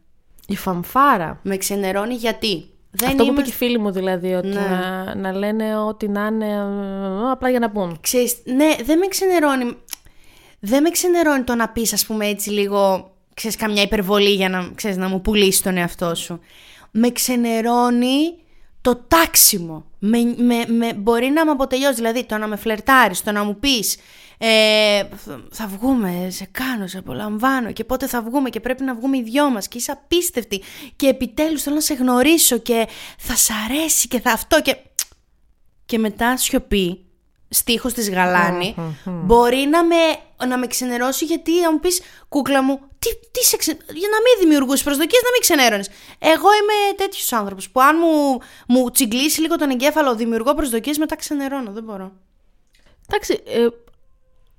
Η 0.47 0.57
φαμφάρα. 0.57 1.41
Με 1.43 1.57
ξενερώνει 1.57 2.15
γιατί; 2.15 2.71
Δεν 2.99 3.09
αυτό 3.09 3.17
που 3.17 3.23
είπε 3.23 3.33
είμαστε- 3.33 3.43
και 3.43 3.65
οι 3.65 3.69
φίλοι 3.69 3.79
μου 3.79 3.91
δηλαδή, 3.91 4.33
ότι 4.35 4.49
Ναι. 4.49 4.55
να, 4.55 5.15
να 5.15 5.33
λένε 5.33 5.79
ό,τι 5.79 6.09
να 6.09 6.27
είναι 6.27 6.47
ε, 6.47 7.31
απλά 7.31 7.51
για 7.51 7.59
να 7.59 7.71
πούν. 7.71 7.99
Ξέρεις, 8.01 8.37
ναι, 8.45 8.75
δεν 8.85 8.99
με 8.99 9.07
ξενερώνει. 9.07 9.77
Δεν 10.61 10.83
με 10.83 10.91
ξενερώνει 10.91 11.43
το 11.43 11.55
να 11.55 11.69
πεις, 11.69 11.93
ας 11.93 12.07
πούμε, 12.07 12.27
έτσι 12.27 12.51
λίγο, 12.51 13.11
ξέρεις, 13.35 13.57
καμιά 13.57 13.83
υπερβολή 13.83 14.31
για 14.35 14.49
να, 14.49 14.71
ξέρεις, 14.75 14.97
να 14.97 15.09
μου 15.09 15.21
πουλήσεις 15.21 15.63
τον 15.63 15.77
εαυτό 15.77 16.15
σου. 16.15 16.41
Με 16.91 17.11
ξενερώνει 17.11 18.35
το 18.87 19.05
τάξιμο. 19.09 19.85
Με, 19.99 20.19
με, 20.37 20.65
με, 20.67 20.93
μπορεί 20.95 21.29
να 21.29 21.45
με 21.45 21.51
αποτελειώσει, 21.51 21.95
δηλαδή 21.95 22.25
το 22.25 22.39
να 22.39 22.47
με 22.47 22.57
φλερτάρεις, 22.57 23.23
το 23.23 23.33
να 23.33 23.45
μου 23.45 23.59
πεις 23.59 23.97
ε, 24.39 25.03
θα 25.51 25.67
βγούμε, 25.67 26.27
σε 26.31 26.49
κάνω, 26.53 26.87
σε 26.87 26.99
απολαμβάνω 26.99 27.73
και 27.73 27.85
πότε 27.85 28.07
θα 28.07 28.23
βγούμε 28.23 28.51
και 28.51 28.61
πρέπει 28.61 28.83
να 28.83 28.95
βγούμε 28.95 29.17
οι 29.17 29.23
δυο 29.23 29.51
μας 29.51 29.69
και 29.69 29.79
είσαι 29.79 29.93
απίστευτη 29.93 30.63
και 30.97 31.07
επιτέλους 31.07 31.63
θέλω 31.63 31.75
να 31.75 31.81
σε 31.81 31.95
γνωρίσω 31.95 32.59
και 32.59 32.89
θα 33.19 33.37
σ' 33.37 33.51
αρέσει 33.51 34.09
και 34.09 34.21
θα 34.21 34.31
αυτό 34.31 34.63
και 34.63 34.77
και 35.87 35.99
μετά 35.99 36.37
σιωπή, 36.37 37.05
στίχος 37.49 37.93
της 37.93 38.11
Γαλάνη, 38.11 38.75
μπορεί 39.05 39.69
να 39.71 39.85
με, 39.85 39.95
να 40.47 40.59
με 40.59 40.67
ξενερώσει 40.67 41.25
γιατί 41.25 41.63
θα 41.63 41.73
μου 41.73 41.81
πεις 41.81 42.01
κούκλα 42.29 42.63
μου, 42.63 42.81
τι, 42.99 43.09
τι 43.31 43.45
σε 43.45 43.57
ξε... 43.57 43.73
για 43.73 44.09
να 44.09 44.21
μην 44.21 44.39
δημιουργούς 44.41 44.83
προσδοκίες, 44.83 45.23
να 45.23 45.31
μην 45.31 45.41
ξενέρωνες. 45.41 45.89
Εγώ 46.19 46.49
είμαι 46.53 46.95
τέτοιος 46.97 47.33
άνθρωπος 47.33 47.71
που 47.71 47.81
αν 47.81 47.97
μου, 48.01 48.39
μου 48.69 48.91
τσιγκλίσει 48.91 49.41
λίγο 49.41 49.57
τον 49.57 49.71
εγκέφαλο, 49.71 50.15
δημιουργώ 50.15 50.55
προσδοκίες, 50.55 50.99
μετά 50.99 51.17
ξενερώνω, 51.17 51.73
δεν 51.73 51.83
μπορώ. 51.83 52.13
Εντάξει, 53.09 53.43
ε, 53.47 53.67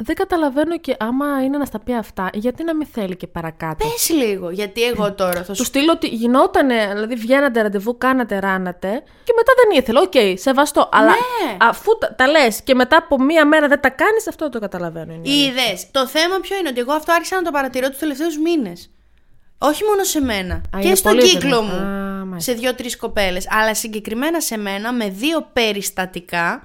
δεν 0.03 0.15
καταλαβαίνω 0.15 0.77
και 0.77 0.95
άμα 0.99 1.43
είναι 1.43 1.57
να 1.57 1.65
στα 1.65 1.79
πει 1.79 1.93
αυτά, 1.95 2.29
γιατί 2.33 2.63
να 2.63 2.75
μην 2.75 2.87
θέλει 2.87 3.15
και 3.15 3.27
παρακάτω. 3.27 3.87
Πες 3.87 4.09
λίγο, 4.09 4.49
γιατί 4.49 4.83
εγώ 4.83 5.13
τώρα 5.13 5.43
θα 5.43 5.51
Του 5.51 5.55
σου... 5.55 5.63
στείλω 5.63 5.91
ότι 5.91 6.07
γινότανε, 6.07 6.87
δηλαδή 6.93 7.15
βγαίνατε 7.15 7.61
ραντεβού, 7.61 7.97
κάνατε, 7.97 8.39
ράνατε 8.39 9.03
και 9.23 9.33
μετά 9.35 9.51
δεν 9.63 9.79
ήθελε. 9.79 9.99
Οκ, 9.99 10.37
σεβαστό. 10.39 10.89
Αλλά 10.91 11.07
Ναι. 11.09 11.57
αφού 11.61 11.97
τα, 11.97 12.15
τα 12.15 12.27
λες 12.27 12.61
και 12.61 12.73
μετά 12.75 12.97
από 12.97 13.21
μία 13.21 13.45
μέρα 13.45 13.67
δεν 13.67 13.81
τα 13.81 13.89
κάνεις, 13.89 14.27
αυτό 14.27 14.49
το 14.49 14.59
καταλαβαίνω. 14.59 15.13
Είναι. 15.13 15.21
η 15.27 15.31
αλήθεια. 15.31 15.63
Είδες, 15.63 15.87
το 15.91 16.07
θέμα 16.07 16.39
ποιο 16.39 16.57
είναι, 16.57 16.69
ότι 16.69 16.79
εγώ 16.79 16.93
αυτό 16.93 17.11
άρχισα 17.13 17.35
να 17.35 17.41
το 17.41 17.51
παρατηρώ 17.51 17.89
τους 17.89 17.97
τελευταίους 17.97 18.37
μήνες. 18.37 18.89
Όχι 19.57 19.83
μόνο 19.83 20.03
σε 20.03 20.21
μένα. 20.21 20.53
Α, 20.55 20.79
και 20.79 20.85
είναι 20.87 20.95
στον 20.95 21.11
πολύ 21.13 21.29
κύκλο 21.29 21.47
έντονο. 21.57 21.67
μου. 21.67 21.75
Α, 22.21 22.25
μάλιστα. 22.25 22.51
σε 22.51 22.57
δύο-τρει 22.59 22.97
κοπέλες. 22.97 23.47
Αλλά 23.49 23.75
συγκεκριμένα 23.75 24.39
σε 24.41 24.57
μένα 24.57 24.93
με 24.93 25.09
δύο 25.09 25.49
περιστατικά, 25.53 26.63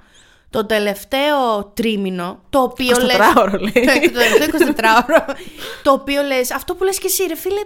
το 0.53 0.65
τελευταίο 0.65 1.63
τρίμηνο, 1.73 2.41
το 2.49 2.59
οποίο 2.59 2.95
24 2.97 3.03
λες... 3.03 3.15
ώρο, 3.37 3.57
λέει. 3.73 3.85
Το, 3.85 4.11
το 4.11 4.19
τελευταίο 4.19 4.73
24ωρο, 4.77 5.35
το 5.83 5.91
οποίο 5.91 6.21
λες, 6.21 6.51
αυτό 6.51 6.75
που 6.75 6.83
λες 6.83 6.97
και 6.97 7.07
εσύ 7.07 7.23
ρε 7.27 7.35
φίλε, 7.35 7.61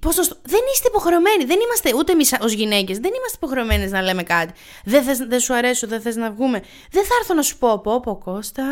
Πώς 0.00 0.16
να 0.16 0.22
στο- 0.22 0.36
Δεν 0.42 0.60
είστε 0.74 0.88
υποχρεωμένοι. 0.88 1.44
Δεν 1.44 1.58
είμαστε 1.64 1.92
ούτε 1.96 2.12
εμείς 2.12 2.36
ως 2.40 2.52
γυναίκες. 2.52 2.98
Δεν 2.98 3.10
είμαστε 3.14 3.36
υποχρεωμένες 3.36 3.90
να 3.90 4.02
λέμε 4.02 4.22
κάτι. 4.22 4.52
Δεν, 4.84 5.02
θες, 5.02 5.18
δεν 5.18 5.40
σου 5.40 5.54
αρέσω, 5.54 5.86
δεν 5.86 6.00
θες 6.00 6.16
να 6.16 6.30
βγούμε. 6.30 6.62
Δεν 6.90 7.04
θα 7.04 7.14
έρθω 7.20 7.34
να 7.34 7.42
σου 7.42 7.58
πω, 7.58 7.78
πω, 7.78 8.00
πω, 8.00 8.16
Κώστα, 8.24 8.64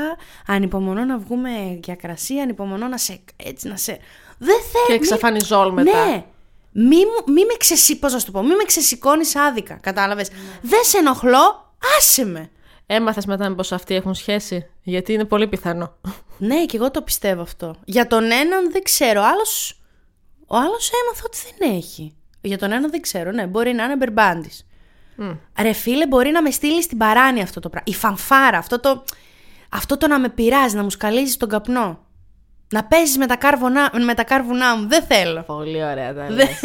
ανυπομονώ 0.47 1.05
να 1.05 1.19
βγούμε 1.19 1.51
για 1.85 1.95
κρασί, 1.95 2.39
ανυπομονώ 2.39 2.87
να 2.89 2.99
σε. 2.99 3.21
έτσι 3.37 3.69
να 3.69 3.77
σε. 3.77 3.99
Δεν 4.39 4.57
θέλω. 4.73 4.87
Και 4.87 4.93
εξαφανιζόλ 4.93 5.73
μετά. 5.73 6.07
Ναι. 6.07 6.25
Μη, 6.73 6.97
μου- 6.97 7.33
μη 7.33 7.45
με 7.45 7.55
ξεσυ... 7.59 7.99
Πώς 7.99 8.13
να 8.13 8.19
σου 8.19 8.27
το 8.27 8.33
πω, 8.33 8.43
μη 8.43 8.55
με 8.55 8.65
ξεσηκώνεις 8.65 9.37
άδικα, 9.37 9.75
κατάλαβες. 9.75 10.29
Δεν 10.63 10.81
σε 10.85 10.99
ενοχλώ, 10.99 11.73
άσε 11.99 12.25
με. 12.25 12.51
Έμαθες 12.87 13.27
μετά 13.27 13.49
μήπω 13.49 13.63
αυτοί 13.71 13.95
έχουν 13.95 14.15
σχέση; 14.15 14.67
Γιατί 14.83 15.13
είναι 15.13 15.25
πολύ 15.25 15.47
πιθανό. 15.49 15.97
Ναι, 16.39 16.65
και 16.65 16.77
εγώ 16.77 16.91
το 16.91 17.03
πιστεύω 17.03 17.43
αυτό. 17.43 17.75
Για 17.85 18.07
τον 18.07 18.25
έναν 18.31 18.71
δεν 18.73 18.83
ξέρω. 18.83 19.23
Άλλος, 19.23 19.81
ο 20.47 20.57
άλλος 20.57 20.91
έμαθα 21.03 21.23
ότι 21.27 21.39
δεν 21.59 21.71
έχει. 21.77 22.17
Για 22.41 22.59
τον 22.59 22.73
έναν 22.73 22.91
δεν 22.91 23.01
ξέρω. 23.01 23.31
Ναι, 23.31 23.47
μπορεί 23.47 23.73
να 23.73 23.85
είναι 23.85 23.97
μπερμπάντης. 23.97 24.67
Ρε 25.61 25.73
φίλε, 25.73 26.07
μπορεί 26.07 26.31
να 26.31 26.43
με 26.43 26.51
στείλει 26.51 26.83
στην 26.83 26.99
παράνοια 26.99 27.43
αυτό 27.43 27.61
το 27.61 27.69
πράγμα. 27.69 27.89
Η 27.91 27.95
φανφάρα, 27.95 28.59
αυτό 28.59 28.81
το, 28.81 29.05
αυτό 29.71 29.97
το 29.97 30.07
να 30.07 30.19
με 30.19 30.29
πειράζει, 30.29 30.77
να 30.77 30.83
μου 30.83 30.91
σκαλίζεις 30.91 31.37
τον 31.37 31.49
καπνό. 31.49 32.05
Να 32.73 32.85
παίζεις 32.85 33.17
με, 33.19 33.27
τα 33.27 33.37
κάρβουνά- 33.37 34.05
με 34.05 34.15
τα 34.15 34.25
κάρβουνά 34.25 34.77
μου. 34.77 34.89
Δεν 34.89 35.03
θέλω. 35.03 35.43
Πολύ 35.43 35.85
ωραία 35.85 36.15
τα 36.15 36.23
Δεν- 36.27 36.31
λες. 36.35 36.61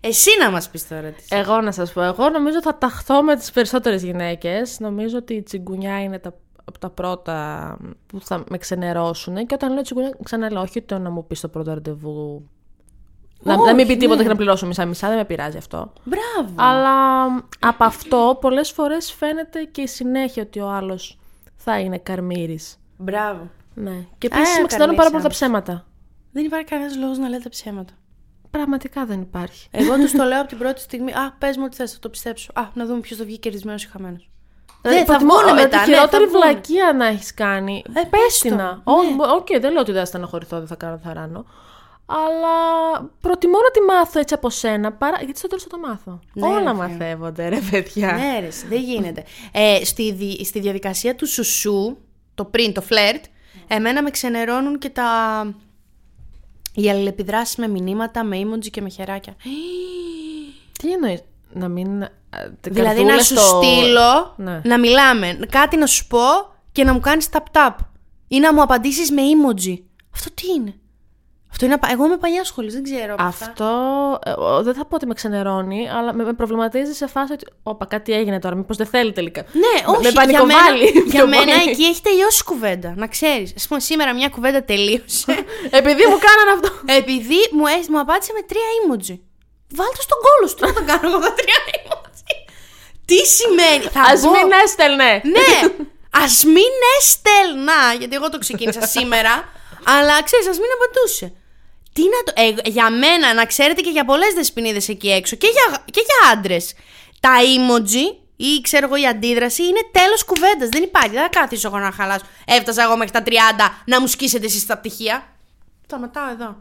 Εσύ 0.00 0.30
να 0.42 0.50
μας 0.50 0.70
πεις 0.70 0.88
τώρα 0.88 1.10
τι. 1.10 1.24
Εγώ 1.28 1.60
να 1.60 1.72
σας 1.72 1.92
πω, 1.92 2.02
εγώ 2.02 2.28
νομίζω 2.28 2.62
θα 2.62 2.78
ταχθώ 2.78 3.22
με 3.22 3.36
τις 3.36 3.50
περισσότερες 3.50 4.02
γυναίκες. 4.02 4.80
Νομίζω 4.80 5.16
ότι 5.16 5.34
η 5.34 5.42
τσιγκουνιά 5.42 6.02
είναι 6.02 6.18
τα, 6.18 6.34
από 6.64 6.78
τα 6.78 6.90
πρώτα 6.90 7.76
που 8.06 8.20
θα 8.20 8.44
με 8.48 8.58
ξενερώσουν. 8.58 9.46
Και 9.46 9.54
όταν 9.54 9.72
λέω 9.72 9.82
τσιγκουνιά, 9.82 10.16
ξαναλέω, 10.22 10.62
όχι 10.62 10.82
το 10.82 10.98
να 10.98 11.10
μου 11.10 11.26
πεις 11.26 11.38
στο 11.38 11.48
πρώτο 11.48 11.72
ραντεβού. 11.74 12.48
Να, 13.42 13.56
να 13.56 13.74
μην 13.74 13.86
πει 13.86 13.92
Όχι, 13.92 14.00
τίποτα 14.00 14.16
ναι. 14.16 14.22
και 14.22 14.28
να 14.28 14.36
πληρώσω 14.36 14.66
μισά-μισά, 14.66 15.08
δεν 15.08 15.16
με 15.16 15.24
πειράζει 15.24 15.56
αυτό. 15.56 15.92
Μπράβο. 16.04 16.54
Αλλά 16.54 17.24
από 17.60 17.84
αυτό 17.84 18.38
πολλές 18.40 18.70
φορές 18.70 19.12
φαίνεται 19.12 19.62
και 19.64 19.80
η 19.80 19.86
συνέχεια 19.86 20.42
ότι 20.42 20.60
ο 20.60 20.68
άλλος 20.68 21.18
θα 21.56 21.80
είναι 21.80 21.98
καρμίρης. 21.98 22.76
Μπράβο. 22.96 23.50
Ναι. 23.74 24.06
Και 24.18 24.28
Α, 24.32 24.36
επίσης 24.36 24.60
με 24.60 24.66
ξενερώνουν 24.66 24.96
πάρα 24.96 25.10
πολύ 25.10 25.22
τα 25.22 25.28
καρμίρης 25.28 25.36
ψέματα. 25.36 25.86
Δεν 26.32 26.44
υπάρχει 26.44 26.66
κανένας 26.66 26.96
λόγος 26.96 27.18
να 27.18 27.28
λέτε 27.28 27.48
ψέματα. 27.48 27.92
Πραγματικά 28.50 29.04
δεν 29.06 29.20
υπάρχει. 29.20 29.68
Εγώ 29.70 29.94
τους 29.96 30.12
το 30.12 30.24
λέω 30.24 30.40
από 30.40 30.48
την 30.48 30.58
πρώτη 30.58 30.80
στιγμή. 30.80 31.12
Α, 31.12 31.34
πες 31.38 31.56
μου 31.56 31.62
ό,τι 31.66 31.76
θες, 31.76 31.92
θα 31.92 31.98
το 31.98 32.08
πιστέψω. 32.08 32.50
Α, 32.54 32.62
να 32.74 32.86
δούμε 32.86 33.00
ποιος 33.00 33.18
θα 33.18 33.24
βγει 33.24 33.38
κερδισμένο 33.38 33.78
ή 33.82 33.86
χαμένος. 33.92 34.28
Δηλαδή, 34.82 34.98
Δεν 34.98 35.06
θα 35.06 35.12
προτιμώ, 35.12 35.34
βγουνε 35.34 35.50
ε, 35.60 35.62
μετά. 35.64 35.82
Τη 35.82 35.90
ναι, 35.90 35.94
χειρότερη 35.96 36.24
θα 36.24 36.28
βγουνε. 36.30 36.44
βλακεία 36.50 36.92
να 36.92 37.06
έχεις 37.06 37.34
κάνει. 37.34 37.82
Ε, 37.88 37.92
πες 37.92 38.06
πες 38.10 38.38
την 38.38 38.50
το, 38.50 38.56
να. 38.56 38.62
ναι. 38.62 38.78
Ω, 38.84 39.14
μπο- 39.16 39.34
Οκ, 39.34 39.46
δεν 39.60 39.72
λέω 39.72 39.80
ότι 39.80 39.90
δεν 39.92 40.00
θα 40.00 40.06
στεναχωρηθώ, 40.06 40.58
δεν 40.58 40.66
θα 40.66 40.74
κάνω 40.74 40.98
θα 41.04 41.12
ράνω. 41.12 41.44
Αλλά 42.06 42.54
προτιμώ 43.20 43.56
να 43.56 43.70
τη 43.70 43.80
μάθω 43.80 44.18
έτσι 44.18 44.34
από 44.34 44.50
σένα, 44.50 44.92
παρά... 44.92 45.16
γιατί 45.24 45.38
στο 45.38 45.48
τέλος 45.48 45.62
θα 45.62 45.68
το 45.68 45.78
μάθω. 45.78 46.20
Ναι, 46.32 46.46
Όλα 46.46 46.54
ρε 46.58 46.60
φίλε. 46.60 46.72
μαθεύονται, 46.74 47.48
ρε 47.48 47.58
παιδιά. 47.70 48.12
Ναι, 48.12 48.38
ρε, 48.40 48.48
δεν 48.68 48.80
γίνεται. 48.80 49.24
Ε, 49.52 49.84
στη, 49.84 50.12
δι- 50.12 50.44
στη 50.46 50.60
διαδικασία 50.60 51.14
του 51.14 51.26
σουσού, 51.28 51.96
το 52.34 52.44
πριν, 52.44 52.72
το 52.72 52.80
φλερτ, 52.80 53.24
εμένα 53.66 54.02
με 54.02 54.10
ξενερώνουν 54.10 54.78
και 54.78 54.88
τα. 54.90 55.06
Οι 56.74 56.90
αλληλεπιδράσεις 56.90 57.56
με 57.56 57.68
μηνύματα, 57.68 58.24
με 58.24 58.36
emoji 58.40 58.68
και 58.70 58.80
με 58.80 58.88
χεράκια. 58.88 59.34
Τι 60.78 60.92
εννοείς, 60.92 61.20
να 61.52 61.68
μην. 61.68 62.02
ε, 62.02 62.08
την 62.60 62.72
Δηλαδή 62.74 63.02
να 63.02 63.06
καρδούλα 63.08 63.22
σου 63.22 63.34
στο- 63.36 63.62
στείλω, 63.62 64.34
Ναι. 64.36 64.60
να 64.64 64.78
μιλάμε, 64.78 65.38
κάτι 65.50 65.76
να 65.76 65.86
σου 65.86 66.06
πω 66.06 66.18
και 66.72 66.84
να 66.84 66.92
μου 66.92 67.00
κάνεις 67.00 67.28
tap-tap. 67.32 67.74
Ή 68.28 68.38
να 68.38 68.54
μου 68.54 68.62
απαντήσεις 68.62 69.10
με 69.10 69.22
emoji. 69.22 69.78
Αυτό 70.14 70.30
τι 70.34 70.42
είναι; 70.56 70.74
Αυτό 71.52 71.64
είναι, 71.64 71.74
απα- 71.74 71.88
εγώ 71.92 72.04
είμαι 72.06 72.16
παλιά 72.16 72.44
σχολής, 72.44 72.72
δεν 72.74 72.82
ξέρω. 72.82 73.12
από 73.12 73.22
αυτά. 73.22 73.44
Αυτό 73.46 73.68
ε, 74.24 74.30
ο, 74.30 74.62
δεν 74.62 74.74
θα 74.74 74.84
πω 74.84 74.94
ότι 74.94 75.06
με 75.06 75.14
ξενερώνει, 75.14 75.88
αλλά 75.90 76.14
με, 76.14 76.24
με 76.24 76.32
προβληματίζει 76.32 76.92
σε 76.92 77.06
φάση 77.06 77.32
ότι. 77.32 77.46
Όπα, 77.62 77.84
κάτι 77.86 78.12
έγινε 78.12 78.38
τώρα. 78.40 78.54
Μήπως 78.54 78.76
δεν 78.76 78.86
θέλει 78.86 79.12
τελικά. 79.12 79.40
Ναι, 79.52 79.60
Με- 79.60 79.92
όχι, 79.92 80.02
Με 80.02 80.08
για 80.08 80.24
μένα, 80.24 80.38
πανικοβάλλει. 80.38 80.84
για 80.90 81.02
πιο 81.04 81.26
μένα 81.26 81.52
πολύ. 81.58 81.70
εκεί 81.70 81.82
έχει 81.84 82.00
τελειώσει 82.02 82.38
η 82.42 82.44
κουβέντα, 82.44 82.94
να 82.96 83.06
ξέρεις. 83.06 83.52
Ας 83.56 83.66
πούμε 83.68 83.80
σήμερα 83.80 84.14
μια 84.14 84.28
κουβέντα 84.28 84.62
τελείωσε. 84.64 85.32
Επειδή 85.80 86.02
μου 86.10 86.18
κάνανε 86.26 86.50
αυτό. 86.54 86.68
επειδή 86.98 87.38
μου, 87.52 87.66
έ- 87.66 87.88
μου 87.88 88.00
απάντησε 88.00 88.32
με 88.34 88.42
τρία 88.50 88.68
emoji. 88.80 89.18
Βάλτε 89.78 90.02
στον 90.08 90.18
κόλο 90.26 90.44
σου, 90.48 90.54
τι 90.54 90.62
να 90.66 90.72
τα 90.72 90.82
κάνω 90.90 91.08
εγώ 91.08 91.18
τα 91.20 91.32
τρία 91.40 91.58
emoji. 91.78 92.34
τι 93.04 93.18
σημαίνει, 93.38 93.84
θα 93.96 94.00
Α 94.00 94.12
μπω- 94.20 94.30
μην 94.30 94.48
έστελνε. 94.64 95.10
Ναι, 95.36 95.52
ας 96.24 96.44
μην 96.44 96.72
έστελνα, 96.98 97.80
γιατί 97.98 98.14
εγώ 98.16 98.28
το 98.30 98.38
ξεκίνησα 98.38 98.82
σήμερα, 98.86 99.32
αλλά 99.96 100.22
ξέρεις, 100.22 100.46
ας 100.48 100.58
μην 100.58 100.68
απαντούσε. 100.76 101.32
Τι 102.00 102.06
να 102.08 102.22
το. 102.24 102.32
ε, 102.64 102.70
για 102.70 102.90
μένα, 102.90 103.34
να 103.34 103.44
ξέρετε 103.46 103.80
και 103.80 103.90
για 103.90 104.04
πολλές 104.04 104.34
δεσποινίδες 104.34 104.88
εκεί 104.88 105.10
έξω 105.10 105.36
και 105.36 105.46
για, 105.46 105.78
και 105.90 106.02
για 106.04 106.32
άντρες. 106.38 106.74
Τα 107.20 107.30
emoji 107.40 108.16
ή 108.36 108.60
ξέρω 108.62 108.86
εγώ 108.86 108.96
η 108.96 109.06
αντίδραση 109.06 109.62
είναι 109.62 109.80
τέλος 109.92 110.24
κουβέντας. 110.24 110.68
Δεν 110.68 110.82
υπάρχει. 110.82 111.10
Δεν 111.10 111.22
θα 111.22 111.28
κάθισω 111.28 111.68
εγώ 111.68 111.78
να 111.78 111.90
χαλάσω. 111.92 112.24
Έφτασα 112.44 112.82
εγώ 112.82 112.96
μέχρι 112.96 113.12
τα 113.12 113.22
30 113.26 113.30
να 113.84 114.00
μου 114.00 114.06
σκίσετε 114.06 114.46
εσείς 114.46 114.66
τα 114.66 114.78
πτυχία. 114.78 115.24
Σταματάω 115.84 116.30
εδώ. 116.30 116.56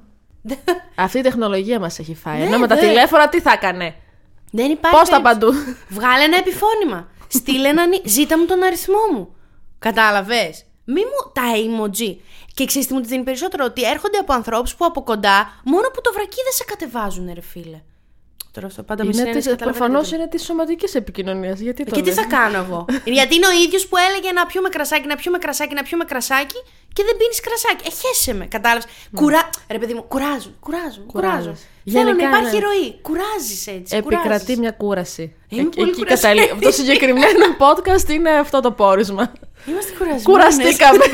Αυτή 0.95 1.17
η 1.17 1.21
τεχνολογία 1.21 1.79
μας 1.79 1.99
έχει 1.99 2.15
φάει. 2.15 2.37
Ναι, 2.39 2.45
Ενώ 2.45 2.57
με 2.57 2.67
τα 2.67 2.75
δε. 2.75 2.81
τηλέφωνα 2.81 3.29
τι 3.29 3.41
θα 3.41 3.51
έκανε. 3.51 3.95
Δεν 4.51 4.71
υπάρχει. 4.71 4.97
Πώς 4.97 5.09
τα 5.09 5.21
περίπτωση. 5.21 5.57
παντού; 5.57 5.75
Βγάλε 5.89 6.23
ένα 6.23 6.37
επιφώνημα. 6.37 7.07
Στείλε 7.27 7.67
ένα. 7.67 7.85
νι- 7.87 8.07
Ζήτα 8.07 8.37
μου 8.37 8.45
τον 8.45 8.63
αριθμό 8.63 8.99
μου. 9.13 9.35
Κατάλαβες; 9.79 10.65
Μη 10.85 10.99
μου 11.01 11.31
τα 11.33 11.41
emoji. 11.55 12.15
Και 12.59 12.65
ξέρεις 12.65 12.87
τι 12.87 12.93
μου 12.93 13.05
δίνει 13.05 13.23
περισσότερο, 13.23 13.65
ότι 13.65 13.83
έρχονται 13.83 14.17
από 14.17 14.33
ανθρώπους 14.33 14.75
που 14.75 14.85
από 14.85 15.03
κοντά 15.03 15.37
μόνο 15.63 15.87
που 15.93 16.01
το 16.01 16.11
βρακί 16.13 16.35
δεν 16.43 16.53
σε 16.53 16.63
κατεβάζουν, 16.63 17.31
ρε 17.33 17.41
φίλε. 17.41 17.81
Τώρα 18.51 18.67
αυτό 18.67 18.83
πάντα 18.83 19.03
με 19.03 19.09
Είναι 19.09 19.17
συνένεση, 19.17 19.37
της, 19.39 19.47
καταλαβαίνετε 19.51 19.79
προφανώς 19.87 20.09
τι. 20.09 20.15
είναι 20.15 20.27
της 20.27 20.43
σωματικής 20.43 20.95
επικοινωνίας. 20.95 21.59
Γιατί 21.59 21.83
το 21.83 21.95
Και 21.95 22.01
τι 22.01 22.07
λες; 22.07 22.15
θα 22.15 22.23
κάνω 22.25 22.57
εγώ; 22.57 22.85
Γιατί 23.17 23.35
είναι 23.35 23.47
ο 23.47 23.51
ίδιος 23.65 23.87
που 23.87 23.97
έλεγε 23.97 24.31
να 24.31 24.45
πιούμε 24.45 24.69
κρασάκι, 24.69 25.07
να 25.07 25.15
πιούμε 25.15 25.37
κρασάκι, 25.37 25.73
να 25.73 25.83
πιούμε 25.83 26.03
κρασάκι 26.05 26.55
και 26.93 27.03
δεν 27.07 27.17
πίνεις 27.17 27.39
κρασάκι. 27.39 27.87
Ε, 27.87 27.91
χέσε 28.01 28.33
με, 28.33 28.45
κατάλαβες. 28.45 28.85
Κουρά... 29.15 29.49
Ρε 29.71 29.77
παιδί 29.77 29.93
μου, 29.93 30.03
κουράζουν, 30.03 30.55
κουράζουν, 30.59 31.05
κουράζουν. 31.05 31.39
Κουράζεις. 31.41 31.67
Θέλω 31.91 32.03
να 32.03 32.09
Γενικά, 32.09 32.27
υπάρχει 32.27 32.55
ναι. 32.57 32.63
ροή. 32.65 32.99
Κουράζεις 33.01 33.67
έτσι. 33.67 33.95
Επικρατεί 33.95 34.23
κουράζεις. 34.27 34.57
μια 34.57 34.71
κούραση. 34.71 35.35
Είμαι 35.49 35.61
Εκ- 35.61 35.75
πολύ 35.75 35.89
εκεί 35.89 35.99
κουρασμένη. 35.99 36.39
καταλή- 36.39 36.63
Το 36.63 36.71
συγκεκριμένο 36.79 37.45
podcast 37.63 38.09
είναι 38.09 38.29
αυτό 38.31 38.59
το 38.59 38.71
πόρισμα. 38.71 39.31
Είμαστε 39.69 39.91
κουρασμένοι. 39.97 40.23
Κουραστήκαμε. 40.23 41.03